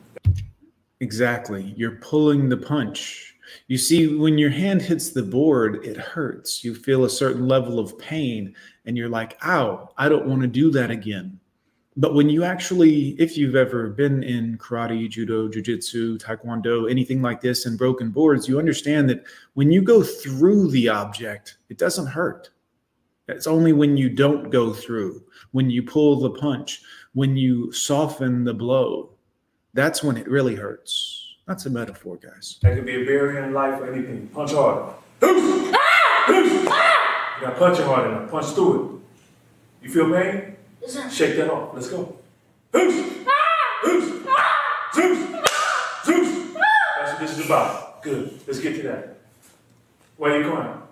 Exactly. 1.00 1.74
You're 1.76 1.96
pulling 1.96 2.48
the 2.48 2.56
punch. 2.56 3.34
You 3.66 3.76
see, 3.76 4.16
when 4.16 4.38
your 4.38 4.50
hand 4.50 4.82
hits 4.82 5.10
the 5.10 5.24
board, 5.24 5.84
it 5.84 5.96
hurts. 5.96 6.62
You 6.62 6.76
feel 6.76 7.04
a 7.04 7.10
certain 7.10 7.48
level 7.48 7.80
of 7.80 7.98
pain, 7.98 8.54
and 8.84 8.96
you're 8.96 9.08
like, 9.08 9.36
ow, 9.44 9.90
I 9.98 10.08
don't 10.08 10.28
want 10.28 10.42
to 10.42 10.46
do 10.46 10.70
that 10.70 10.92
again. 10.92 11.40
But 11.96 12.14
when 12.14 12.30
you 12.30 12.44
actually, 12.44 13.20
if 13.20 13.36
you've 13.36 13.56
ever 13.56 13.88
been 13.88 14.22
in 14.22 14.56
karate, 14.56 15.10
judo, 15.10 15.48
jujitsu, 15.48 16.18
taekwondo, 16.18 16.88
anything 16.88 17.20
like 17.20 17.40
this, 17.40 17.66
and 17.66 17.76
broken 17.76 18.12
boards, 18.12 18.46
you 18.46 18.60
understand 18.60 19.10
that 19.10 19.24
when 19.54 19.72
you 19.72 19.82
go 19.82 20.04
through 20.04 20.70
the 20.70 20.88
object, 20.88 21.58
it 21.68 21.78
doesn't 21.78 22.06
hurt. 22.06 22.50
It's 23.26 23.48
only 23.48 23.72
when 23.72 23.96
you 23.96 24.08
don't 24.08 24.50
go 24.50 24.72
through, 24.72 25.24
when 25.56 25.70
you 25.70 25.82
pull 25.82 26.20
the 26.20 26.28
punch, 26.28 26.82
when 27.14 27.34
you 27.34 27.72
soften 27.72 28.44
the 28.44 28.52
blow, 28.52 29.08
that's 29.72 30.04
when 30.04 30.18
it 30.18 30.28
really 30.28 30.54
hurts. 30.54 31.34
That's 31.46 31.64
a 31.64 31.70
metaphor, 31.70 32.16
guys. 32.16 32.58
That 32.60 32.74
could 32.74 32.84
be 32.84 32.96
a 32.96 33.06
barrier 33.06 33.42
in 33.42 33.54
life 33.54 33.80
or 33.80 33.90
anything. 33.90 34.28
Punch 34.34 34.52
hard. 34.52 34.92
Zeus! 35.18 35.72
Zeus! 36.26 36.52
You 36.52 36.68
gotta 37.40 37.56
punch 37.58 37.78
it 37.78 37.86
hard 37.86 38.10
enough. 38.10 38.30
Punch 38.30 38.48
through 38.48 39.00
it. 39.80 39.86
You 39.86 39.90
feel 39.94 40.12
pain? 40.12 40.56
Shake 41.10 41.36
that 41.36 41.50
off. 41.50 41.72
Let's 41.72 41.88
go. 41.88 42.18
That's 42.70 42.94
what 47.12 47.20
this 47.20 47.38
is 47.38 47.46
about. 47.46 48.02
Good. 48.02 48.40
Let's 48.46 48.60
get 48.60 48.76
to 48.76 48.82
that. 48.88 49.16
Why 50.18 50.32
are 50.32 50.42
you 50.42 50.50
crying? 50.50 50.82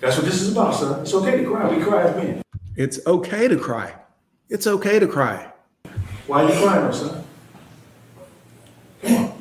That's 0.00 0.16
what 0.16 0.26
this 0.26 0.42
is 0.42 0.52
about, 0.52 0.74
son. 0.74 1.00
It's 1.00 1.14
okay 1.14 1.42
to 1.42 1.50
cry. 1.50 1.74
We 1.74 1.82
cry 1.82 2.02
as 2.02 2.16
men. 2.16 2.42
It's 2.76 2.98
okay 3.06 3.48
to 3.48 3.56
cry. 3.56 3.94
It's 4.48 4.66
okay 4.66 4.98
to 4.98 5.06
cry. 5.06 5.52
Why 6.26 6.44
are 6.44 6.52
you 6.52 6.60
crying, 6.60 6.84
though, 6.84 6.92
son? 6.92 7.24
Come 9.02 9.16
on. 9.16 9.32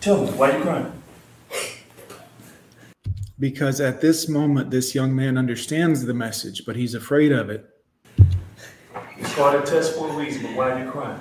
Tell 0.00 0.24
me, 0.24 0.30
why 0.32 0.50
are 0.50 0.58
you 0.58 0.64
crying? 0.64 0.92
Because 3.38 3.80
at 3.80 4.00
this 4.00 4.28
moment, 4.28 4.70
this 4.70 4.94
young 4.94 5.14
man 5.14 5.36
understands 5.36 6.04
the 6.06 6.14
message, 6.14 6.64
but 6.64 6.76
he's 6.76 6.94
afraid 6.94 7.32
of 7.32 7.50
it. 7.50 7.68
It's 9.18 9.34
called 9.34 9.56
a 9.56 9.62
test 9.66 9.96
for 9.96 10.08
a 10.08 10.12
reason, 10.16 10.42
but 10.44 10.56
why 10.56 10.70
are 10.72 10.84
you 10.84 10.90
crying? 10.90 11.20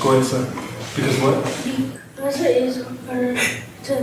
Go 0.00 0.12
ahead, 0.12 0.24
son. 0.24 0.46
Because 0.94 1.20
what? 1.20 1.44
Because 2.14 2.40
it 2.40 2.56
is 2.62 2.84
harder 3.06 3.36
to 3.84 3.94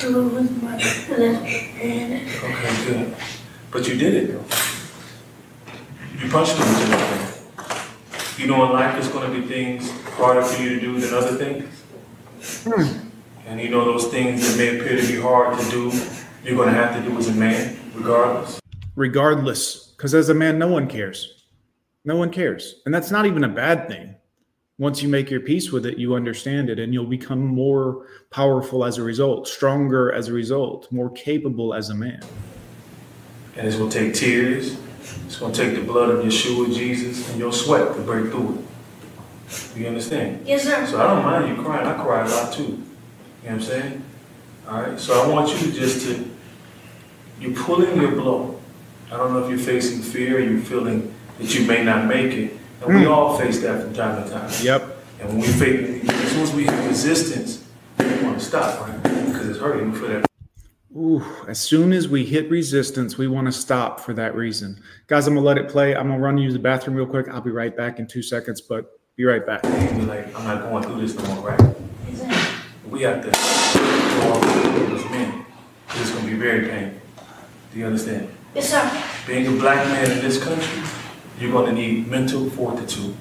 through 0.00 0.28
with 0.28 0.62
my 0.62 0.76
left 0.76 1.06
hand. 1.08 2.28
Okay, 2.42 2.86
good. 2.86 3.16
But 3.70 3.86
you 3.86 3.96
did 3.96 4.14
it, 4.14 4.26
though. 4.32 4.44
You 6.18 6.30
punched 6.30 6.52
through 6.52 6.66
with 6.66 6.80
your 6.80 6.88
left 6.88 7.46
hand. 8.16 8.40
You 8.40 8.46
know 8.46 8.64
in 8.64 8.72
life 8.72 8.94
there's 8.94 9.08
going 9.08 9.30
to 9.30 9.40
be 9.40 9.46
things 9.46 9.90
harder 10.16 10.42
for 10.42 10.62
you 10.62 10.70
to 10.70 10.80
do 10.80 10.98
than 10.98 11.12
other 11.12 11.36
things? 11.36 11.64
Hmm. 12.64 13.08
And 13.46 13.60
you 13.60 13.68
know 13.68 13.84
those 13.84 14.08
things 14.08 14.48
that 14.48 14.56
may 14.56 14.78
appear 14.78 14.98
to 14.98 15.06
be 15.06 15.20
hard 15.20 15.58
to 15.58 15.70
do, 15.70 15.92
you're 16.44 16.56
going 16.56 16.68
to 16.68 16.74
have 16.74 16.96
to 16.96 17.08
do 17.08 17.18
as 17.18 17.28
a 17.28 17.34
man, 17.34 17.78
regardless. 17.94 18.58
Regardless, 18.96 19.92
because 19.96 20.14
as 20.14 20.30
a 20.30 20.34
man, 20.34 20.58
no 20.58 20.68
one 20.68 20.86
cares. 20.86 21.44
No 22.04 22.16
one 22.16 22.30
cares. 22.30 22.76
And 22.86 22.94
that's 22.94 23.10
not 23.10 23.26
even 23.26 23.44
a 23.44 23.48
bad 23.48 23.88
thing. 23.88 24.14
Once 24.80 25.02
you 25.02 25.10
make 25.10 25.28
your 25.28 25.40
peace 25.40 25.70
with 25.70 25.84
it, 25.84 25.98
you 25.98 26.14
understand 26.14 26.70
it, 26.70 26.78
and 26.78 26.94
you'll 26.94 27.04
become 27.04 27.38
more 27.38 28.06
powerful 28.30 28.82
as 28.82 28.96
a 28.96 29.02
result, 29.02 29.46
stronger 29.46 30.10
as 30.10 30.28
a 30.28 30.32
result, 30.32 30.90
more 30.90 31.10
capable 31.10 31.74
as 31.74 31.90
a 31.90 31.94
man. 31.94 32.18
And 33.58 33.68
it's 33.68 33.76
going 33.76 33.90
to 33.90 33.98
take 33.98 34.14
tears. 34.14 34.78
It's 35.26 35.36
going 35.38 35.52
to 35.52 35.62
take 35.62 35.74
the 35.74 35.82
blood 35.82 36.08
of 36.08 36.24
Yeshua, 36.24 36.74
Jesus, 36.74 37.28
and 37.28 37.38
your 37.38 37.52
sweat 37.52 37.94
to 37.94 38.00
break 38.00 38.30
through 38.30 38.64
it. 39.50 39.76
You 39.76 39.86
understand? 39.86 40.46
Yes, 40.46 40.62
sir. 40.62 40.86
So 40.86 40.98
I 40.98 41.14
don't 41.14 41.26
mind 41.26 41.54
you 41.54 41.62
crying. 41.62 41.86
I 41.86 42.02
cry 42.02 42.24
a 42.24 42.30
lot 42.30 42.50
too. 42.50 42.62
You 42.62 42.70
know 42.70 42.80
what 43.42 43.50
I'm 43.50 43.60
saying? 43.60 44.04
All 44.66 44.80
right. 44.80 44.98
So 44.98 45.22
I 45.22 45.28
want 45.28 45.50
you 45.50 45.58
to 45.58 45.78
just 45.78 46.06
to 46.06 46.30
you're 47.38 47.54
pulling 47.54 48.00
your 48.00 48.12
blow. 48.12 48.58
I 49.12 49.18
don't 49.18 49.34
know 49.34 49.44
if 49.44 49.50
you're 49.50 49.58
facing 49.58 50.00
fear 50.00 50.38
or 50.38 50.40
you're 50.40 50.60
feeling 50.60 51.12
that 51.38 51.54
you 51.54 51.66
may 51.66 51.84
not 51.84 52.06
make 52.06 52.32
it. 52.32 52.59
And 52.82 52.94
we 52.94 53.02
Mm. 53.04 53.10
all 53.10 53.38
face 53.38 53.60
that 53.60 53.82
from 53.82 53.94
time 53.94 54.22
to 54.24 54.30
time. 54.30 54.50
Yep. 54.62 54.96
And 55.20 55.28
when 55.30 55.40
we 55.40 55.46
face, 55.48 56.08
as 56.08 56.30
soon 56.32 56.42
as 56.42 56.52
we 56.54 56.64
hit 56.64 56.88
resistance, 56.88 57.62
we 57.98 58.06
want 58.22 58.38
to 58.38 58.44
stop, 58.44 58.80
right? 58.88 59.02
Because 59.02 59.48
it's 59.48 59.58
hurting. 59.58 59.92
for 59.92 60.06
that. 60.06 60.26
Ooh, 60.96 61.22
as 61.46 61.60
soon 61.60 61.92
as 61.92 62.08
we 62.08 62.24
hit 62.24 62.50
resistance, 62.50 63.16
we 63.16 63.28
want 63.28 63.46
to 63.46 63.52
stop 63.52 64.00
for 64.00 64.12
that 64.14 64.34
reason. 64.34 64.80
Guys, 65.06 65.26
I'm 65.26 65.34
going 65.34 65.44
to 65.44 65.46
let 65.46 65.58
it 65.58 65.68
play. 65.68 65.94
I'm 65.94 66.08
going 66.08 66.18
to 66.18 66.24
run 66.24 66.36
you 66.38 66.48
to 66.48 66.52
the 66.52 66.58
bathroom 66.58 66.96
real 66.96 67.06
quick. 67.06 67.28
I'll 67.28 67.40
be 67.40 67.50
right 67.50 67.76
back 67.76 67.98
in 67.98 68.06
two 68.06 68.22
seconds, 68.22 68.60
but 68.60 68.98
be 69.16 69.24
right 69.24 69.44
back. 69.46 69.62
Like, 69.64 70.34
I'm 70.36 70.44
not 70.44 70.62
going 70.62 70.82
through 70.82 71.00
this 71.06 71.14
no 71.14 71.34
more, 71.34 71.50
right? 71.50 71.76
We 72.90 73.02
have 73.02 73.22
to 73.22 73.30
go 73.30 74.32
all 74.32 74.40
through 74.40 74.96
as 74.96 75.10
men. 75.10 75.44
It's 75.94 76.10
going 76.10 76.24
to 76.24 76.30
be 76.30 76.36
very 76.36 76.66
painful. 76.68 77.00
Do 77.72 77.78
you 77.78 77.86
understand? 77.86 78.28
Yes, 78.54 78.70
sir. 78.70 79.02
Being 79.28 79.46
a 79.46 79.60
black 79.60 79.86
man 79.86 80.10
in 80.10 80.18
this 80.24 80.42
country, 80.42 80.82
you're 81.40 81.50
going 81.50 81.66
to 81.66 81.72
need 81.72 82.06
mental 82.06 82.50
fortitude. 82.50 83.16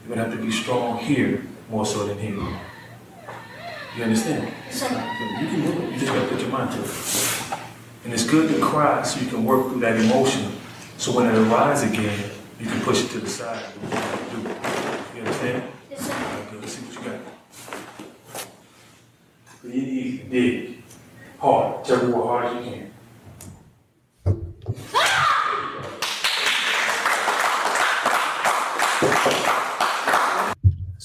You're 0.00 0.16
going 0.16 0.18
to 0.18 0.24
have 0.24 0.32
to 0.34 0.42
be 0.42 0.50
strong 0.50 0.98
here 0.98 1.44
more 1.68 1.84
so 1.84 2.06
than 2.06 2.18
here. 2.18 2.34
You 3.96 4.04
understand? 4.04 4.52
You 4.72 5.46
can 5.46 5.60
do 5.62 5.72
it. 5.82 5.92
You 5.92 5.98
just 5.98 6.12
got 6.12 6.22
to 6.22 6.28
put 6.28 6.40
your 6.40 6.50
mind 6.50 6.72
to 6.72 6.80
it. 6.80 6.90
And 8.04 8.14
it's 8.14 8.24
good 8.24 8.48
to 8.54 8.60
cry 8.60 9.02
so 9.02 9.20
you 9.20 9.26
can 9.26 9.44
work 9.44 9.68
through 9.68 9.80
that 9.80 10.00
emotion. 10.00 10.52
So 10.96 11.12
when 11.14 11.26
it 11.26 11.36
arises 11.36 11.92
again, 11.92 12.30
you 12.58 12.66
can 12.66 12.80
push 12.80 13.04
it 13.04 13.10
to 13.10 13.20
the 13.20 13.28
side 13.28 13.62
and 13.82 13.90
do 13.90 13.96
what 13.98 14.32
you 14.32 14.42
do. 14.42 15.18
You 15.18 15.24
understand? 15.24 15.62
Yes, 15.90 16.06
sir. 16.06 16.14
Okay, 16.46 16.56
let's 16.60 16.72
see 16.72 16.82
what 16.86 16.94
you 16.94 17.10
got. 17.10 17.20
Breathe 19.62 20.30
dig. 20.30 20.82
Hard. 21.38 21.84
Tell 21.84 22.06
me 22.06 22.12
what 22.12 22.26
hard 22.26 22.46
as 22.46 22.64
you 22.64 22.70
can. 22.72 22.87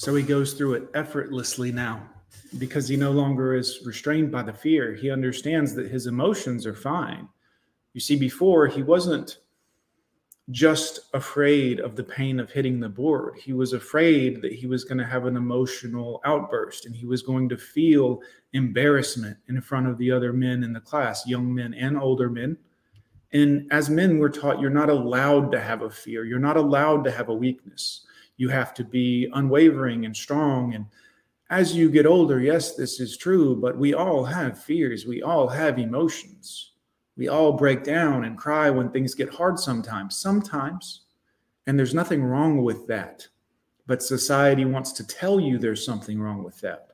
So 0.04 0.14
he 0.14 0.22
goes 0.22 0.52
through 0.52 0.74
it 0.74 0.90
effortlessly 0.92 1.72
now 1.72 2.06
because 2.58 2.86
he 2.86 2.94
no 2.94 3.10
longer 3.10 3.54
is 3.54 3.80
restrained 3.86 4.30
by 4.30 4.42
the 4.42 4.52
fear. 4.52 4.92
He 4.92 5.10
understands 5.10 5.74
that 5.76 5.90
his 5.90 6.06
emotions 6.06 6.66
are 6.66 6.74
fine. 6.74 7.26
You 7.94 8.02
see, 8.02 8.14
before 8.14 8.66
he 8.66 8.82
wasn't 8.82 9.38
just 10.50 11.00
afraid 11.14 11.80
of 11.80 11.96
the 11.96 12.04
pain 12.04 12.38
of 12.38 12.50
hitting 12.50 12.80
the 12.80 12.88
board, 12.90 13.38
he 13.42 13.54
was 13.54 13.72
afraid 13.72 14.42
that 14.42 14.52
he 14.52 14.66
was 14.66 14.84
going 14.84 14.98
to 14.98 15.06
have 15.06 15.24
an 15.24 15.38
emotional 15.38 16.20
outburst 16.26 16.84
and 16.84 16.94
he 16.94 17.06
was 17.06 17.22
going 17.22 17.48
to 17.48 17.56
feel 17.56 18.20
embarrassment 18.52 19.38
in 19.48 19.58
front 19.62 19.86
of 19.86 19.96
the 19.96 20.10
other 20.10 20.34
men 20.34 20.64
in 20.64 20.74
the 20.74 20.80
class, 20.80 21.26
young 21.26 21.54
men 21.54 21.72
and 21.72 21.98
older 21.98 22.28
men. 22.28 22.58
And 23.32 23.72
as 23.72 23.88
men, 23.88 24.18
we're 24.18 24.28
taught 24.28 24.60
you're 24.60 24.68
not 24.68 24.90
allowed 24.90 25.50
to 25.52 25.60
have 25.62 25.80
a 25.80 25.88
fear. 25.88 26.26
You're 26.26 26.38
not 26.38 26.58
allowed 26.58 27.04
to 27.04 27.10
have 27.10 27.30
a 27.30 27.34
weakness. 27.34 28.04
You 28.36 28.48
have 28.48 28.74
to 28.74 28.84
be 28.84 29.28
unwavering 29.32 30.04
and 30.04 30.16
strong. 30.16 30.74
And 30.74 30.86
as 31.50 31.74
you 31.74 31.90
get 31.90 32.06
older, 32.06 32.40
yes, 32.40 32.74
this 32.74 33.00
is 33.00 33.16
true, 33.16 33.56
but 33.56 33.76
we 33.76 33.94
all 33.94 34.24
have 34.24 34.62
fears. 34.62 35.06
We 35.06 35.22
all 35.22 35.48
have 35.48 35.78
emotions. 35.78 36.72
We 37.16 37.28
all 37.28 37.52
break 37.52 37.84
down 37.84 38.24
and 38.24 38.36
cry 38.36 38.70
when 38.70 38.90
things 38.90 39.14
get 39.14 39.32
hard 39.32 39.58
sometimes. 39.58 40.16
Sometimes. 40.16 41.02
And 41.66 41.78
there's 41.78 41.94
nothing 41.94 42.24
wrong 42.24 42.62
with 42.62 42.86
that. 42.88 43.26
But 43.86 44.02
society 44.02 44.64
wants 44.64 44.92
to 44.92 45.06
tell 45.06 45.38
you 45.38 45.58
there's 45.58 45.84
something 45.84 46.18
wrong 46.20 46.42
with 46.42 46.60
that. 46.60 46.88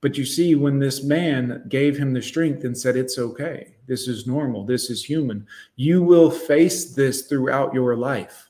But 0.00 0.16
you 0.16 0.24
see, 0.24 0.54
when 0.54 0.78
this 0.78 1.02
man 1.02 1.64
gave 1.68 1.96
him 1.96 2.12
the 2.12 2.22
strength 2.22 2.64
and 2.64 2.76
said, 2.76 2.96
It's 2.96 3.18
okay, 3.18 3.76
this 3.86 4.06
is 4.06 4.26
normal, 4.26 4.64
this 4.64 4.90
is 4.90 5.04
human, 5.04 5.46
you 5.76 6.02
will 6.02 6.30
face 6.30 6.94
this 6.94 7.22
throughout 7.22 7.74
your 7.74 7.96
life. 7.96 8.47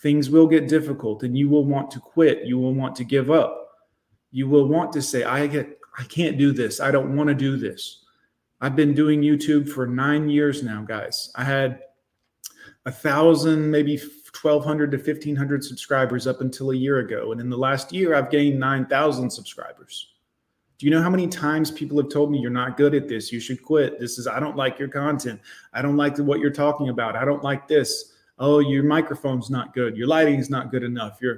Things 0.00 0.30
will 0.30 0.46
get 0.46 0.68
difficult 0.68 1.22
and 1.22 1.36
you 1.36 1.48
will 1.48 1.64
want 1.64 1.90
to 1.92 2.00
quit. 2.00 2.44
You 2.44 2.58
will 2.58 2.74
want 2.74 2.94
to 2.96 3.04
give 3.04 3.30
up. 3.30 3.68
You 4.30 4.48
will 4.48 4.68
want 4.68 4.92
to 4.92 5.02
say, 5.02 5.24
I 5.24 5.46
get, 5.46 5.78
I 5.98 6.04
can't 6.04 6.38
do 6.38 6.52
this. 6.52 6.80
I 6.80 6.90
don't 6.90 7.16
want 7.16 7.28
to 7.28 7.34
do 7.34 7.56
this. 7.56 8.04
I've 8.60 8.76
been 8.76 8.94
doing 8.94 9.22
YouTube 9.22 9.68
for 9.68 9.86
nine 9.86 10.28
years 10.28 10.62
now, 10.62 10.82
guys. 10.82 11.32
I 11.36 11.44
had 11.44 11.80
a 12.86 12.92
thousand, 12.92 13.70
maybe 13.70 13.96
1200 13.96 14.90
to 14.92 14.96
1500 14.96 15.64
subscribers 15.64 16.26
up 16.26 16.40
until 16.40 16.70
a 16.70 16.76
year 16.76 16.98
ago. 16.98 17.32
And 17.32 17.40
in 17.40 17.50
the 17.50 17.56
last 17.56 17.92
year, 17.92 18.14
I've 18.14 18.30
gained 18.30 18.58
9,000 18.58 19.30
subscribers. 19.30 20.12
Do 20.78 20.86
you 20.86 20.92
know 20.92 21.02
how 21.02 21.10
many 21.10 21.26
times 21.26 21.72
people 21.72 22.00
have 22.00 22.08
told 22.08 22.30
me 22.30 22.38
you're 22.38 22.50
not 22.50 22.76
good 22.76 22.94
at 22.94 23.08
this? 23.08 23.32
You 23.32 23.40
should 23.40 23.62
quit. 23.62 23.98
This 23.98 24.16
is, 24.16 24.28
I 24.28 24.38
don't 24.38 24.56
like 24.56 24.78
your 24.78 24.88
content. 24.88 25.40
I 25.72 25.82
don't 25.82 25.96
like 25.96 26.16
what 26.18 26.38
you're 26.38 26.50
talking 26.50 26.88
about. 26.88 27.16
I 27.16 27.24
don't 27.24 27.42
like 27.42 27.66
this. 27.66 28.14
Oh, 28.38 28.60
your 28.60 28.84
microphone's 28.84 29.50
not 29.50 29.74
good. 29.74 29.96
Your 29.96 30.06
lighting's 30.06 30.48
not 30.48 30.70
good 30.70 30.82
enough. 30.82 31.18
You're, 31.20 31.34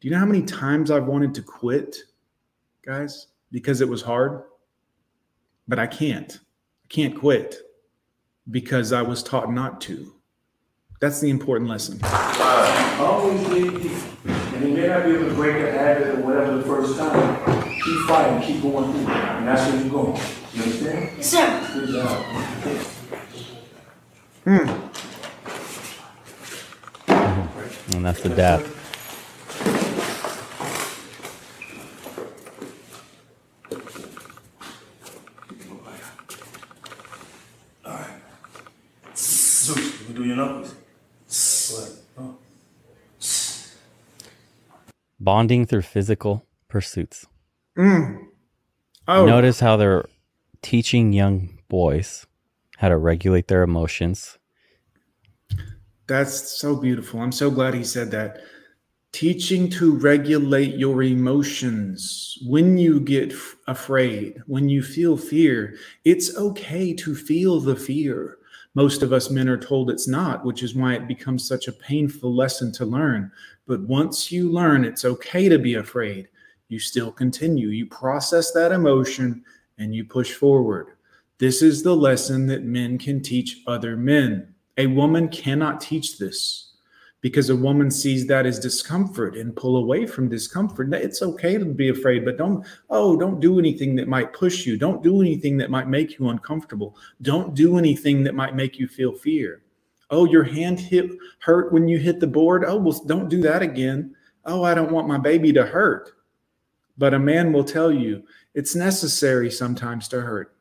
do 0.00 0.08
you 0.08 0.10
know 0.10 0.18
how 0.18 0.26
many 0.26 0.42
times 0.42 0.90
I've 0.90 1.06
wanted 1.06 1.34
to 1.34 1.42
quit, 1.42 1.96
guys, 2.84 3.28
because 3.52 3.80
it 3.80 3.88
was 3.88 4.02
hard? 4.02 4.42
But 5.68 5.78
I 5.78 5.86
can't. 5.86 6.38
I 6.84 6.88
can't 6.88 7.16
quit 7.18 7.56
because 8.50 8.92
I 8.92 9.02
was 9.02 9.22
taught 9.22 9.52
not 9.52 9.80
to. 9.82 10.14
That's 11.00 11.20
the 11.20 11.30
important 11.30 11.68
lesson. 11.70 11.98
Always 12.02 13.48
leave 13.48 14.26
And 14.26 14.68
you 14.68 14.74
may 14.74 14.86
not 14.86 15.04
be 15.04 15.12
able 15.12 15.28
to 15.28 15.34
break 15.34 15.56
a 15.56 15.72
habit 15.72 16.08
or 16.08 16.20
whatever 16.22 16.56
the 16.58 16.64
first 16.64 16.98
time 16.98 17.60
keep 17.82 18.00
fighting, 18.06 18.46
keep 18.46 18.62
going 18.62 18.92
through. 18.92 19.12
And 19.12 19.48
that's 19.48 19.70
where 19.70 19.80
you're 19.80 19.90
going. 19.90 20.20
You 20.52 20.62
understand? 20.62 21.10
Yes, 21.16 21.30
sir. 21.30 21.70
Good 21.74 21.88
job. 21.88 22.24
Hmm. 24.44 24.89
And 28.00 28.06
that's 28.06 28.22
the 28.22 28.30
dad. 28.30 28.64
All 37.84 37.92
right. 37.92 38.08
Zeus, 39.14 40.08
you 40.08 40.14
do 40.14 40.24
your 40.24 40.36
numbers. 40.36 40.74
Oh. 42.16 42.38
Bonding 45.20 45.66
through 45.66 45.82
physical 45.82 46.46
pursuits. 46.68 47.26
Mm. 47.76 48.28
Oh. 49.08 49.26
Notice 49.26 49.60
how 49.60 49.76
they're 49.76 50.06
teaching 50.62 51.12
young 51.12 51.58
boys 51.68 52.26
how 52.78 52.88
to 52.88 52.96
regulate 52.96 53.48
their 53.48 53.62
emotions. 53.62 54.38
That's 56.10 56.58
so 56.58 56.74
beautiful. 56.74 57.20
I'm 57.20 57.30
so 57.30 57.52
glad 57.52 57.72
he 57.72 57.84
said 57.84 58.10
that. 58.10 58.40
Teaching 59.12 59.70
to 59.70 59.96
regulate 59.96 60.74
your 60.74 61.04
emotions 61.04 62.36
when 62.48 62.76
you 62.76 62.98
get 62.98 63.32
afraid, 63.68 64.42
when 64.48 64.68
you 64.68 64.82
feel 64.82 65.16
fear. 65.16 65.76
It's 66.04 66.36
okay 66.36 66.92
to 66.94 67.14
feel 67.14 67.60
the 67.60 67.76
fear. 67.76 68.38
Most 68.74 69.04
of 69.04 69.12
us 69.12 69.30
men 69.30 69.48
are 69.48 69.56
told 69.56 69.88
it's 69.88 70.08
not, 70.08 70.44
which 70.44 70.64
is 70.64 70.74
why 70.74 70.94
it 70.94 71.06
becomes 71.06 71.46
such 71.46 71.68
a 71.68 71.72
painful 71.72 72.34
lesson 72.34 72.72
to 72.72 72.84
learn. 72.84 73.30
But 73.68 73.82
once 73.82 74.32
you 74.32 74.50
learn 74.50 74.84
it's 74.84 75.04
okay 75.04 75.48
to 75.48 75.60
be 75.60 75.74
afraid, 75.74 76.28
you 76.66 76.80
still 76.80 77.12
continue. 77.12 77.68
You 77.68 77.86
process 77.86 78.50
that 78.50 78.72
emotion 78.72 79.44
and 79.78 79.94
you 79.94 80.04
push 80.04 80.32
forward. 80.32 80.88
This 81.38 81.62
is 81.62 81.84
the 81.84 81.94
lesson 81.94 82.48
that 82.48 82.64
men 82.64 82.98
can 82.98 83.22
teach 83.22 83.58
other 83.68 83.96
men. 83.96 84.49
A 84.78 84.86
woman 84.86 85.28
cannot 85.28 85.80
teach 85.80 86.18
this 86.18 86.72
because 87.20 87.50
a 87.50 87.56
woman 87.56 87.90
sees 87.90 88.26
that 88.26 88.46
as 88.46 88.58
discomfort 88.58 89.36
and 89.36 89.54
pull 89.54 89.76
away 89.76 90.06
from 90.06 90.28
discomfort. 90.28 90.92
It's 90.94 91.20
okay 91.22 91.58
to 91.58 91.64
be 91.66 91.90
afraid, 91.90 92.24
but 92.24 92.38
don't, 92.38 92.64
oh, 92.88 93.18
don't 93.18 93.40
do 93.40 93.58
anything 93.58 93.94
that 93.96 94.08
might 94.08 94.32
push 94.32 94.64
you. 94.64 94.78
Don't 94.78 95.02
do 95.02 95.20
anything 95.20 95.58
that 95.58 95.70
might 95.70 95.88
make 95.88 96.18
you 96.18 96.28
uncomfortable. 96.30 96.96
Don't 97.20 97.54
do 97.54 97.76
anything 97.76 98.22
that 98.24 98.34
might 98.34 98.56
make 98.56 98.78
you 98.78 98.88
feel 98.88 99.12
fear. 99.12 99.62
Oh, 100.08 100.24
your 100.24 100.44
hand 100.44 100.80
hit 100.80 101.10
hurt 101.40 101.72
when 101.72 101.88
you 101.88 101.98
hit 101.98 102.20
the 102.20 102.26
board. 102.26 102.64
Oh, 102.66 102.76
well, 102.76 102.98
don't 103.06 103.28
do 103.28 103.42
that 103.42 103.62
again. 103.62 104.14
Oh, 104.46 104.64
I 104.64 104.74
don't 104.74 104.90
want 104.90 105.06
my 105.06 105.18
baby 105.18 105.52
to 105.52 105.66
hurt. 105.66 106.12
But 106.96 107.14
a 107.14 107.18
man 107.18 107.52
will 107.52 107.64
tell 107.64 107.92
you 107.92 108.24
it's 108.54 108.74
necessary 108.74 109.50
sometimes 109.50 110.08
to 110.08 110.22
hurt. 110.22 110.56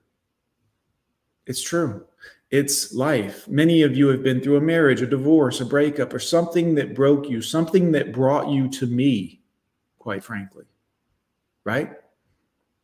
It's 1.47 1.64
true. 1.64 2.05
It's 2.51 2.93
life. 2.93 3.47
Many 3.47 3.83
of 3.83 3.95
you 3.95 4.07
have 4.07 4.23
been 4.23 4.41
through 4.41 4.57
a 4.57 4.61
marriage, 4.61 5.01
a 5.01 5.07
divorce, 5.07 5.61
a 5.61 5.65
breakup, 5.65 6.13
or 6.13 6.19
something 6.19 6.73
that 6.75 6.95
broke 6.95 7.29
you, 7.29 7.41
something 7.41 7.91
that 7.91 8.11
brought 8.11 8.49
you 8.49 8.67
to 8.69 8.87
me, 8.87 9.41
quite 9.99 10.23
frankly. 10.23 10.65
Right? 11.63 11.91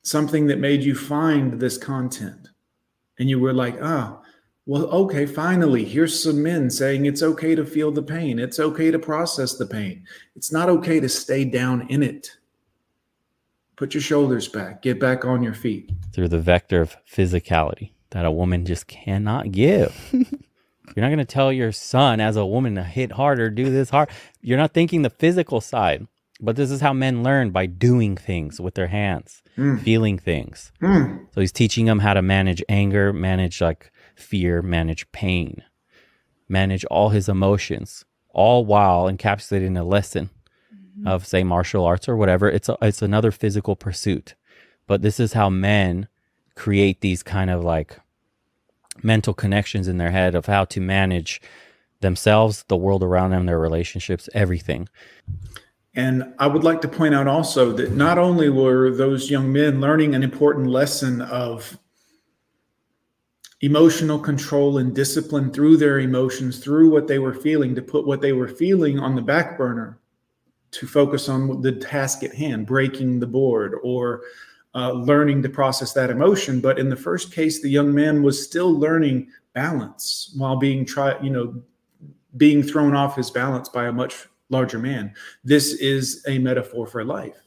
Something 0.03 0.45
that 0.47 0.59
made 0.59 0.84
you 0.84 0.93
find 0.93 1.59
this 1.59 1.80
content. 1.80 2.49
And 3.18 3.28
you 3.28 3.39
were 3.39 3.53
like, 3.53 3.78
ah, 3.82 4.20
oh, 4.20 4.26
well, 4.68 4.86
okay, 4.86 5.26
finally, 5.26 5.84
here's 5.84 6.22
some 6.22 6.43
men 6.43 6.70
saying 6.70 7.05
it's 7.05 7.24
okay 7.24 7.55
to 7.55 7.66
feel 7.66 7.91
the 7.91 8.03
pain. 8.03 8.38
It's 8.38 8.59
okay 8.59 8.91
to 8.91 8.99
process 8.99 9.55
the 9.55 9.66
pain. 9.66 10.05
It's 10.36 10.51
not 10.51 10.70
okay 10.70 10.99
to 10.99 11.09
stay 11.09 11.45
down 11.45 11.88
in 11.89 12.03
it. 12.03 12.32
Put 13.78 13.93
your 13.93 14.01
shoulders 14.01 14.47
back. 14.47 14.82
Get 14.82 14.99
back 14.99 15.26
on 15.26 15.41
your 15.41 15.53
feet. 15.53 15.91
Through 16.13 16.30
the 16.30 16.39
vector 16.39 16.82
of 16.82 16.95
physicality 17.07 17.95
that 18.12 18.26
a 18.26 18.32
woman 18.32 18.66
just 18.66 18.88
cannot 18.88 19.51
give. 19.51 20.10
You're 20.14 21.03
not 21.03 21.10
going 21.10 21.18
to 21.18 21.26
tell 21.26 21.51
your 21.51 21.72
son 21.72 22.20
as 22.22 22.36
a 22.38 22.45
woman 22.45 22.76
to 22.76 22.84
hit 22.84 23.14
harder, 23.14 23.49
do 23.49 23.70
this 23.70 23.89
hard. 23.89 24.10
You're 24.41 24.58
not 24.58 24.74
thinking 24.74 25.01
the 25.01 25.10
physical 25.10 25.60
side. 25.62 26.08
But 26.41 26.58
this 26.58 26.70
is 26.70 26.82
how 26.82 26.91
men 26.93 27.24
learn 27.24 27.51
by 27.51 27.66
doing 27.66 28.18
things 28.18 28.60
with 28.60 28.76
their 28.76 28.88
hands, 28.88 29.41
mm. 29.58 29.82
feeling 29.82 30.18
things. 30.18 30.72
Mm. 30.82 31.28
So 31.34 31.39
he's 31.39 31.51
teaching 31.51 31.86
them 31.86 31.99
how 31.99 32.14
to 32.14 32.22
manage 32.22 32.62
anger, 32.68 33.14
manage 33.14 33.62
like 33.62 33.91
fear, 34.16 34.62
manage 34.62 35.10
pain, 35.14 35.64
manage 36.49 36.84
all 36.86 37.10
his 37.10 37.30
emotions, 37.30 38.03
all 38.32 38.66
while 38.66 39.06
encapsulating 39.06 39.80
a 39.80 39.84
lesson 39.84 40.30
mm-hmm. 40.74 41.08
of 41.08 41.26
say 41.26 41.43
martial 41.43 41.86
arts 41.86 42.10
or 42.10 42.18
whatever. 42.18 42.49
It's 42.49 42.68
a, 42.68 42.78
it's 42.82 43.01
another 43.01 43.32
physical 43.32 43.78
pursuit. 43.78 44.36
But 44.88 45.01
this 45.01 45.22
is 45.22 45.34
how 45.34 45.49
men 45.49 46.10
create 46.56 47.01
these 47.01 47.24
kind 47.24 47.49
of 47.49 47.64
like 47.64 47.99
mental 49.03 49.34
connections 49.34 49.88
in 49.88 49.97
their 49.97 50.12
head 50.12 50.36
of 50.36 50.45
how 50.45 50.66
to 50.66 50.80
manage 50.80 51.41
themselves, 52.01 52.64
the 52.68 52.78
world 52.78 53.03
around 53.03 53.32
them, 53.32 53.45
their 53.45 53.60
relationships, 53.60 54.30
everything. 54.34 54.88
And 55.95 56.34
I 56.39 56.47
would 56.47 56.64
like 56.64 56.82
to 56.82 56.88
point 56.88 57.16
out 57.16 57.28
also 57.28 57.72
that 57.74 57.91
not 57.91 58.18
only 58.18 58.49
were 58.49 58.91
those 58.91 59.32
young 59.32 59.51
men 59.51 59.80
learning 59.80 60.14
an 60.14 60.24
important 60.24 60.68
lesson 60.68 61.22
of 61.22 61.78
emotional 63.62 64.20
control 64.20 64.78
and 64.78 64.93
discipline 64.93 65.51
through 65.51 65.78
their 65.78 65.99
emotions, 65.99 66.60
through 66.60 66.89
what 66.89 67.08
they 67.08 67.18
were 67.18 67.34
feeling, 67.34 67.74
to 67.76 67.82
put 67.82 68.06
what 68.06 68.22
they 68.22 68.34
were 68.34 68.47
feeling 68.47 68.99
on 68.99 69.16
the 69.16 69.22
back 69.22 69.58
burner, 69.58 69.97
to 70.72 70.86
focus 70.86 71.30
on 71.30 71.62
the 71.62 71.72
task 71.72 72.24
at 72.24 72.36
hand, 72.36 72.68
breaking 72.68 73.20
the 73.20 73.28
board 73.28 73.76
or 73.82 74.22
uh, 74.76 74.92
learning 74.92 75.42
to 75.42 75.50
process 75.50 75.94
that 75.94 76.10
emotion. 76.10 76.60
But 76.60 76.78
in 76.78 76.90
the 76.90 76.96
first 76.96 77.34
case, 77.34 77.62
the 77.62 77.70
young 77.70 77.94
man 77.94 78.22
was 78.22 78.44
still 78.44 78.78
learning 78.78 79.30
balance 79.54 80.34
while 80.38 80.58
being 80.58 80.86
try, 80.86 81.20
you 81.22 81.30
know, 81.30 81.64
being 82.38 82.62
thrown 82.62 82.94
off 82.94 83.16
his 83.16 83.32
balance 83.32 83.70
by 83.70 83.86
a 83.86 83.92
much 83.94 84.28
larger 84.50 84.78
man. 84.78 85.14
This 85.44 85.74
is 85.76 86.24
a 86.28 86.38
metaphor 86.40 86.86
for 86.86 87.04
life. 87.04 87.38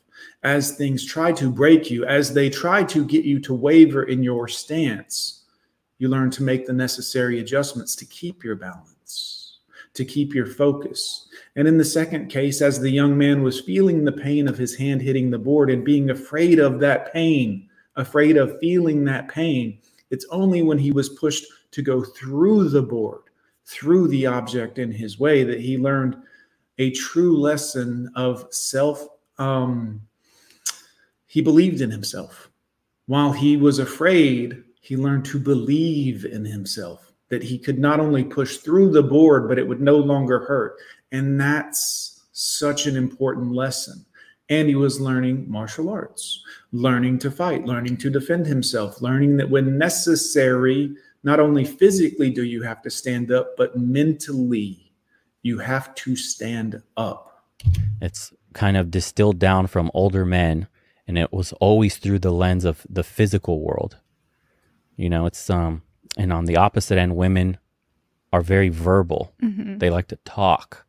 As 0.42 0.76
things 0.76 1.04
try 1.04 1.32
to 1.32 1.50
break 1.50 1.90
you, 1.90 2.04
as 2.06 2.32
they 2.32 2.48
try 2.48 2.82
to 2.84 3.04
get 3.04 3.24
you 3.24 3.38
to 3.40 3.54
waver 3.54 4.04
in 4.04 4.22
your 4.22 4.48
stance, 4.48 5.44
you 5.98 6.08
learn 6.08 6.30
to 6.30 6.42
make 6.42 6.66
the 6.66 6.72
necessary 6.72 7.40
adjustments 7.40 7.94
to 7.96 8.06
keep 8.06 8.42
your 8.42 8.56
balance, 8.56 8.96
to 9.98 10.04
keep 10.04 10.34
your 10.34 10.46
focus, 10.46 11.28
and 11.54 11.68
in 11.68 11.76
the 11.76 11.84
second 11.84 12.28
case, 12.28 12.62
as 12.62 12.80
the 12.80 12.90
young 12.90 13.18
man 13.18 13.42
was 13.42 13.60
feeling 13.60 14.04
the 14.04 14.12
pain 14.12 14.48
of 14.48 14.56
his 14.56 14.74
hand 14.74 15.02
hitting 15.02 15.30
the 15.30 15.38
board 15.38 15.70
and 15.70 15.84
being 15.84 16.08
afraid 16.08 16.58
of 16.58 16.80
that 16.80 17.12
pain, 17.12 17.68
afraid 17.96 18.38
of 18.38 18.58
feeling 18.58 19.04
that 19.04 19.28
pain, 19.28 19.78
it's 20.10 20.26
only 20.30 20.62
when 20.62 20.78
he 20.78 20.90
was 20.90 21.10
pushed 21.10 21.44
to 21.72 21.82
go 21.82 22.02
through 22.02 22.70
the 22.70 22.82
board, 22.82 23.22
through 23.66 24.08
the 24.08 24.24
object 24.24 24.78
in 24.78 24.90
his 24.90 25.18
way, 25.18 25.44
that 25.44 25.60
he 25.60 25.76
learned 25.76 26.16
a 26.78 26.90
true 26.92 27.36
lesson 27.36 28.10
of 28.14 28.46
self. 28.50 29.06
Um, 29.36 30.00
he 31.26 31.42
believed 31.42 31.82
in 31.82 31.90
himself. 31.90 32.50
While 33.06 33.32
he 33.32 33.56
was 33.56 33.78
afraid, 33.78 34.62
he 34.80 34.96
learned 34.96 35.26
to 35.26 35.38
believe 35.38 36.24
in 36.24 36.44
himself, 36.44 37.07
that 37.28 37.42
he 37.42 37.58
could 37.58 37.78
not 37.78 38.00
only 38.00 38.24
push 38.24 38.58
through 38.58 38.90
the 38.90 39.02
board, 39.02 39.48
but 39.48 39.58
it 39.58 39.66
would 39.66 39.80
no 39.80 39.96
longer 39.96 40.40
hurt. 40.40 40.76
And 41.12 41.40
that's 41.40 42.26
such 42.32 42.86
an 42.86 42.96
important 42.96 43.52
lesson. 43.52 44.04
And 44.48 44.68
he 44.68 44.74
was 44.74 45.00
learning 45.00 45.44
martial 45.50 45.90
arts, 45.90 46.42
learning 46.72 47.18
to 47.20 47.30
fight, 47.30 47.66
learning 47.66 47.98
to 47.98 48.10
defend 48.10 48.46
himself, 48.46 49.02
learning 49.02 49.36
that 49.36 49.50
when 49.50 49.76
necessary, 49.76 50.94
not 51.22 51.38
only 51.38 51.64
physically 51.64 52.30
do 52.30 52.44
you 52.44 52.62
have 52.62 52.80
to 52.82 52.90
stand 52.90 53.30
up, 53.30 53.56
but 53.58 53.76
mentally 53.76 54.92
you 55.42 55.58
have 55.58 55.94
to 55.96 56.16
stand 56.16 56.82
up. 56.96 57.44
It's 58.00 58.32
kind 58.54 58.76
of 58.76 58.90
distilled 58.90 59.38
down 59.38 59.66
from 59.66 59.90
older 59.92 60.24
men, 60.24 60.68
and 61.06 61.18
it 61.18 61.32
was 61.32 61.52
always 61.54 61.96
through 61.98 62.20
the 62.20 62.32
lens 62.32 62.64
of 62.64 62.86
the 62.88 63.02
physical 63.02 63.60
world. 63.60 63.98
You 64.96 65.10
know, 65.10 65.26
it's 65.26 65.50
um, 65.50 65.82
and 66.18 66.32
on 66.32 66.44
the 66.44 66.56
opposite 66.56 66.98
end, 66.98 67.16
women 67.16 67.56
are 68.32 68.42
very 68.42 68.68
verbal. 68.68 69.32
Mhm. 69.42 69.78
They 69.78 69.88
like 69.90 70.08
to 70.08 70.16
talk. 70.24 70.84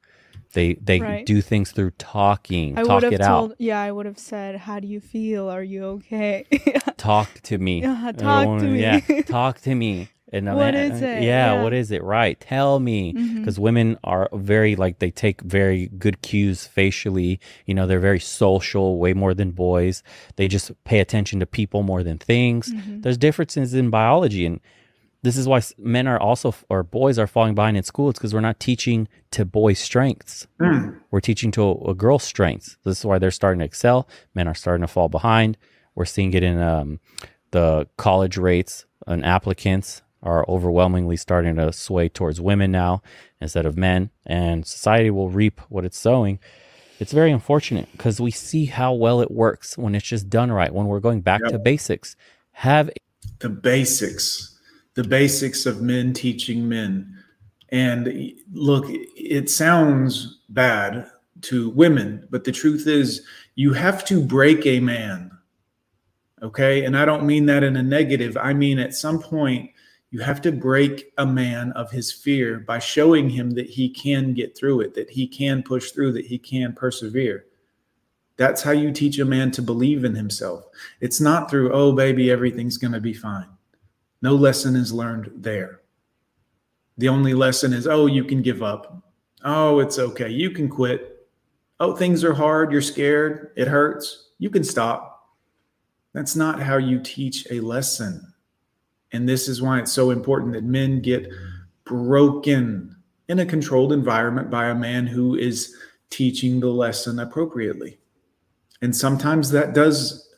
They 0.54 0.74
they 0.74 1.00
Right. 1.00 1.26
do 1.26 1.42
things 1.42 1.72
through 1.72 1.92
talking. 2.00 2.78
I 2.78 2.84
talk 2.84 3.04
it 3.04 3.22
told, 3.22 3.52
out. 3.52 3.56
yeah, 3.60 3.80
I 3.80 3.92
would 3.92 4.08
have 4.08 4.18
said, 4.18 4.56
"How 4.58 4.80
do 4.80 4.88
you 4.88 5.00
feel? 5.00 5.48
Are 5.48 5.64
you 5.64 5.84
okay?" 5.86 6.46
Talk 6.98 7.30
to 7.44 7.58
me. 7.58 7.82
Yeah, 7.82 8.12
talk 8.18 8.48
wanna- 8.48 8.62
to 8.64 8.68
me. 8.68 8.82
Yeah, 8.82 9.00
talk 9.28 9.62
to 9.62 9.76
me. 9.76 10.10
And 10.32 10.46
What 10.56 10.76
is 10.76 11.02
it? 11.02 11.24
Yeah, 11.24 11.54
Yeah. 11.56 11.64
what 11.64 11.74
is 11.74 11.90
it? 11.90 12.04
Right. 12.04 12.40
Tell 12.40 12.80
me. 12.80 13.14
Because 13.14 13.60
women 13.60 13.98
are 14.04 14.30
very 14.34 14.76
like 14.76 15.00
they 15.00 15.10
take 15.10 15.42
very 15.42 15.88
good 15.98 16.22
cues 16.22 16.68
facially. 16.68 17.40
You 17.66 17.74
know, 17.74 17.88
they're 17.88 18.00
very 18.00 18.20
social, 18.20 19.00
way 19.00 19.14
more 19.14 19.34
than 19.34 19.50
boys. 19.52 20.04
They 20.36 20.48
just 20.48 20.72
pay 20.84 21.00
attention 21.00 21.40
to 21.40 21.48
people 21.48 21.82
more 21.82 22.04
than 22.04 22.18
things. 22.20 22.72
Mhm. 22.72 23.02
There's 23.02 23.18
differences 23.18 23.74
in 23.74 23.90
biology, 23.90 24.46
and 24.46 24.60
this 25.22 25.38
is 25.38 25.48
why 25.48 25.62
men 25.78 26.08
are 26.08 26.20
also 26.20 26.56
or 26.70 26.84
boys 26.84 27.20
are 27.20 27.28
falling 27.28 27.56
behind 27.56 27.78
in 27.78 27.84
school. 27.84 28.10
It's 28.10 28.20
because 28.20 28.34
we're 28.34 28.40
not 28.42 28.60
teaching 28.60 29.08
to 29.32 29.46
boys' 29.46 29.80
strengths. 29.80 30.48
Mm. 30.60 31.00
We're 31.12 31.20
teaching 31.20 31.52
to 31.52 31.64
a, 31.64 31.92
a 31.92 31.96
girl's 31.96 32.24
strengths. 32.24 32.78
This 32.84 33.00
is 33.00 33.06
why 33.06 33.20
they're 33.20 33.32
starting 33.32 33.60
to 33.60 33.66
excel. 33.66 34.08
Men 34.34 34.48
are 34.48 34.56
starting 34.56 34.82
to 34.82 34.88
fall 34.88 35.10
behind. 35.10 35.58
We're 35.96 36.06
seeing 36.06 36.34
it 36.34 36.44
in 36.44 36.60
um, 36.60 37.00
the 37.52 37.88
college 37.98 38.38
rates 38.38 38.86
and 39.08 39.26
applicants 39.26 40.02
are 40.22 40.46
overwhelmingly 40.48 41.18
starting 41.18 41.56
to 41.56 41.72
sway 41.72 42.10
towards 42.10 42.42
women 42.42 42.72
now 42.72 43.02
instead 43.40 43.66
of 43.66 43.78
men, 43.78 44.10
and 44.26 44.66
society 44.66 45.10
will 45.10 45.30
reap 45.30 45.62
what 45.70 45.86
it's 45.86 45.98
sowing. 45.98 46.40
It's 47.00 47.14
very 47.14 47.32
unfortunate 47.32 47.90
because 47.94 48.20
we 48.20 48.32
see 48.32 48.66
how 48.66 48.94
well 48.94 49.22
it 49.22 49.32
works 49.32 49.78
when 49.78 49.96
it's 49.96 50.06
just 50.06 50.30
done 50.30 50.52
right, 50.52 50.74
when 50.74 50.88
we're 50.88 51.00
going 51.00 51.22
back 51.22 51.42
to 51.46 51.58
basics. 51.58 52.18
Have 52.52 52.90
the 53.40 53.48
basics, 53.48 54.59
the 54.96 55.04
basics 55.04 55.66
of 55.66 55.82
men 55.82 56.14
teaching 56.14 56.68
men. 56.68 57.16
And 57.70 58.34
look, 58.52 58.86
it 58.88 59.50
sounds 59.50 60.40
bad 60.50 61.10
to 61.42 61.70
women, 61.70 62.28
but 62.30 62.44
the 62.44 62.52
truth 62.52 62.88
is, 62.88 63.22
you 63.56 63.74
have 63.74 64.04
to 64.06 64.22
break 64.22 64.66
a 64.66 64.80
man. 64.80 65.32
Okay. 66.42 66.86
And 66.86 66.98
I 66.98 67.06
don't 67.06 67.26
mean 67.26 67.46
that 67.48 67.64
in 67.64 67.76
a 67.76 67.84
negative. 67.84 68.38
I 68.38 68.54
mean, 68.54 68.80
at 68.80 68.94
some 68.94 69.22
point, 69.22 69.72
you 70.12 70.22
have 70.22 70.42
to 70.42 70.52
break 70.52 71.12
a 71.18 71.26
man 71.26 71.72
of 71.74 71.92
his 71.92 72.12
fear 72.12 72.60
by 72.60 72.80
showing 72.80 73.30
him 73.30 73.52
that 73.52 73.70
he 73.70 73.90
can 73.90 74.34
get 74.34 74.58
through 74.58 74.82
it, 74.82 74.96
that 74.96 75.10
he 75.10 75.28
can 75.28 75.62
push 75.62 75.92
through, 75.92 76.14
that 76.14 76.26
he 76.26 76.38
can 76.40 76.74
persevere. 76.74 77.46
That's 78.38 78.64
how 78.64 78.72
you 78.72 78.92
teach 78.92 79.20
a 79.20 79.26
man 79.26 79.52
to 79.52 79.62
believe 79.62 80.06
in 80.06 80.16
himself. 80.16 80.66
It's 81.02 81.22
not 81.22 81.50
through, 81.52 81.74
oh, 81.74 81.92
baby, 81.92 82.32
everything's 82.32 82.78
going 82.78 82.94
to 82.94 83.02
be 83.02 83.14
fine. 83.14 83.50
No 84.22 84.36
lesson 84.36 84.76
is 84.76 84.94
learned 84.94 85.32
there. 85.36 85.82
The 86.98 87.10
only 87.10 87.34
lesson 87.34 87.74
is, 87.74 87.88
oh, 87.88 88.08
you 88.08 88.24
can 88.24 88.42
give 88.42 88.62
up. 88.62 89.02
Oh, 89.44 89.80
it's 89.80 90.00
okay. 90.00 90.30
You 90.30 90.52
can 90.52 90.68
quit. 90.68 91.28
Oh, 91.80 91.96
things 91.96 92.24
are 92.26 92.34
hard. 92.34 92.72
You're 92.72 92.82
scared. 92.82 93.52
It 93.56 93.68
hurts. 93.68 94.32
You 94.38 94.50
can 94.50 94.64
stop. 94.66 95.30
That's 96.14 96.36
not 96.36 96.62
how 96.62 96.78
you 96.78 97.00
teach 97.00 97.48
a 97.50 97.62
lesson. 97.62 98.34
And 99.14 99.28
this 99.28 99.48
is 99.48 99.62
why 99.62 99.80
it's 99.80 99.94
so 99.94 100.12
important 100.12 100.54
that 100.54 100.64
men 100.64 101.02
get 101.02 101.30
broken 101.86 102.96
in 103.30 103.40
a 103.40 103.46
controlled 103.46 103.94
environment 103.94 104.50
by 104.50 104.70
a 104.70 104.76
man 104.76 105.08
who 105.08 105.36
is 105.36 105.76
teaching 106.10 106.60
the 106.60 106.68
lesson 106.68 107.20
appropriately. 107.20 108.00
And 108.82 108.96
sometimes 108.96 109.52
that 109.52 109.74
does 109.74 110.29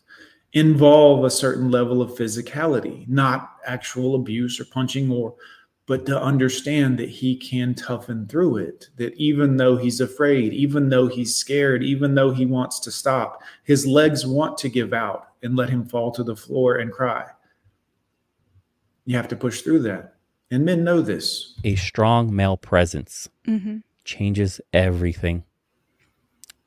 involve 0.54 1.24
a 1.24 1.30
certain 1.30 1.72
level 1.72 2.02
of 2.02 2.12
physicality, 2.12 3.08
not 3.08 3.58
actual 3.66 4.16
abuse 4.16 4.60
or 4.60 4.66
punching 4.66 5.12
or 5.12 5.36
but 5.88 6.06
to 6.06 6.22
understand 6.22 6.98
that 6.98 7.10
he 7.10 7.36
can 7.36 7.74
toughen 7.76 8.26
through 8.28 8.56
it, 8.56 8.88
that 8.96 9.14
even 9.16 9.58
though 9.58 9.76
he's 9.76 10.00
afraid, 10.00 10.54
even 10.54 10.88
though 10.88 11.08
he's 11.08 11.36
scared, 11.36 11.84
even 11.84 12.16
though 12.16 12.32
he 12.32 12.46
wants 12.46 12.80
to 12.80 12.92
stop, 12.92 13.42
his 13.64 13.86
legs 13.86 14.26
want 14.26 14.58
to 14.58 14.70
give 14.70 14.94
out 14.94 15.30
and 15.44 15.58
let 15.58 15.70
him 15.70 15.84
fall 15.84 16.12
to 16.12 16.24
the 16.24 16.36
floor 16.36 16.78
and 16.78 16.94
cry. 16.94 17.26
You 19.06 19.18
have 19.18 19.28
to 19.30 19.36
push 19.36 19.62
through 19.62 19.80
that. 19.82 20.16
And 20.50 20.64
men 20.64 20.84
know 20.84 21.02
this. 21.02 21.56
a 21.64 21.76
strong 21.76 22.34
male 22.34 22.58
presence 22.58 23.28
hmm 23.46 23.80
changes 24.04 24.62
everything. 24.74 25.44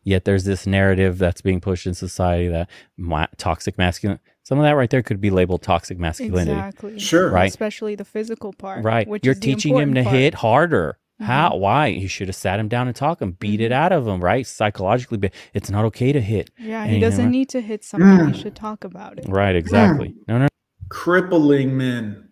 Yet 0.05 0.25
there's 0.27 0.45
this 0.45 0.67
narrative 0.67 1.19
that's 1.19 1.41
being 1.41 1.61
pushed 1.61 1.87
in 1.87 1.95
society 1.95 2.49
that 2.49 2.69
ma- 2.97 3.27
toxic 3.39 3.79
masculine. 3.79 4.21
Some 4.43 4.59
of 4.59 4.65
that 4.65 4.73
right 4.73 4.91
there 4.91 5.03
could 5.03 5.21
be 5.21 5.31
labeled 5.31 5.63
toxic 5.63 5.99
masculinity. 5.99 6.53
Exactly. 6.53 6.99
Sure. 6.99 7.31
Right. 7.31 7.49
Especially 7.49 7.95
the 7.95 8.05
physical 8.05 8.53
part. 8.53 8.85
Right. 8.85 9.09
Which 9.09 9.25
You're 9.25 9.33
is 9.33 9.41
the 9.41 9.47
teaching 9.47 9.77
him 9.77 9.95
to 9.95 10.03
part. 10.05 10.15
hit 10.15 10.35
harder. 10.35 10.99
Mhm. 11.23 11.25
How? 11.27 11.57
Why? 11.57 11.87
You 11.87 12.09
should 12.09 12.29
have 12.29 12.35
sat 12.37 12.59
him 12.61 12.69
down 12.69 12.87
and 12.87 12.95
talked 12.95 13.23
him, 13.23 13.33
beat 13.41 13.61
it 13.61 13.73
out 13.73 13.93
of 13.93 14.07
him, 14.07 14.23
right? 14.23 14.47
Psychologically, 14.47 15.17
but 15.17 15.33
it's 15.55 15.71
not 15.71 15.85
okay 15.87 16.13
to 16.13 16.21
hit. 16.21 16.51
Yeah, 16.59 16.83
And 16.83 16.93
he 16.93 17.01
doesn't 17.01 17.25
what? 17.27 17.31
need 17.31 17.49
to 17.51 17.61
hit 17.63 17.83
somebody. 17.85 18.31
Mm. 18.31 18.35
He 18.35 18.43
should 18.43 18.57
talk 18.57 18.85
about 18.85 19.19
it. 19.19 19.27
Right. 19.29 19.57
Exactly. 19.57 20.15
No, 20.29 20.39
no. 20.39 20.49
crippling 20.91 21.77
men 21.77 22.29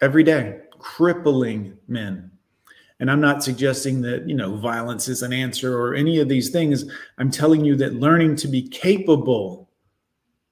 every 0.00 0.24
day, 0.24 0.58
crippling 0.78 1.74
men. 1.86 2.30
And 3.02 3.10
I'm 3.10 3.20
not 3.20 3.42
suggesting 3.42 4.00
that, 4.02 4.28
you 4.28 4.34
know, 4.36 4.54
violence 4.54 5.08
is 5.08 5.22
an 5.22 5.32
answer 5.32 5.76
or 5.76 5.92
any 5.92 6.20
of 6.20 6.28
these 6.28 6.50
things. 6.50 6.84
I'm 7.18 7.32
telling 7.32 7.64
you 7.64 7.74
that 7.74 7.94
learning 7.94 8.36
to 8.36 8.46
be 8.46 8.68
capable 8.68 9.68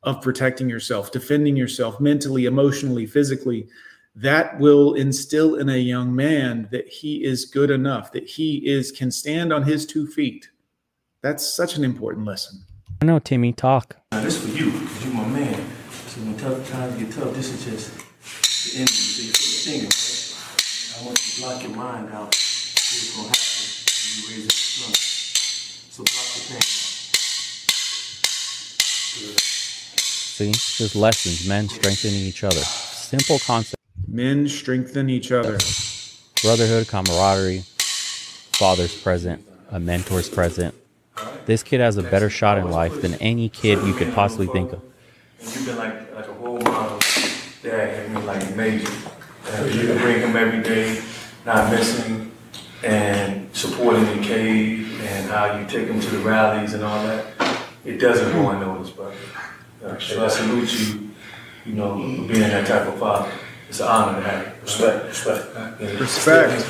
of 0.03 0.21
protecting 0.21 0.69
yourself, 0.69 1.13
defending 1.13 1.57
yourself 1.57 2.01
mentally, 2.01 2.47
emotionally, 2.47 3.07
physically, 3.07 3.69
that 4.17 4.59
will 4.59 4.95
instill 4.95 5.55
in 5.55 5.69
a 5.69 5.77
young 5.77 6.13
man 6.13 6.69
that 6.73 6.89
he 6.89 7.23
is 7.23 7.45
good 7.45 7.71
enough, 7.71 8.11
that 8.11 8.27
he 8.27 8.57
is 8.67 8.91
can 8.91 9.13
stand 9.13 9.53
on 9.53 9.63
his 9.63 9.87
two 9.87 10.09
feet. 10.09 10.51
That's 11.23 11.47
such 11.47 11.77
an 11.77 11.85
important 11.85 12.27
lesson. 12.27 12.65
I 13.01 13.05
know, 13.05 13.21
Timmy. 13.21 13.53
Talk. 13.53 13.95
Now 14.11 14.23
this 14.23 14.45
for 14.45 14.49
you, 14.49 14.73
because 14.73 15.05
you're 15.05 15.15
my 15.15 15.29
man. 15.29 15.55
So 16.09 16.21
when 16.23 16.37
tough 16.37 16.69
times 16.69 17.01
get 17.01 17.13
tough, 17.13 17.33
this 17.33 17.53
is 17.53 17.65
just 17.65 17.97
the 18.75 18.81
end. 18.81 18.89
So 18.89 19.23
you 19.23 19.31
put 19.31 19.41
your 19.41 19.73
finger, 19.73 20.20
right? 21.01 21.03
I 21.03 21.07
want 21.07 21.19
you 21.27 21.33
to 21.35 21.41
block 21.41 21.63
your 21.63 21.73
mind 21.73 22.13
out. 22.13 22.35
See 22.35 22.99
what's 22.99 23.17
gonna 23.17 23.29
happen 23.29 23.75
when 24.05 24.15
you 24.17 24.29
raise 24.31 24.47
up 24.47 24.53
the 24.53 24.57
sun. 24.57 24.95
So 25.91 26.03
block 26.05 26.29
the 26.35 26.41
pain 26.49 26.57
out. 26.57 26.91
Good. 29.17 29.41
See, 29.41 30.53
there's 30.79 30.97
lessons. 30.97 31.49
Men 31.49 31.69
strengthening 31.69 32.21
each 32.21 32.45
other. 32.45 32.61
Simple 32.61 33.39
concept. 33.41 33.83
Men 34.09 34.49
strengthen 34.49 35.11
each 35.11 35.33
other. 35.33 35.59
Brotherhood, 36.43 36.89
camaraderie. 36.89 37.65
Father's 38.53 38.95
present. 39.01 39.45
A 39.71 39.79
mentor's 39.79 40.29
present. 40.29 40.75
This 41.47 41.63
kid 41.63 41.81
has 41.81 41.97
a 41.97 42.03
better 42.03 42.31
shot 42.31 42.59
in 42.59 42.71
life 42.71 43.03
than 43.03 43.15
any 43.15 43.49
kid 43.49 43.79
you 43.87 43.95
could 43.95 44.13
possibly 44.15 44.47
think 44.47 44.73
of. 44.73 44.83
And 45.41 45.55
you've 45.55 45.67
been 45.67 45.77
like 45.77 46.15
like 46.15 46.29
a 46.29 46.33
role 46.33 46.59
model 46.61 46.99
dad, 47.63 48.11
I 48.11 48.15
mean 48.15 48.27
like 48.27 48.57
major. 48.57 48.91
And 49.53 49.75
you 49.75 49.87
can 49.87 49.99
bring 49.99 50.21
him 50.21 50.37
every 50.37 50.63
day, 50.63 51.03
not 51.45 51.71
missing, 51.71 52.31
and 52.83 53.55
supporting 53.55 54.05
the 54.05 54.23
cave 54.23 55.01
and 55.03 55.31
how 55.31 55.59
you 55.59 55.67
take 55.67 55.89
him 55.89 56.01
to 56.01 56.11
the 56.11 56.19
rallies 56.19 56.75
and 56.75 56.85
all 56.85 57.03
that. 57.05 57.27
It 57.85 57.99
doesn't 57.99 58.33
go 58.33 58.51
unnoticed, 58.51 58.97
brother. 58.97 59.17
Uh, 59.85 59.99
so 59.99 60.25
I 60.25 60.29
salute 60.29 60.73
you, 60.79 61.11
you 61.65 61.73
know, 61.73 61.95
for 61.95 62.29
being 62.29 62.41
that 62.41 62.67
type 62.67 62.87
of 62.87 62.99
father. 62.99 63.33
It's 63.69 63.81
an 63.81 63.87
honor 63.89 64.21
to 64.21 64.29
have 64.29 64.47
you. 64.47 64.53
Respect, 64.63 65.07
respect. 65.07 65.81
Respect. 65.81 66.67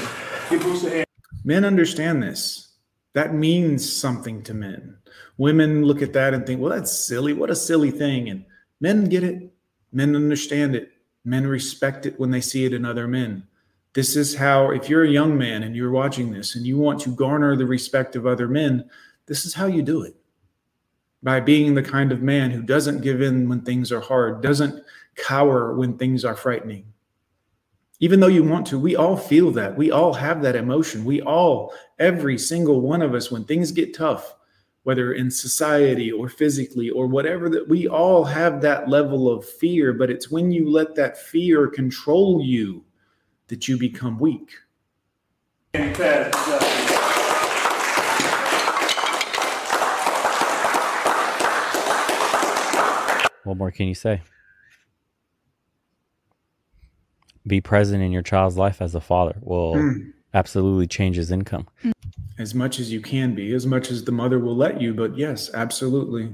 Give 0.51 0.61
Bruce 0.61 0.85
a 0.85 0.91
hand. 0.91 1.07
Men 1.45 1.65
understand 1.65 2.23
this. 2.23 2.69
That 3.15 3.35
means 3.35 3.91
something 3.91 4.43
to 4.45 4.55
men. 4.55 4.99
Women 5.37 5.85
look 5.85 6.03
at 6.03 6.13
that 6.13 6.35
and 6.35 6.47
think, 6.47 6.61
well, 6.61 6.71
that's 6.71 6.93
silly. 6.93 7.33
What 7.33 7.51
a 7.51 7.57
silly 7.57 7.91
thing. 7.91 8.29
And 8.29 8.45
men 8.81 9.07
get 9.07 9.25
it. 9.25 9.53
Men 9.93 10.15
understand 10.15 10.77
it. 10.77 10.93
Men 11.25 11.47
respect 11.47 12.07
it 12.07 12.19
when 12.19 12.31
they 12.31 12.41
see 12.41 12.65
it 12.65 12.73
in 12.73 12.85
other 12.85 13.07
men. 13.07 13.47
This 13.93 14.17
is 14.17 14.35
how, 14.35 14.71
if 14.71 14.89
you're 14.89 15.05
a 15.05 15.09
young 15.09 15.37
man 15.37 15.65
and 15.65 15.75
you're 15.75 15.91
watching 15.91 16.31
this 16.31 16.55
and 16.55 16.67
you 16.67 16.79
want 16.79 17.01
to 17.01 17.15
garner 17.15 17.57
the 17.57 17.67
respect 17.67 18.15
of 18.17 18.27
other 18.27 18.49
men, 18.49 18.89
this 19.27 19.45
is 19.45 19.55
how 19.55 19.67
you 19.67 19.83
do 19.83 20.03
it 20.03 20.15
by 21.23 21.41
being 21.41 21.75
the 21.75 21.83
kind 21.83 22.13
of 22.13 22.23
man 22.23 22.51
who 22.51 22.63
doesn't 22.63 23.03
give 23.03 23.21
in 23.21 23.49
when 23.49 23.61
things 23.61 23.93
are 23.93 24.01
hard, 24.01 24.43
doesn't 24.43 24.83
cower 25.17 25.75
when 25.75 25.99
things 25.99 26.25
are 26.25 26.37
frightening. 26.37 26.85
Even 27.99 28.21
though 28.21 28.29
you 28.29 28.43
want 28.43 28.67
to, 28.69 28.79
we 28.79 28.97
all 28.97 29.17
feel 29.17 29.51
that. 29.51 29.77
We 29.77 29.91
all 29.91 30.15
have 30.15 30.41
that 30.43 30.57
emotion. 30.57 31.05
We 31.05 31.21
all, 31.21 31.75
every 31.99 32.39
single 32.39 32.81
one 32.81 33.03
of 33.03 33.13
us, 33.13 33.31
when 33.31 33.45
things 33.45 33.73
get 33.73 33.95
tough, 33.95 34.35
whether 34.83 35.13
in 35.13 35.31
society 35.31 36.11
or 36.11 36.29
physically 36.29 36.89
or 36.91 37.07
whatever, 37.07 37.49
that 37.51 37.69
we 37.69 37.87
all 37.87 38.25
have 38.25 38.63
that 38.63 38.89
level 38.89 39.31
of 39.31 39.45
fear. 39.45 39.93
But 39.93 40.11
it's 40.11 40.31
when 40.31 40.51
you 40.51 40.71
let 40.71 40.95
that 40.95 41.19
fear 41.19 41.69
control 41.69 42.43
you 42.43 42.85
that 43.49 43.69
you 43.69 43.77
become 43.79 44.19
weak. 44.19 44.51
What 53.45 53.57
more 53.57 53.71
can 53.71 53.89
you 53.89 53.95
say? 53.95 54.23
Be 57.47 57.61
present 57.61 58.03
in 58.03 58.13
your 58.13 58.23
child's 58.23 58.57
life 58.57 58.81
as 58.81 58.95
a 58.95 59.01
father 59.01 59.37
will 59.41 59.75
mm. 59.75 60.13
absolutely 60.35 60.87
change 60.87 61.17
his 61.17 61.31
income. 61.31 61.67
As 62.41 62.55
much 62.55 62.81
as 62.81 62.91
you 62.91 63.01
can 63.01 63.35
be, 63.35 63.53
as 63.55 63.67
much 63.67 63.91
as 63.91 64.05
the 64.05 64.13
mother 64.13 64.39
will 64.39 64.57
let 64.57 64.81
you, 64.81 64.95
but 64.95 65.17
yes, 65.17 65.51
absolutely. 65.53 66.33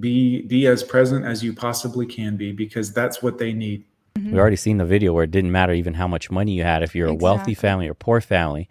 Be 0.00 0.42
be 0.42 0.66
as 0.66 0.82
present 0.82 1.26
as 1.26 1.44
you 1.44 1.52
possibly 1.52 2.06
can 2.06 2.36
be 2.36 2.52
because 2.52 2.92
that's 2.92 3.22
what 3.22 3.36
they 3.36 3.52
need. 3.52 3.84
Mm-hmm. 4.16 4.32
We 4.32 4.40
already 4.40 4.56
seen 4.56 4.78
the 4.78 4.86
video 4.86 5.12
where 5.12 5.24
it 5.24 5.30
didn't 5.30 5.52
matter 5.52 5.74
even 5.74 5.94
how 5.94 6.08
much 6.08 6.30
money 6.30 6.52
you 6.52 6.62
had 6.62 6.82
if 6.82 6.94
you're 6.94 7.08
exactly. 7.08 7.22
a 7.22 7.22
wealthy 7.22 7.54
family 7.54 7.88
or 7.88 7.94
poor 7.94 8.22
family. 8.22 8.68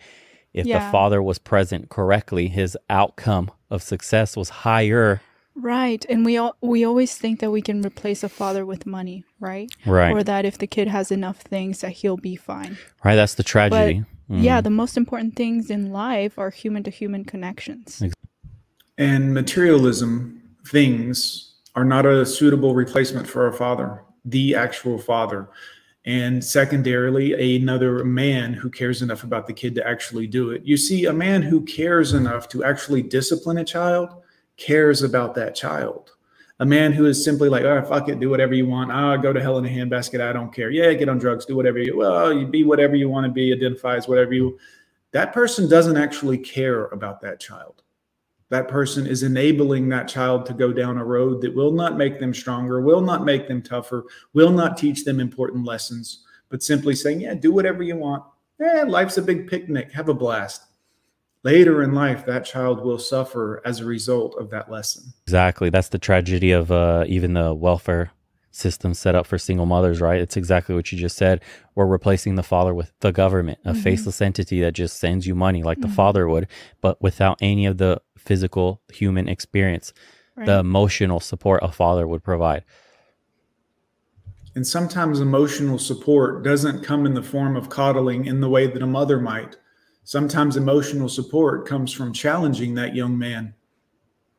If 0.54 0.66
yeah. 0.66 0.84
the 0.84 0.92
father 0.92 1.22
was 1.22 1.38
present 1.38 1.90
correctly, 1.90 2.48
his 2.48 2.76
outcome 2.90 3.52
of 3.70 3.84
success 3.84 4.36
was 4.36 4.50
higher 4.50 5.22
Right. 5.56 6.06
And 6.10 6.26
we 6.26 6.38
all 6.38 6.56
we 6.62 6.86
always 6.86 7.16
think 7.18 7.40
that 7.40 7.52
we 7.52 7.62
can 7.62 7.86
replace 7.86 8.24
a 8.24 8.30
father 8.30 8.66
with 8.66 8.86
money, 8.86 9.26
right? 9.40 9.70
Right. 9.86 10.12
Or 10.12 10.24
that 10.24 10.46
if 10.46 10.58
the 10.58 10.68
kid 10.68 10.88
has 10.88 11.12
enough 11.12 11.42
things 11.42 11.82
that 11.82 11.92
he'll 11.92 12.18
be 12.18 12.36
fine. 12.36 12.78
Right, 13.04 13.16
that's 13.16 13.36
the 13.36 13.44
tragedy. 13.44 14.00
But, 14.00 14.08
mm. 14.32 14.44
Yeah, 14.44 14.62
the 14.62 14.70
most 14.70 14.98
important 14.98 15.36
things 15.36 15.70
in 15.70 15.92
life 15.92 16.40
are 16.40 16.50
human 16.50 16.84
to 16.84 16.92
human 16.92 17.26
connections. 17.26 18.02
And 18.98 19.34
materialism 19.34 20.42
things 20.68 21.56
are 21.76 21.86
not 21.86 22.06
a 22.06 22.26
suitable 22.26 22.76
replacement 22.76 23.28
for 23.28 23.48
a 23.48 23.54
father, 23.54 24.04
the 24.26 24.56
actual 24.56 24.98
father. 24.98 25.50
And 26.06 26.44
secondarily, 26.44 27.58
another 27.58 28.04
man 28.04 28.54
who 28.54 28.70
cares 28.70 29.02
enough 29.02 29.24
about 29.24 29.46
the 29.46 29.54
kid 29.54 29.76
to 29.76 29.88
actually 29.88 30.28
do 30.28 30.50
it. 30.50 30.64
You 30.66 30.76
see, 30.76 31.06
a 31.06 31.14
man 31.14 31.44
who 31.44 31.62
cares 31.62 32.14
enough 32.14 32.50
to 32.50 32.64
actually 32.64 33.04
discipline 33.04 33.60
a 33.60 33.64
child 33.64 34.10
cares 34.58 35.04
about 35.04 35.36
that 35.36 35.54
child. 35.54 36.12
A 36.62 36.66
man 36.66 36.94
who 36.94 37.08
is 37.08 37.24
simply 37.24 37.50
like, 37.50 37.64
oh, 37.64 37.82
fuck 37.82 38.08
it, 38.08 38.20
do 38.20 38.30
whatever 38.30 38.54
you 38.54 38.68
want. 38.68 38.92
Ah, 38.92 39.14
oh, 39.14 39.18
go 39.18 39.34
to 39.34 39.42
hell 39.42 39.58
in 39.58 39.66
a 39.66 39.68
handbasket. 39.68 40.22
I 40.22 40.32
don't 40.32 40.54
care. 40.54 40.70
Yeah, 40.70 40.94
get 40.94 41.10
on 41.10 41.18
drugs, 41.18 41.44
do 41.44 41.56
whatever 41.56 41.80
you. 41.80 41.98
Well, 41.98 42.32
you 42.32 42.46
be 42.46 42.64
whatever 42.64 42.96
you 42.96 43.10
want 43.10 43.26
to 43.26 43.32
be. 43.32 43.52
Identify 43.52 43.96
as 43.96 44.08
whatever 44.08 44.34
you. 44.34 44.60
That 45.12 45.34
person 45.34 45.68
doesn't 45.68 45.98
actually 45.98 46.38
care 46.38 46.86
about 46.90 47.20
that 47.22 47.40
child. 47.40 47.82
That 48.50 48.68
person 48.68 49.08
is 49.08 49.24
enabling 49.24 49.90
that 49.90 50.08
child 50.08 50.46
to 50.46 50.54
go 50.54 50.72
down 50.72 51.00
a 51.00 51.04
road 51.04 51.42
that 51.42 51.56
will 51.56 51.72
not 51.72 51.98
make 51.98 52.20
them 52.20 52.32
stronger, 52.32 52.80
will 52.80 53.02
not 53.02 53.26
make 53.26 53.48
them 53.48 53.64
tougher, 53.64 54.06
will 54.34 54.52
not 54.52 54.78
teach 54.78 55.04
them 55.04 55.20
important 55.20 55.66
lessons, 55.66 56.26
but 56.50 56.62
simply 56.62 56.94
saying, 56.94 57.22
yeah, 57.22 57.34
do 57.34 57.52
whatever 57.52 57.82
you 57.82 57.96
want. 57.96 58.24
Yeah, 58.60 58.84
life's 58.88 59.18
a 59.18 59.24
big 59.24 59.50
picnic. 59.50 59.92
Have 59.94 60.10
a 60.10 60.14
blast 60.14 60.68
later 61.44 61.82
in 61.82 61.94
life 61.94 62.26
that 62.26 62.46
child 62.46 62.84
will 62.84 63.00
suffer 63.00 63.62
as 63.66 63.80
a 63.80 63.86
result 63.86 64.36
of 64.38 64.50
that 64.50 64.72
lesson 64.72 65.14
exactly 65.26 65.70
that's 65.70 65.90
the 65.90 66.00
tragedy 66.00 66.52
of 66.52 66.72
uh, 66.72 67.04
even 67.08 67.34
the 67.34 67.54
welfare 67.54 68.12
system 68.52 68.94
set 68.94 69.16
up 69.16 69.26
for 69.26 69.38
single 69.38 69.66
mothers 69.66 70.02
right 70.02 70.20
it's 70.20 70.36
exactly 70.36 70.76
what 70.76 70.92
you 70.92 70.98
just 70.98 71.18
said 71.18 71.42
we're 71.74 71.86
replacing 71.86 72.36
the 72.36 72.44
father 72.44 72.74
with 72.74 72.92
the 73.00 73.12
government 73.12 73.58
a 73.64 73.72
mm-hmm. 73.72 73.82
faceless 73.82 74.22
entity 74.22 74.62
that 74.62 74.74
just 74.74 75.00
sends 75.00 75.26
you 75.26 75.34
money 75.34 75.64
like 75.64 75.78
mm-hmm. 75.78 75.90
the 75.90 75.96
father 75.96 76.28
would 76.28 76.48
but 76.82 77.02
without 77.02 77.38
any 77.42 77.66
of 77.66 77.78
the 77.78 78.00
physical 78.18 78.82
human 78.92 79.30
experience 79.30 79.94
right. 80.36 80.46
the 80.46 80.60
emotional 80.60 81.20
support 81.20 81.64
a 81.64 81.72
father 81.72 82.06
would 82.06 82.24
provide 82.24 82.64
and 84.54 84.68
sometimes 84.68 85.22
emotional 85.22 85.80
support 85.80 86.44
doesn't 86.44 86.84
come 86.84 87.06
in 87.06 87.14
the 87.14 87.24
form 87.24 87.56
of 87.56 87.70
coddling 87.70 88.26
in 88.26 88.42
the 88.42 88.50
way 88.50 88.68
that 88.68 88.82
a 88.82 88.88
mother 88.88 89.18
might 89.18 89.56
Sometimes 90.04 90.58
emotional 90.58 91.10
support 91.10 91.68
comes 91.68 91.94
from 91.94 92.12
challenging 92.12 92.74
that 92.76 92.96
young 92.96 93.18
man, 93.18 93.54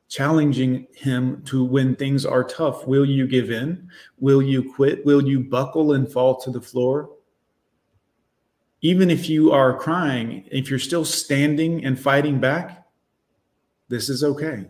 challenging 0.09 0.87
him 0.93 1.43
to 1.45 1.65
when 1.65 1.95
things 1.97 2.27
are 2.27 2.45
tough. 2.45 2.87
Will 2.87 3.05
you 3.05 3.27
give 3.27 3.51
in? 3.51 3.89
Will 4.19 4.43
you 4.43 4.73
quit? 4.73 5.05
Will 5.07 5.23
you 5.23 5.41
buckle 5.41 5.93
and 5.93 6.11
fall 6.11 6.37
to 6.41 6.51
the 6.51 6.61
floor? 6.61 7.11
Even 8.81 9.11
if 9.11 9.29
you 9.29 9.53
are 9.53 9.79
crying, 9.79 10.45
if 10.51 10.69
you're 10.69 10.79
still 10.79 11.05
standing 11.05 11.85
and 11.85 11.99
fighting 11.99 12.41
back, 12.41 12.85
this 13.89 14.09
is 14.09 14.25
okay. 14.25 14.69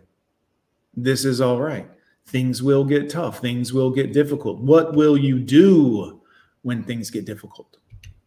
This 0.95 1.25
is 1.25 1.41
all 1.41 1.61
right. 1.61 1.89
Things 2.27 2.63
will 2.63 2.85
get 2.85 3.09
tough. 3.09 3.39
Things 3.41 3.73
will 3.73 3.91
get 3.91 4.13
difficult. 4.13 4.61
What 4.61 4.95
will 4.95 5.17
you 5.17 5.39
do 5.39 6.21
when 6.61 6.85
things 6.85 7.11
get 7.11 7.25
difficult? 7.25 7.79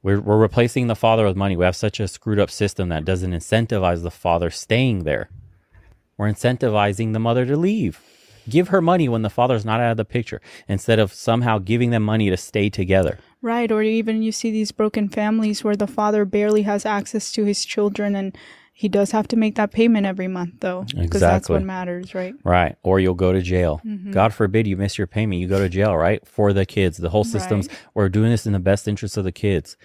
We're, 0.05 0.21
we're 0.21 0.37
replacing 0.37 0.85
the 0.85 0.95
father 0.95 1.25
with 1.25 1.35
money. 1.35 1.57
We 1.57 1.65
have 1.65 1.75
such 1.75 1.99
a 1.99 2.07
screwed 2.07 2.37
up 2.37 2.51
system 2.51 2.89
that 2.89 3.05
doesn't 3.05 3.31
incentivize 3.31 4.03
the 4.03 4.11
father 4.11 4.51
staying 4.51 5.03
there. 5.03 5.31
We're 6.15 6.31
incentivizing 6.31 7.13
the 7.13 7.19
mother 7.19 7.43
to 7.47 7.57
leave. 7.57 7.99
Give 8.47 8.67
her 8.67 8.83
money 8.83 9.09
when 9.09 9.23
the 9.23 9.31
father's 9.31 9.65
not 9.65 9.79
out 9.79 9.89
of 9.89 9.97
the 9.97 10.05
picture 10.05 10.41
instead 10.67 10.99
of 10.99 11.11
somehow 11.11 11.57
giving 11.57 11.89
them 11.89 12.03
money 12.03 12.29
to 12.29 12.37
stay 12.37 12.69
together. 12.69 13.17
Right. 13.41 13.71
Or 13.71 13.81
even 13.81 14.21
you 14.21 14.31
see 14.31 14.51
these 14.51 14.71
broken 14.71 15.09
families 15.09 15.63
where 15.63 15.75
the 15.75 15.87
father 15.87 16.23
barely 16.23 16.61
has 16.61 16.85
access 16.85 17.31
to 17.31 17.45
his 17.45 17.65
children 17.65 18.15
and 18.15 18.37
he 18.77 18.89
does 18.89 19.11
have 19.11 19.25
to 19.29 19.37
make 19.37 19.55
that 19.55 19.71
payment 19.71 20.05
every 20.05 20.27
month 20.27 20.55
though 20.59 20.81
because 20.81 21.05
exactly. 21.05 21.19
that's 21.19 21.49
what 21.49 21.63
matters 21.63 22.13
right? 22.13 22.35
Right. 22.43 22.75
Or 22.83 22.99
you'll 22.99 23.15
go 23.15 23.31
to 23.31 23.41
jail. 23.41 23.79
Mm-hmm. 23.85 24.11
god 24.11 24.33
forbid 24.33 24.67
you 24.67 24.75
miss 24.75 24.97
your 24.97 25.07
payment. 25.07 25.39
You 25.41 25.47
go 25.47 25.59
to 25.59 25.69
jail 25.69 25.95
right? 25.95 26.27
For 26.27 26.51
the 26.51 26.65
kids. 26.65 26.97
The 26.97 27.09
whole 27.09 27.23
system's 27.23 27.69
right. 27.69 27.77
we're 27.93 28.09
doing 28.09 28.31
this 28.31 28.45
in 28.45 28.51
the 28.51 28.59
best 28.59 28.85
interest 28.85 29.15
of 29.15 29.23
the 29.23 29.31
kids. 29.31 29.77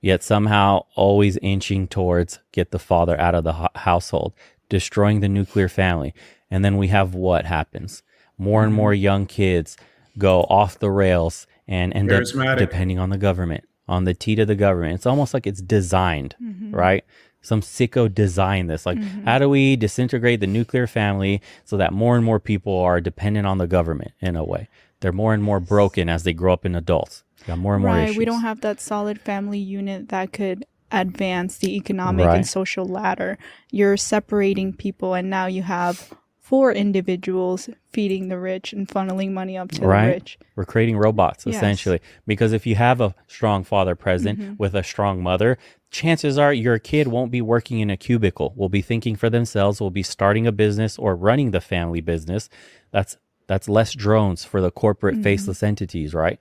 Yet 0.00 0.22
somehow 0.22 0.84
always 0.94 1.36
inching 1.38 1.88
towards 1.88 2.38
get 2.52 2.70
the 2.70 2.78
father 2.78 3.20
out 3.20 3.34
of 3.34 3.42
the 3.42 3.54
ho- 3.54 3.68
household 3.74 4.34
destroying 4.68 5.18
the 5.18 5.28
nuclear 5.28 5.68
family. 5.68 6.14
And 6.48 6.64
then 6.64 6.76
we 6.76 6.88
have 6.88 7.14
what 7.14 7.44
happens. 7.44 8.04
More 8.38 8.62
and 8.62 8.72
more 8.72 8.92
mm-hmm. 8.92 9.02
young 9.02 9.26
kids 9.26 9.76
go 10.16 10.42
off 10.42 10.78
the 10.78 10.92
rails 10.92 11.48
and 11.66 11.92
end 11.92 12.12
up 12.12 12.22
depending 12.56 13.00
on 13.00 13.10
the 13.10 13.18
government 13.18 13.64
on 13.88 14.04
the 14.04 14.14
teat 14.14 14.38
of 14.38 14.46
the 14.46 14.54
government. 14.54 14.94
It's 14.94 15.06
almost 15.06 15.34
like 15.34 15.46
it's 15.46 15.60
designed 15.60 16.36
mm-hmm. 16.40 16.72
right 16.72 17.04
some 17.40 17.60
sicko 17.60 18.12
design 18.12 18.66
this. 18.66 18.84
Like, 18.86 18.98
mm-hmm. 18.98 19.24
how 19.24 19.38
do 19.38 19.48
we 19.48 19.76
disintegrate 19.76 20.40
the 20.40 20.46
nuclear 20.46 20.86
family 20.86 21.40
so 21.64 21.76
that 21.76 21.92
more 21.92 22.16
and 22.16 22.24
more 22.24 22.40
people 22.40 22.78
are 22.78 23.00
dependent 23.00 23.46
on 23.46 23.58
the 23.58 23.66
government 23.66 24.12
in 24.20 24.36
a 24.36 24.44
way? 24.44 24.68
They're 25.00 25.12
more 25.12 25.34
and 25.34 25.42
more 25.42 25.60
broken 25.60 26.08
as 26.08 26.24
they 26.24 26.32
grow 26.32 26.52
up 26.52 26.66
in 26.66 26.74
adults. 26.74 27.22
Got 27.46 27.58
more 27.58 27.74
and 27.74 27.82
more 27.82 27.92
right. 27.92 28.04
issues. 28.04 28.16
We 28.16 28.24
don't 28.24 28.42
have 28.42 28.60
that 28.62 28.80
solid 28.80 29.20
family 29.20 29.58
unit 29.58 30.08
that 30.08 30.32
could 30.32 30.64
advance 30.90 31.58
the 31.58 31.76
economic 31.76 32.26
right. 32.26 32.36
and 32.36 32.46
social 32.46 32.84
ladder. 32.84 33.38
You're 33.70 33.96
separating 33.96 34.72
people, 34.72 35.14
and 35.14 35.30
now 35.30 35.46
you 35.46 35.62
have 35.62 36.12
for 36.48 36.72
individuals 36.72 37.68
feeding 37.92 38.28
the 38.28 38.38
rich 38.38 38.72
and 38.72 38.88
funneling 38.88 39.32
money 39.32 39.58
up 39.58 39.70
to 39.70 39.82
right. 39.82 40.06
the 40.06 40.12
rich. 40.12 40.38
We're 40.56 40.64
creating 40.64 40.96
robots 40.96 41.44
yes. 41.44 41.56
essentially 41.56 42.00
because 42.26 42.54
if 42.54 42.66
you 42.66 42.74
have 42.74 43.02
a 43.02 43.14
strong 43.26 43.64
father 43.64 43.94
present 43.94 44.40
mm-hmm. 44.40 44.54
with 44.56 44.74
a 44.74 44.82
strong 44.82 45.22
mother, 45.22 45.58
chances 45.90 46.38
are 46.38 46.54
your 46.54 46.78
kid 46.78 47.08
won't 47.08 47.30
be 47.30 47.42
working 47.42 47.80
in 47.80 47.90
a 47.90 47.98
cubicle. 47.98 48.54
Will 48.56 48.70
be 48.70 48.80
thinking 48.80 49.14
for 49.14 49.28
themselves, 49.28 49.78
will 49.78 49.90
be 49.90 50.02
starting 50.02 50.46
a 50.46 50.52
business 50.52 50.98
or 50.98 51.14
running 51.14 51.50
the 51.50 51.60
family 51.60 52.00
business. 52.00 52.48
That's 52.92 53.18
that's 53.46 53.68
less 53.68 53.92
drones 53.92 54.46
for 54.46 54.62
the 54.62 54.70
corporate 54.70 55.16
mm-hmm. 55.16 55.24
faceless 55.24 55.62
entities, 55.62 56.14
right? 56.14 56.40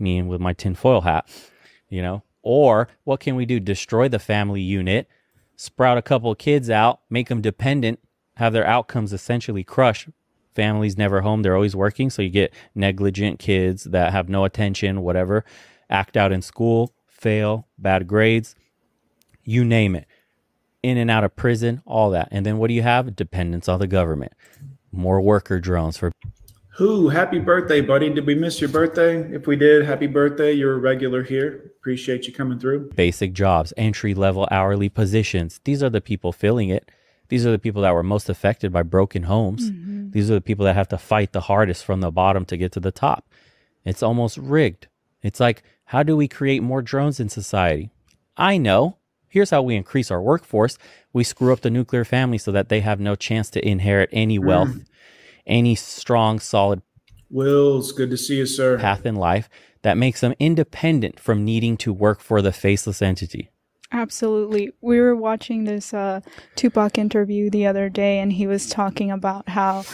Me 0.00 0.18
and 0.18 0.28
with 0.28 0.40
my 0.40 0.54
tinfoil 0.54 1.02
hat, 1.02 1.28
you 1.88 2.02
know. 2.02 2.24
Or 2.42 2.88
what 3.04 3.20
can 3.20 3.36
we 3.36 3.46
do? 3.46 3.60
Destroy 3.60 4.08
the 4.08 4.18
family 4.18 4.60
unit, 4.60 5.08
sprout 5.54 5.98
a 5.98 6.02
couple 6.02 6.32
of 6.32 6.38
kids 6.38 6.68
out, 6.68 7.02
make 7.08 7.28
them 7.28 7.40
dependent 7.40 8.00
have 8.36 8.52
their 8.52 8.66
outcomes 8.66 9.12
essentially 9.12 9.64
crushed. 9.64 10.08
Families 10.54 10.96
never 10.96 11.20
home, 11.20 11.42
they're 11.42 11.54
always 11.54 11.76
working. 11.76 12.08
So 12.08 12.22
you 12.22 12.30
get 12.30 12.54
negligent 12.74 13.38
kids 13.38 13.84
that 13.84 14.12
have 14.12 14.28
no 14.28 14.44
attention, 14.44 15.02
whatever, 15.02 15.44
act 15.90 16.16
out 16.16 16.32
in 16.32 16.40
school, 16.40 16.94
fail, 17.06 17.66
bad 17.78 18.06
grades, 18.06 18.54
you 19.44 19.64
name 19.64 19.94
it. 19.94 20.06
In 20.82 20.98
and 20.98 21.10
out 21.10 21.24
of 21.24 21.34
prison, 21.34 21.82
all 21.84 22.10
that. 22.10 22.28
And 22.30 22.46
then 22.46 22.58
what 22.58 22.68
do 22.68 22.74
you 22.74 22.82
have? 22.82 23.16
Dependence 23.16 23.68
on 23.68 23.80
the 23.80 23.86
government. 23.86 24.32
More 24.92 25.20
worker 25.20 25.58
drones 25.58 25.96
for 25.96 26.12
Who? 26.76 27.08
Happy 27.08 27.38
birthday, 27.38 27.80
buddy. 27.80 28.10
Did 28.10 28.26
we 28.26 28.34
miss 28.34 28.60
your 28.60 28.70
birthday? 28.70 29.20
If 29.34 29.46
we 29.46 29.56
did, 29.56 29.84
happy 29.84 30.06
birthday. 30.06 30.52
You're 30.52 30.74
a 30.74 30.78
regular 30.78 31.22
here. 31.22 31.72
Appreciate 31.80 32.26
you 32.26 32.32
coming 32.32 32.58
through. 32.58 32.90
Basic 32.94 33.32
jobs, 33.32 33.72
entry 33.76 34.14
level 34.14 34.46
hourly 34.50 34.88
positions. 34.88 35.60
These 35.64 35.82
are 35.82 35.90
the 35.90 36.00
people 36.00 36.32
filling 36.32 36.68
it. 36.68 36.90
These 37.28 37.46
are 37.46 37.50
the 37.50 37.58
people 37.58 37.82
that 37.82 37.94
were 37.94 38.02
most 38.02 38.28
affected 38.28 38.72
by 38.72 38.82
broken 38.82 39.24
homes. 39.24 39.70
Mm-hmm. 39.70 40.10
These 40.10 40.30
are 40.30 40.34
the 40.34 40.40
people 40.40 40.64
that 40.64 40.74
have 40.74 40.88
to 40.88 40.98
fight 40.98 41.32
the 41.32 41.42
hardest 41.42 41.84
from 41.84 42.00
the 42.00 42.10
bottom 42.10 42.44
to 42.46 42.56
get 42.56 42.72
to 42.72 42.80
the 42.80 42.92
top. 42.92 43.28
It's 43.84 44.02
almost 44.02 44.38
rigged. 44.38 44.88
It's 45.22 45.40
like, 45.40 45.62
how 45.86 46.02
do 46.02 46.16
we 46.16 46.28
create 46.28 46.62
more 46.62 46.82
drones 46.82 47.20
in 47.20 47.28
society? 47.28 47.90
I 48.36 48.58
know. 48.58 48.98
Here's 49.28 49.50
how 49.50 49.62
we 49.62 49.76
increase 49.76 50.10
our 50.10 50.22
workforce. 50.22 50.78
We 51.12 51.24
screw 51.24 51.52
up 51.52 51.60
the 51.60 51.70
nuclear 51.70 52.04
family 52.04 52.38
so 52.38 52.52
that 52.52 52.68
they 52.68 52.80
have 52.80 53.00
no 53.00 53.14
chance 53.14 53.50
to 53.50 53.68
inherit 53.68 54.08
any 54.12 54.38
wealth. 54.38 54.68
Mm 54.68 54.86
any 55.46 55.74
strong, 55.74 56.40
solid 56.40 56.82
Wills, 57.28 57.90
good 57.90 58.10
to 58.10 58.16
see 58.16 58.36
you, 58.36 58.46
sir. 58.46 58.78
Path 58.78 59.04
in 59.04 59.16
life 59.16 59.48
that 59.82 59.96
makes 59.96 60.20
them 60.20 60.34
independent 60.38 61.18
from 61.18 61.44
needing 61.44 61.76
to 61.78 61.92
work 61.92 62.20
for 62.20 62.40
the 62.40 62.52
faceless 62.52 63.02
entity. 63.02 63.50
Absolutely. 63.92 64.70
We 64.80 65.00
were 65.00 65.16
watching 65.16 65.64
this 65.64 65.94
uh, 65.94 66.20
Tupac 66.56 66.98
interview 66.98 67.50
the 67.50 67.66
other 67.66 67.88
day, 67.88 68.18
and 68.18 68.32
he 68.32 68.46
was 68.46 68.68
talking 68.68 69.10
about 69.10 69.48
how 69.48 69.84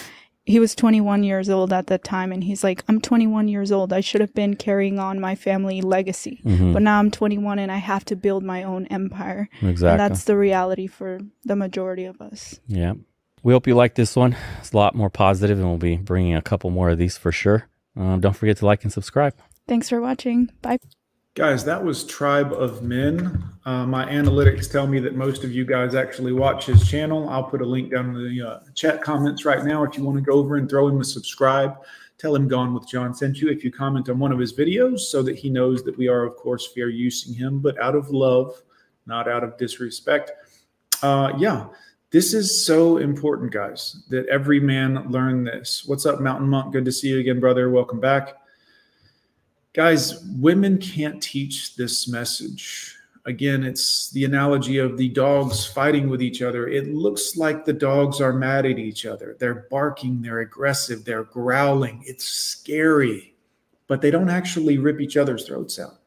he 0.45 0.59
was 0.59 0.75
21 0.75 1.23
years 1.23 1.49
old 1.49 1.73
at 1.73 1.87
the 1.87 1.99
time, 1.99 2.33
and 2.33 2.43
he's 2.43 2.65
like, 2.65 2.83
I'm 2.89 3.01
21 3.01 3.49
years 3.49 3.71
old. 3.71 3.93
I 3.93 4.01
should 4.01 4.21
have 4.21 4.35
been 4.35 4.57
carrying 4.57 4.99
on 4.99 5.21
my 5.21 5.35
family 5.35 5.81
legacy, 5.81 6.41
mm-hmm. 6.45 6.73
but 6.73 6.83
now 6.83 6.99
I'm 6.99 7.11
21 7.11 7.59
and 7.59 7.71
I 7.71 7.77
have 7.77 8.05
to 8.07 8.17
build 8.17 8.43
my 8.43 8.65
own 8.65 8.87
empire. 8.87 9.49
Exactly. 9.61 9.89
And 9.89 10.01
that's 10.01 10.25
the 10.25 10.37
reality 10.37 10.87
for 10.87 11.21
the 11.45 11.57
majority 11.57 12.05
of 12.05 12.21
us. 12.21 12.59
Yeah. 12.67 12.95
We 13.45 13.53
hope 13.53 13.67
you 13.67 13.75
like 13.75 13.95
this 13.95 14.15
one. 14.15 14.37
It's 14.59 14.73
a 14.73 14.77
lot 14.77 14.95
more 14.95 15.11
positive, 15.11 15.59
and 15.59 15.69
we'll 15.69 15.79
be 15.79 15.97
bringing 15.97 16.35
a 16.35 16.43
couple 16.43 16.71
more 16.71 16.91
of 16.91 16.99
these 16.99 17.17
for 17.17 17.33
sure. 17.33 17.69
Uh, 17.99 18.17
don't 18.17 18.37
forget 18.37 18.57
to 18.59 18.67
like 18.67 18.85
and 18.85 18.93
subscribe. 18.93 19.35
Thanks 19.69 19.89
for 19.89 20.01
watching. 20.01 20.51
Bye. 20.61 20.79
Guys, 21.35 21.65
that 21.65 21.83
was 21.83 22.05
Tribe 22.05 22.53
of 22.53 22.83
Men. 22.83 23.43
Uh, 23.65 23.87
my 23.87 24.05
analytics 24.05 24.71
tell 24.71 24.87
me 24.87 25.01
that 25.01 25.17
most 25.17 25.45
of 25.45 25.53
you 25.53 25.65
guys 25.65 25.95
actually 25.95 26.35
watch 26.35 26.67
his 26.67 26.87
channel. 26.87 27.27
I'll 27.31 27.45
put 27.45 27.63
a 27.63 27.65
link 27.65 27.91
down 27.91 28.15
in 28.15 28.37
the 28.37 28.47
uh, 28.47 28.61
chat 28.75 29.01
comments 29.01 29.47
right 29.47 29.65
now 29.65 29.83
if 29.83 29.97
you 29.97 30.05
want 30.05 30.19
to 30.19 30.23
go 30.23 30.35
over 30.35 30.57
and 30.57 30.69
throw 30.69 30.89
him 30.89 31.01
a 31.01 31.05
subscribe. 31.05 31.77
Tell 32.19 32.37
him 32.37 32.49
Gone 32.49 32.75
with 32.75 32.87
John 32.87 33.15
sent 33.15 33.41
you 33.41 33.49
if 33.49 33.65
you 33.65 33.73
comment 33.73 34.11
on 34.11 34.19
one 34.19 34.31
of 34.31 34.39
his 34.39 34.53
videos 34.53 34.99
so 35.01 35.23
that 35.23 35.39
he 35.39 35.49
knows 35.49 35.83
that 35.85 35.97
we 35.97 36.07
are, 36.07 36.25
of 36.25 36.37
course, 36.37 36.71
fair 36.75 36.91
using 36.91 37.33
him, 37.33 37.61
but 37.61 37.81
out 37.81 37.95
of 37.95 38.11
love, 38.11 38.63
not 39.07 39.27
out 39.27 39.43
of 39.43 39.57
disrespect. 39.57 40.33
Uh, 41.03 41.33
yeah. 41.39 41.69
This 42.11 42.35
is 42.35 42.67
so 42.67 42.99
important, 42.99 43.53
guys, 43.53 44.05
that 44.11 44.27
every 44.27 44.61
man 44.61 45.11
learn 45.11 45.45
this. 45.45 45.85
What's 45.87 46.05
up, 46.05 46.21
Mountain 46.21 46.51
Monk? 46.51 46.75
Good 46.75 46.85
to 46.85 46.93
see 46.93 47.09
you 47.09 47.21
again, 47.21 47.41
brother. 47.41 47.71
Welcome 47.71 48.01
back. 48.01 48.35
Guys, 49.73 50.23
women 50.25 50.79
can't 50.79 51.23
teach 51.23 51.77
this 51.77 52.07
message. 52.07 52.97
Again, 53.25 53.65
it's 53.65 54.11
the 54.11 54.25
analogy 54.25 54.79
of 54.79 54.99
the 54.99 55.09
dogs 55.09 55.65
fighting 55.65 56.09
with 56.09 56.21
each 56.21 56.43
other. 56.43 56.69
It 56.69 56.93
looks 56.93 57.37
like 57.37 57.65
the 57.65 57.73
dogs 57.73 58.21
are 58.21 58.33
mad 58.33 58.67
at 58.67 58.79
each 58.79 59.07
other. 59.07 59.37
They're 59.39 59.67
barking, 59.71 60.21
they're 60.21 60.41
aggressive, 60.41 61.05
they're 61.05 61.25
growling. 61.25 62.03
It's 62.05 62.25
scary, 62.25 63.35
but 63.87 64.03
they 64.03 64.11
don't 64.11 64.29
actually 64.29 64.79
rip 64.79 65.01
each 65.01 65.17
other's 65.17 65.47
throats 65.47 65.79
out. 65.79 66.01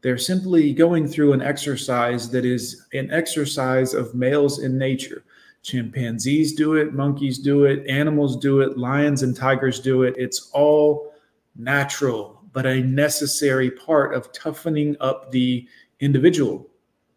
They're 0.00 0.18
simply 0.18 0.72
going 0.72 1.06
through 1.06 1.32
an 1.32 1.42
exercise 1.42 2.30
that 2.30 2.44
is 2.44 2.86
an 2.92 3.10
exercise 3.12 3.94
of 3.94 4.14
males 4.14 4.60
in 4.60 4.78
nature 4.78 5.24
Chimpanzees 5.66 6.54
do 6.54 6.74
it, 6.74 6.94
monkeys 6.94 7.38
do 7.38 7.64
it, 7.64 7.84
animals 7.88 8.36
do 8.36 8.60
it, 8.60 8.78
lions 8.78 9.24
and 9.24 9.34
tigers 9.34 9.80
do 9.80 10.04
it. 10.04 10.14
It's 10.16 10.48
all 10.52 11.12
natural, 11.56 12.35
but 12.56 12.64
a 12.64 12.80
necessary 12.80 13.70
part 13.70 14.14
of 14.14 14.32
toughening 14.32 14.96
up 15.00 15.30
the 15.30 15.68
individual, 16.00 16.66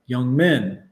young 0.07 0.35
men 0.35 0.83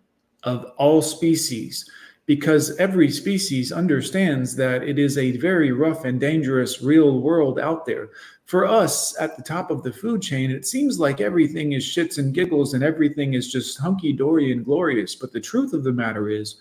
of 0.43 0.71
all 0.77 1.01
species, 1.01 1.85
because 2.27 2.73
every 2.77 3.11
species 3.11 3.73
understands 3.73 4.55
that 4.55 4.83
it 4.83 4.97
is 4.97 5.17
a 5.17 5.35
very 5.35 5.73
rough 5.73 6.05
and 6.05 6.21
dangerous 6.21 6.81
real 6.81 7.19
world 7.19 7.59
out 7.59 7.85
there. 7.85 8.07
For 8.45 8.65
us 8.65 9.19
at 9.19 9.35
the 9.35 9.43
top 9.43 9.69
of 9.69 9.83
the 9.83 9.91
food 9.91 10.21
chain, 10.21 10.49
it 10.49 10.65
seems 10.65 10.97
like 10.97 11.19
everything 11.19 11.73
is 11.73 11.83
shits 11.83 12.17
and 12.17 12.33
giggles 12.33 12.73
and 12.73 12.85
everything 12.85 13.33
is 13.33 13.51
just 13.51 13.77
hunky 13.77 14.13
dory 14.13 14.53
and 14.53 14.63
glorious. 14.63 15.13
But 15.13 15.33
the 15.33 15.41
truth 15.41 15.73
of 15.73 15.83
the 15.83 15.91
matter 15.91 16.29
is, 16.29 16.55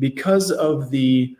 because 0.00 0.50
of 0.50 0.90
the 0.90 1.36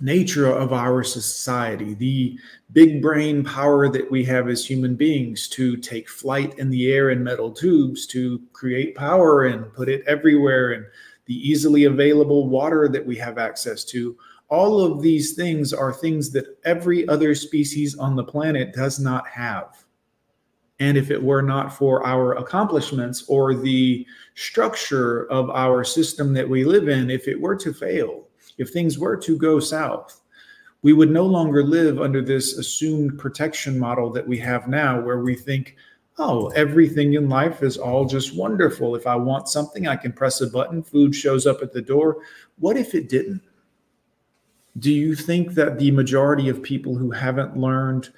nature 0.00 0.46
of 0.46 0.72
our 0.72 1.02
society, 1.02 1.94
the 1.94 2.38
big 2.72 3.02
brain 3.02 3.44
power 3.44 3.88
that 3.88 4.10
we 4.10 4.24
have 4.24 4.48
as 4.48 4.64
human 4.64 4.94
beings 4.94 5.48
to 5.48 5.76
take 5.76 6.08
flight 6.08 6.58
in 6.58 6.70
the 6.70 6.92
air 6.92 7.10
in 7.10 7.22
metal 7.24 7.50
tubes, 7.50 8.06
to 8.06 8.40
create 8.52 8.94
power 8.94 9.46
and 9.46 9.72
put 9.72 9.88
it 9.88 10.04
everywhere, 10.06 10.72
and 10.72 10.84
the 11.26 11.34
easily 11.34 11.84
available 11.84 12.48
water 12.48 12.88
that 12.88 13.04
we 13.04 13.16
have 13.16 13.38
access 13.38 13.84
to. 13.84 14.16
All 14.48 14.80
of 14.80 15.02
these 15.02 15.34
things 15.34 15.74
are 15.74 15.92
things 15.92 16.30
that 16.30 16.58
every 16.64 17.06
other 17.08 17.34
species 17.34 17.96
on 17.96 18.16
the 18.16 18.24
planet 18.24 18.72
does 18.72 18.98
not 18.98 19.26
have. 19.28 19.84
And 20.80 20.96
if 20.96 21.10
it 21.10 21.22
were 21.22 21.42
not 21.42 21.72
for 21.72 22.06
our 22.06 22.34
accomplishments 22.36 23.24
or 23.28 23.54
the 23.54 24.06
structure 24.36 25.24
of 25.30 25.50
our 25.50 25.82
system 25.82 26.32
that 26.34 26.48
we 26.48 26.64
live 26.64 26.88
in, 26.88 27.10
if 27.10 27.26
it 27.26 27.38
were 27.38 27.56
to 27.56 27.74
fail, 27.74 28.27
if 28.58 28.70
things 28.70 28.98
were 28.98 29.16
to 29.16 29.38
go 29.38 29.60
south, 29.60 30.20
we 30.82 30.92
would 30.92 31.10
no 31.10 31.24
longer 31.24 31.64
live 31.64 32.00
under 32.00 32.22
this 32.22 32.56
assumed 32.58 33.18
protection 33.18 33.78
model 33.78 34.10
that 34.10 34.26
we 34.26 34.38
have 34.38 34.68
now, 34.68 35.00
where 35.00 35.20
we 35.20 35.34
think, 35.34 35.76
oh, 36.18 36.48
everything 36.48 37.14
in 37.14 37.28
life 37.28 37.62
is 37.62 37.76
all 37.76 38.04
just 38.04 38.36
wonderful. 38.36 38.94
If 38.94 39.06
I 39.06 39.16
want 39.16 39.48
something, 39.48 39.88
I 39.88 39.96
can 39.96 40.12
press 40.12 40.40
a 40.40 40.46
button, 40.46 40.82
food 40.82 41.14
shows 41.14 41.46
up 41.46 41.62
at 41.62 41.72
the 41.72 41.82
door. 41.82 42.18
What 42.58 42.76
if 42.76 42.94
it 42.94 43.08
didn't? 43.08 43.42
Do 44.78 44.92
you 44.92 45.16
think 45.16 45.54
that 45.54 45.78
the 45.78 45.90
majority 45.90 46.48
of 46.48 46.62
people 46.62 46.96
who 46.96 47.10
haven't 47.10 47.56
learned 47.56 48.10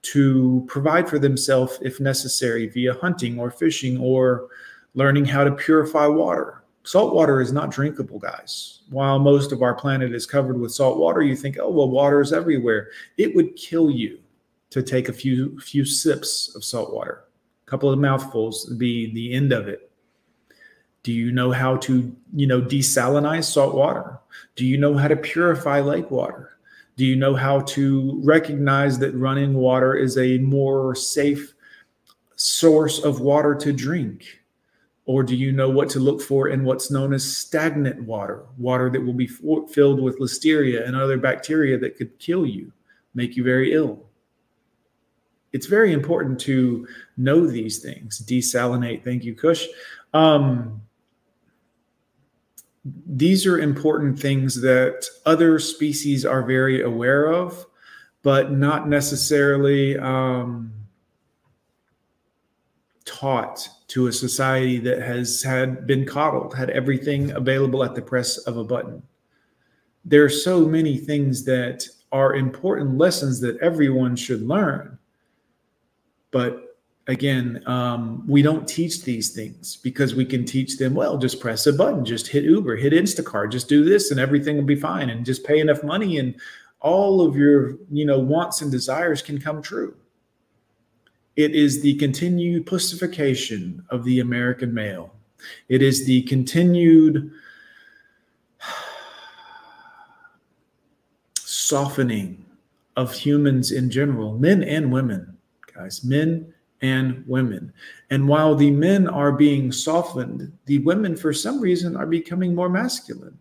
to 0.00 0.64
provide 0.68 1.08
for 1.08 1.18
themselves 1.18 1.78
if 1.82 2.00
necessary 2.00 2.68
via 2.68 2.94
hunting 2.94 3.38
or 3.38 3.50
fishing 3.50 3.98
or 3.98 4.48
learning 4.94 5.24
how 5.24 5.44
to 5.44 5.52
purify 5.52 6.06
water. 6.06 6.57
Salt 6.88 7.14
water 7.14 7.42
is 7.42 7.52
not 7.52 7.70
drinkable, 7.70 8.18
guys. 8.18 8.80
While 8.88 9.18
most 9.18 9.52
of 9.52 9.60
our 9.60 9.74
planet 9.74 10.14
is 10.14 10.24
covered 10.24 10.58
with 10.58 10.72
salt 10.72 10.96
water, 10.96 11.20
you 11.20 11.36
think, 11.36 11.58
oh, 11.60 11.68
well, 11.68 11.90
water 11.90 12.22
is 12.22 12.32
everywhere. 12.32 12.88
It 13.18 13.36
would 13.36 13.56
kill 13.56 13.90
you 13.90 14.20
to 14.70 14.82
take 14.82 15.10
a 15.10 15.12
few 15.12 15.60
few 15.60 15.84
sips 15.84 16.56
of 16.56 16.64
salt 16.64 16.94
water. 16.94 17.24
A 17.66 17.70
couple 17.70 17.90
of 17.90 17.98
mouthfuls 17.98 18.66
would 18.70 18.78
be 18.78 19.12
the 19.12 19.34
end 19.34 19.52
of 19.52 19.68
it. 19.68 19.90
Do 21.02 21.12
you 21.12 21.30
know 21.30 21.52
how 21.52 21.76
to, 21.76 22.10
you 22.34 22.46
know, 22.46 22.62
desalinize 22.62 23.44
salt 23.44 23.74
water? 23.74 24.18
Do 24.56 24.64
you 24.64 24.78
know 24.78 24.96
how 24.96 25.08
to 25.08 25.16
purify 25.16 25.80
lake 25.80 26.10
water? 26.10 26.56
Do 26.96 27.04
you 27.04 27.16
know 27.16 27.34
how 27.34 27.60
to 27.76 28.18
recognize 28.24 28.98
that 29.00 29.14
running 29.14 29.52
water 29.52 29.94
is 29.94 30.16
a 30.16 30.38
more 30.38 30.94
safe 30.94 31.52
source 32.36 32.98
of 33.04 33.20
water 33.20 33.54
to 33.56 33.74
drink? 33.74 34.38
Or 35.08 35.22
do 35.22 35.34
you 35.34 35.52
know 35.52 35.70
what 35.70 35.88
to 35.90 36.00
look 36.00 36.20
for 36.20 36.48
in 36.48 36.64
what's 36.64 36.90
known 36.90 37.14
as 37.14 37.24
stagnant 37.24 38.02
water, 38.02 38.44
water 38.58 38.90
that 38.90 39.00
will 39.00 39.14
be 39.14 39.24
f- 39.24 39.70
filled 39.70 40.02
with 40.02 40.18
listeria 40.18 40.86
and 40.86 40.94
other 40.94 41.16
bacteria 41.16 41.78
that 41.78 41.96
could 41.96 42.18
kill 42.18 42.44
you, 42.44 42.70
make 43.14 43.34
you 43.34 43.42
very 43.42 43.72
ill? 43.72 44.04
It's 45.54 45.64
very 45.64 45.94
important 45.94 46.38
to 46.40 46.86
know 47.16 47.46
these 47.46 47.78
things. 47.78 48.20
Desalinate. 48.20 49.02
Thank 49.02 49.24
you, 49.24 49.34
Kush. 49.34 49.66
Um, 50.12 50.82
these 53.06 53.46
are 53.46 53.58
important 53.58 54.20
things 54.20 54.60
that 54.60 55.06
other 55.24 55.58
species 55.58 56.26
are 56.26 56.42
very 56.42 56.82
aware 56.82 57.32
of, 57.32 57.64
but 58.22 58.52
not 58.52 58.90
necessarily 58.90 59.96
um, 59.96 60.70
taught 63.18 63.68
to 63.88 64.06
a 64.06 64.12
society 64.12 64.78
that 64.78 65.02
has 65.02 65.42
had 65.42 65.86
been 65.86 66.04
coddled, 66.04 66.54
had 66.54 66.70
everything 66.70 67.32
available 67.32 67.82
at 67.82 67.94
the 67.94 68.02
press 68.02 68.38
of 68.38 68.56
a 68.56 68.64
button. 68.64 69.02
There 70.04 70.24
are 70.24 70.30
so 70.30 70.64
many 70.64 70.98
things 70.98 71.44
that 71.44 71.84
are 72.12 72.36
important 72.36 72.96
lessons 72.96 73.40
that 73.40 73.58
everyone 73.58 74.14
should 74.14 74.42
learn, 74.42 74.98
but 76.30 76.76
again, 77.08 77.62
um, 77.66 78.22
we 78.28 78.40
don't 78.40 78.68
teach 78.68 79.02
these 79.02 79.30
things 79.30 79.76
because 79.76 80.14
we 80.14 80.24
can 80.24 80.44
teach 80.44 80.78
them, 80.78 80.94
well, 80.94 81.18
just 81.18 81.40
press 81.40 81.66
a 81.66 81.72
button, 81.72 82.04
just 82.04 82.28
hit 82.28 82.44
Uber, 82.44 82.76
hit 82.76 82.92
Instacart, 82.92 83.50
just 83.50 83.68
do 83.68 83.84
this 83.84 84.10
and 84.10 84.20
everything 84.20 84.56
will 84.56 84.64
be 84.64 84.76
fine 84.76 85.10
and 85.10 85.24
just 85.24 85.44
pay 85.44 85.58
enough 85.58 85.82
money 85.82 86.18
and 86.18 86.36
all 86.80 87.22
of 87.22 87.34
your, 87.34 87.78
you 87.90 88.04
know, 88.04 88.18
wants 88.18 88.60
and 88.62 88.70
desires 88.70 89.22
can 89.22 89.40
come 89.40 89.60
true. 89.60 89.96
It 91.38 91.54
is 91.54 91.80
the 91.80 91.94
continued 91.94 92.66
pussification 92.66 93.84
of 93.90 94.02
the 94.02 94.18
American 94.18 94.74
male. 94.74 95.14
It 95.68 95.82
is 95.82 96.04
the 96.04 96.22
continued 96.22 97.30
softening 101.36 102.44
of 102.96 103.12
humans 103.14 103.70
in 103.70 103.88
general, 103.88 104.36
men 104.36 104.64
and 104.64 104.90
women, 104.90 105.38
guys, 105.72 106.02
men 106.02 106.52
and 106.82 107.22
women. 107.28 107.72
And 108.10 108.26
while 108.26 108.56
the 108.56 108.72
men 108.72 109.06
are 109.06 109.30
being 109.30 109.70
softened, 109.70 110.50
the 110.64 110.78
women, 110.78 111.16
for 111.16 111.32
some 111.32 111.60
reason, 111.60 111.94
are 111.94 112.06
becoming 112.06 112.52
more 112.52 112.68
masculine. 112.68 113.38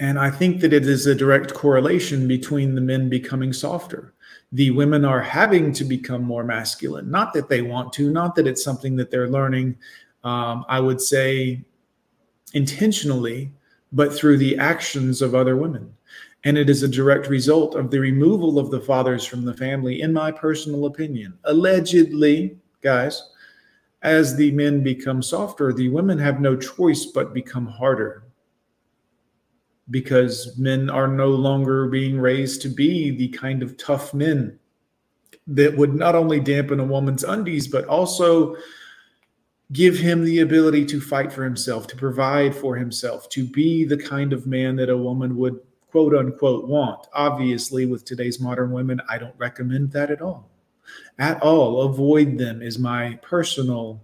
And 0.00 0.18
I 0.18 0.30
think 0.30 0.60
that 0.60 0.74
it 0.74 0.86
is 0.86 1.06
a 1.06 1.14
direct 1.14 1.54
correlation 1.54 2.28
between 2.28 2.74
the 2.74 2.82
men 2.82 3.08
becoming 3.08 3.54
softer. 3.54 4.12
The 4.52 4.70
women 4.70 5.04
are 5.04 5.20
having 5.20 5.72
to 5.72 5.84
become 5.84 6.22
more 6.22 6.44
masculine. 6.44 7.10
Not 7.10 7.32
that 7.34 7.48
they 7.48 7.62
want 7.62 7.92
to, 7.94 8.10
not 8.10 8.34
that 8.36 8.46
it's 8.46 8.62
something 8.62 8.96
that 8.96 9.10
they're 9.10 9.28
learning, 9.28 9.76
um, 10.24 10.64
I 10.68 10.80
would 10.80 11.00
say 11.00 11.64
intentionally, 12.54 13.52
but 13.92 14.14
through 14.14 14.38
the 14.38 14.56
actions 14.58 15.22
of 15.22 15.34
other 15.34 15.56
women. 15.56 15.92
And 16.44 16.56
it 16.56 16.70
is 16.70 16.82
a 16.82 16.88
direct 16.88 17.28
result 17.28 17.74
of 17.74 17.90
the 17.90 17.98
removal 17.98 18.58
of 18.58 18.70
the 18.70 18.80
fathers 18.80 19.24
from 19.24 19.44
the 19.44 19.54
family, 19.54 20.02
in 20.02 20.12
my 20.12 20.30
personal 20.30 20.86
opinion. 20.86 21.36
Allegedly, 21.44 22.56
guys, 22.82 23.30
as 24.02 24.36
the 24.36 24.52
men 24.52 24.82
become 24.82 25.22
softer, 25.22 25.72
the 25.72 25.88
women 25.88 26.18
have 26.18 26.40
no 26.40 26.56
choice 26.56 27.06
but 27.06 27.34
become 27.34 27.66
harder 27.66 28.25
because 29.90 30.56
men 30.58 30.90
are 30.90 31.08
no 31.08 31.28
longer 31.28 31.86
being 31.86 32.18
raised 32.18 32.60
to 32.62 32.68
be 32.68 33.10
the 33.10 33.28
kind 33.28 33.62
of 33.62 33.76
tough 33.76 34.12
men 34.12 34.58
that 35.46 35.76
would 35.76 35.94
not 35.94 36.14
only 36.14 36.40
dampen 36.40 36.80
a 36.80 36.84
woman's 36.84 37.22
undies, 37.22 37.68
but 37.68 37.84
also 37.86 38.56
give 39.72 39.98
him 39.98 40.24
the 40.24 40.40
ability 40.40 40.84
to 40.86 41.00
fight 41.00 41.32
for 41.32 41.44
himself, 41.44 41.86
to 41.86 41.96
provide 41.96 42.54
for 42.54 42.76
himself, 42.76 43.28
to 43.28 43.44
be 43.44 43.84
the 43.84 43.96
kind 43.96 44.32
of 44.32 44.46
man 44.46 44.76
that 44.76 44.90
a 44.90 44.96
woman 44.96 45.36
would 45.36 45.58
quote 45.90 46.14
unquote 46.14 46.68
want. 46.68 47.06
Obviously, 47.12 47.86
with 47.86 48.04
today's 48.04 48.40
modern 48.40 48.72
women, 48.72 49.00
I 49.08 49.18
don't 49.18 49.34
recommend 49.38 49.92
that 49.92 50.10
at 50.10 50.20
all. 50.20 50.50
At 51.18 51.42
all. 51.42 51.82
Avoid 51.82 52.38
them 52.38 52.62
is 52.62 52.78
my 52.78 53.18
personal 53.22 54.02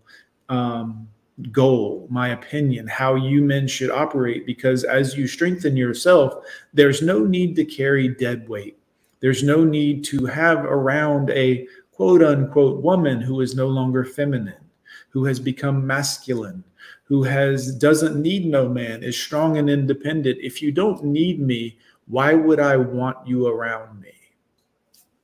um, 0.48 1.08
goal, 1.50 2.06
my 2.10 2.28
opinion, 2.28 2.86
how 2.86 3.14
you 3.14 3.42
men 3.42 3.66
should 3.66 3.90
operate. 3.90 4.46
Because 4.46 4.84
as 4.84 5.16
you 5.16 5.26
strengthen 5.26 5.76
yourself, 5.76 6.44
there's 6.74 7.02
no 7.02 7.24
need 7.24 7.56
to 7.56 7.64
carry 7.64 8.08
dead 8.08 8.48
weight. 8.48 8.78
There's 9.20 9.42
no 9.42 9.64
need 9.64 10.04
to 10.04 10.26
have 10.26 10.64
around 10.64 11.30
a 11.30 11.66
quote 11.92 12.22
unquote 12.22 12.82
woman 12.82 13.20
who 13.20 13.40
is 13.40 13.54
no 13.54 13.68
longer 13.68 14.04
feminine, 14.04 14.64
who 15.10 15.24
has 15.24 15.40
become 15.40 15.86
masculine, 15.86 16.62
who 17.04 17.22
has 17.22 17.74
doesn't 17.76 18.20
need 18.20 18.46
no 18.46 18.68
man, 18.68 19.02
is 19.02 19.18
strong 19.18 19.58
and 19.58 19.70
independent. 19.70 20.38
If 20.40 20.60
you 20.60 20.72
don't 20.72 21.04
need 21.04 21.40
me, 21.40 21.78
why 22.06 22.34
would 22.34 22.60
I 22.60 22.76
want 22.76 23.26
you 23.26 23.46
around 23.46 24.00
me? 24.00 24.12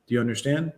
Do 0.07 0.15
you 0.15 0.21
understand? 0.21 0.73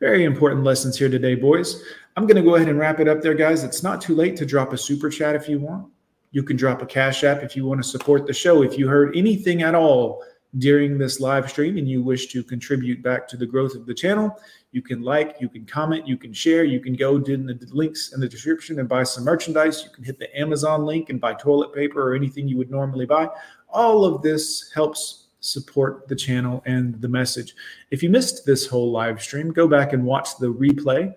Very 0.00 0.24
important 0.24 0.64
lessons 0.64 0.96
here 0.96 1.08
today, 1.08 1.34
boys. 1.34 1.82
I'm 2.18 2.26
going 2.26 2.34
to 2.34 2.42
go 2.42 2.56
ahead 2.56 2.68
and 2.68 2.80
wrap 2.80 2.98
it 2.98 3.06
up 3.06 3.22
there, 3.22 3.32
guys. 3.32 3.62
It's 3.62 3.84
not 3.84 4.00
too 4.00 4.12
late 4.12 4.34
to 4.38 4.44
drop 4.44 4.72
a 4.72 4.76
super 4.76 5.08
chat 5.08 5.36
if 5.36 5.48
you 5.48 5.60
want. 5.60 5.86
You 6.32 6.42
can 6.42 6.56
drop 6.56 6.82
a 6.82 6.86
cash 6.86 7.22
app 7.22 7.44
if 7.44 7.54
you 7.54 7.64
want 7.64 7.80
to 7.80 7.88
support 7.88 8.26
the 8.26 8.32
show. 8.32 8.64
If 8.64 8.76
you 8.76 8.88
heard 8.88 9.16
anything 9.16 9.62
at 9.62 9.76
all 9.76 10.24
during 10.58 10.98
this 10.98 11.20
live 11.20 11.48
stream 11.48 11.78
and 11.78 11.88
you 11.88 12.02
wish 12.02 12.26
to 12.32 12.42
contribute 12.42 13.04
back 13.04 13.28
to 13.28 13.36
the 13.36 13.46
growth 13.46 13.76
of 13.76 13.86
the 13.86 13.94
channel, 13.94 14.36
you 14.72 14.82
can 14.82 15.00
like, 15.02 15.36
you 15.38 15.48
can 15.48 15.64
comment, 15.64 16.08
you 16.08 16.16
can 16.16 16.32
share, 16.32 16.64
you 16.64 16.80
can 16.80 16.96
go 16.96 17.20
to 17.20 17.36
the 17.36 17.68
links 17.70 18.12
in 18.12 18.18
the 18.18 18.28
description 18.28 18.80
and 18.80 18.88
buy 18.88 19.04
some 19.04 19.22
merchandise. 19.22 19.84
You 19.84 19.90
can 19.90 20.02
hit 20.02 20.18
the 20.18 20.36
Amazon 20.36 20.84
link 20.84 21.10
and 21.10 21.20
buy 21.20 21.34
toilet 21.34 21.72
paper 21.72 22.02
or 22.02 22.16
anything 22.16 22.48
you 22.48 22.58
would 22.58 22.72
normally 22.72 23.06
buy. 23.06 23.28
All 23.68 24.04
of 24.04 24.22
this 24.22 24.72
helps 24.74 25.28
support 25.38 26.08
the 26.08 26.16
channel 26.16 26.64
and 26.66 27.00
the 27.00 27.06
message. 27.06 27.54
If 27.92 28.02
you 28.02 28.10
missed 28.10 28.44
this 28.44 28.66
whole 28.66 28.90
live 28.90 29.22
stream, 29.22 29.52
go 29.52 29.68
back 29.68 29.92
and 29.92 30.04
watch 30.04 30.36
the 30.38 30.52
replay 30.52 31.14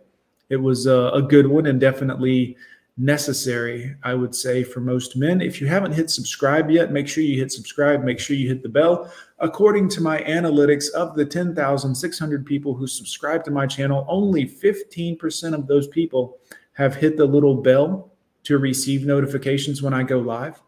it 0.52 0.58
was 0.58 0.86
a, 0.86 1.12
a 1.14 1.22
good 1.22 1.47
one 1.47 1.66
and 1.66 1.80
definitely 1.80 2.58
necessary, 2.97 3.95
I 4.04 4.14
would 4.14 4.36
say, 4.36 4.66
for 4.66 4.82
most 4.82 5.16
men. 5.16 5.39
If 5.39 5.62
you 5.62 5.68
haven't 5.68 5.93
hit 5.93 6.10
subscribe 6.10 6.70
yet, 6.70 6.91
make 6.91 7.08
sure 7.08 7.24
you 7.24 7.39
hit 7.39 7.54
subscribe. 7.54 8.04
Make 8.04 8.20
sure 8.20 8.36
you 8.36 8.49
hit 8.49 8.62
the 8.62 8.70
bell. 8.70 9.12
According 9.39 9.88
to 9.89 10.02
my 10.02 10.22
analytics, 10.24 10.89
of 10.91 11.16
the 11.16 11.26
10,600 11.26 12.45
people 12.45 12.76
who 12.76 12.86
subscribe 12.86 13.45
to 13.45 13.52
my 13.52 13.66
channel, 13.66 14.06
only 14.10 14.45
15% 14.45 15.54
of 15.54 15.68
those 15.68 15.88
people 15.88 16.38
have 16.74 16.95
hit 16.95 17.16
the 17.16 17.26
little 17.26 17.56
bell 17.56 18.12
to 18.43 18.58
receive 18.58 19.06
notifications 19.06 19.82
when 19.82 19.93
I 19.93 20.04
go 20.04 20.20
live. 20.20 20.62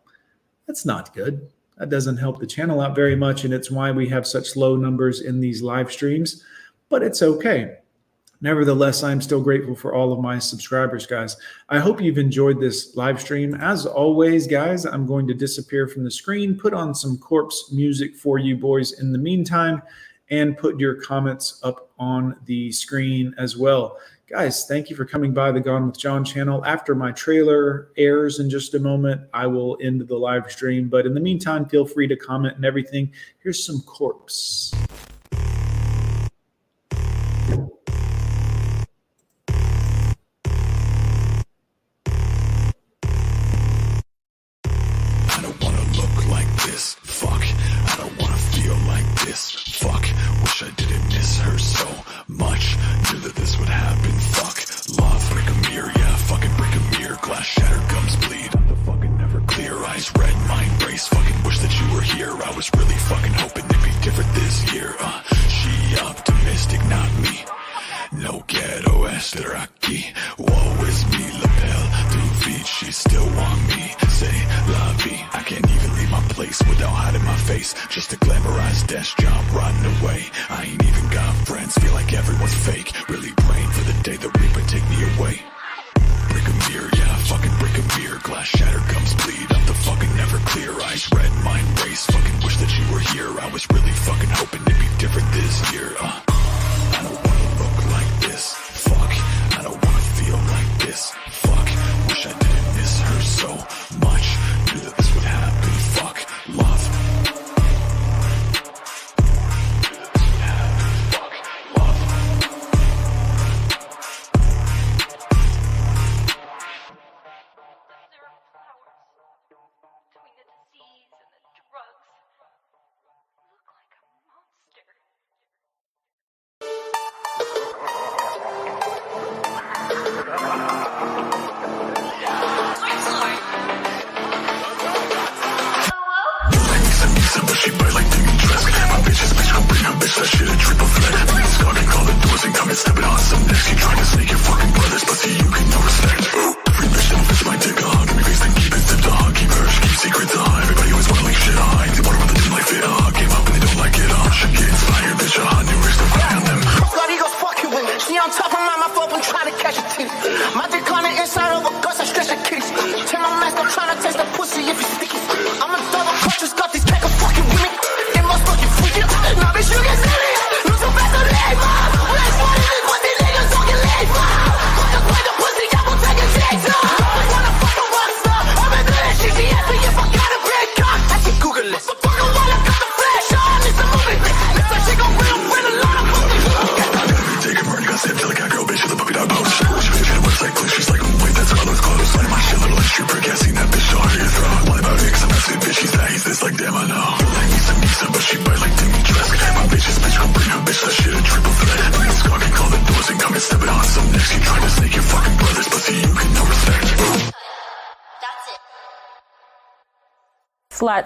That's 0.65 0.85
not 0.85 1.13
good. 1.13 1.49
That 1.77 1.89
doesn't 1.89 2.17
help 2.17 2.39
the 2.39 2.47
channel 2.47 2.79
out 2.79 2.95
very 2.95 3.17
much. 3.17 3.43
And 3.43 3.53
it's 3.53 3.69
why 3.69 3.91
we 3.91 4.07
have 4.07 4.25
such 4.25 4.55
low 4.55 4.77
numbers 4.77 5.19
in 5.19 5.41
these 5.41 5.61
live 5.61 5.91
streams, 5.91 6.41
but 6.87 7.03
it's 7.03 7.21
okay. 7.21 7.79
Nevertheless, 8.43 9.03
I'm 9.03 9.21
still 9.21 9.41
grateful 9.41 9.73
for 9.73 9.95
all 9.95 10.11
of 10.11 10.19
my 10.19 10.37
subscribers, 10.37 11.05
guys. 11.05 11.37
I 11.69 11.79
hope 11.79 12.01
you've 12.01 12.17
enjoyed 12.17 12.59
this 12.59 12.93
live 12.97 13.21
stream. 13.21 13.55
As 13.55 13.85
always, 13.85 14.47
guys, 14.47 14.85
I'm 14.85 15.05
going 15.05 15.25
to 15.27 15.33
disappear 15.33 15.87
from 15.87 16.03
the 16.03 16.11
screen, 16.11 16.59
put 16.59 16.73
on 16.73 16.93
some 16.93 17.17
corpse 17.17 17.71
music 17.71 18.17
for 18.17 18.39
you 18.39 18.57
boys 18.57 18.99
in 18.99 19.13
the 19.13 19.17
meantime, 19.17 19.81
and 20.29 20.57
put 20.57 20.77
your 20.77 20.95
comments 20.95 21.61
up 21.63 21.91
on 21.97 22.35
the 22.43 22.69
screen 22.73 23.33
as 23.37 23.55
well. 23.55 23.97
Guys, 24.27 24.65
thank 24.65 24.89
you 24.89 24.97
for 24.97 25.05
coming 25.05 25.33
by 25.33 25.49
the 25.49 25.61
Gone 25.61 25.87
with 25.87 25.97
John 25.97 26.25
channel. 26.25 26.65
After 26.65 26.95
my 26.95 27.13
trailer 27.13 27.91
airs 27.95 28.41
in 28.41 28.49
just 28.49 28.73
a 28.73 28.79
moment, 28.79 29.21
I 29.33 29.47
will 29.47 29.77
end 29.81 30.05
the 30.05 30.17
live 30.17 30.51
stream. 30.51 30.89
But 30.89 31.05
in 31.05 31.13
the 31.13 31.21
meantime, 31.21 31.63
feel 31.65 31.85
free 31.85 32.07
to 32.09 32.17
comment 32.17 32.57
and 32.57 32.65
everything. 32.65 33.09
Here's 33.39 33.65
some 33.65 33.79
corpse. 33.83 34.73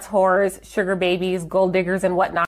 Whores, 0.08 0.64
sugar 0.64 0.96
babies, 0.96 1.44
gold 1.44 1.72
diggers, 1.72 2.04
and 2.04 2.16
whatnot. 2.16 2.47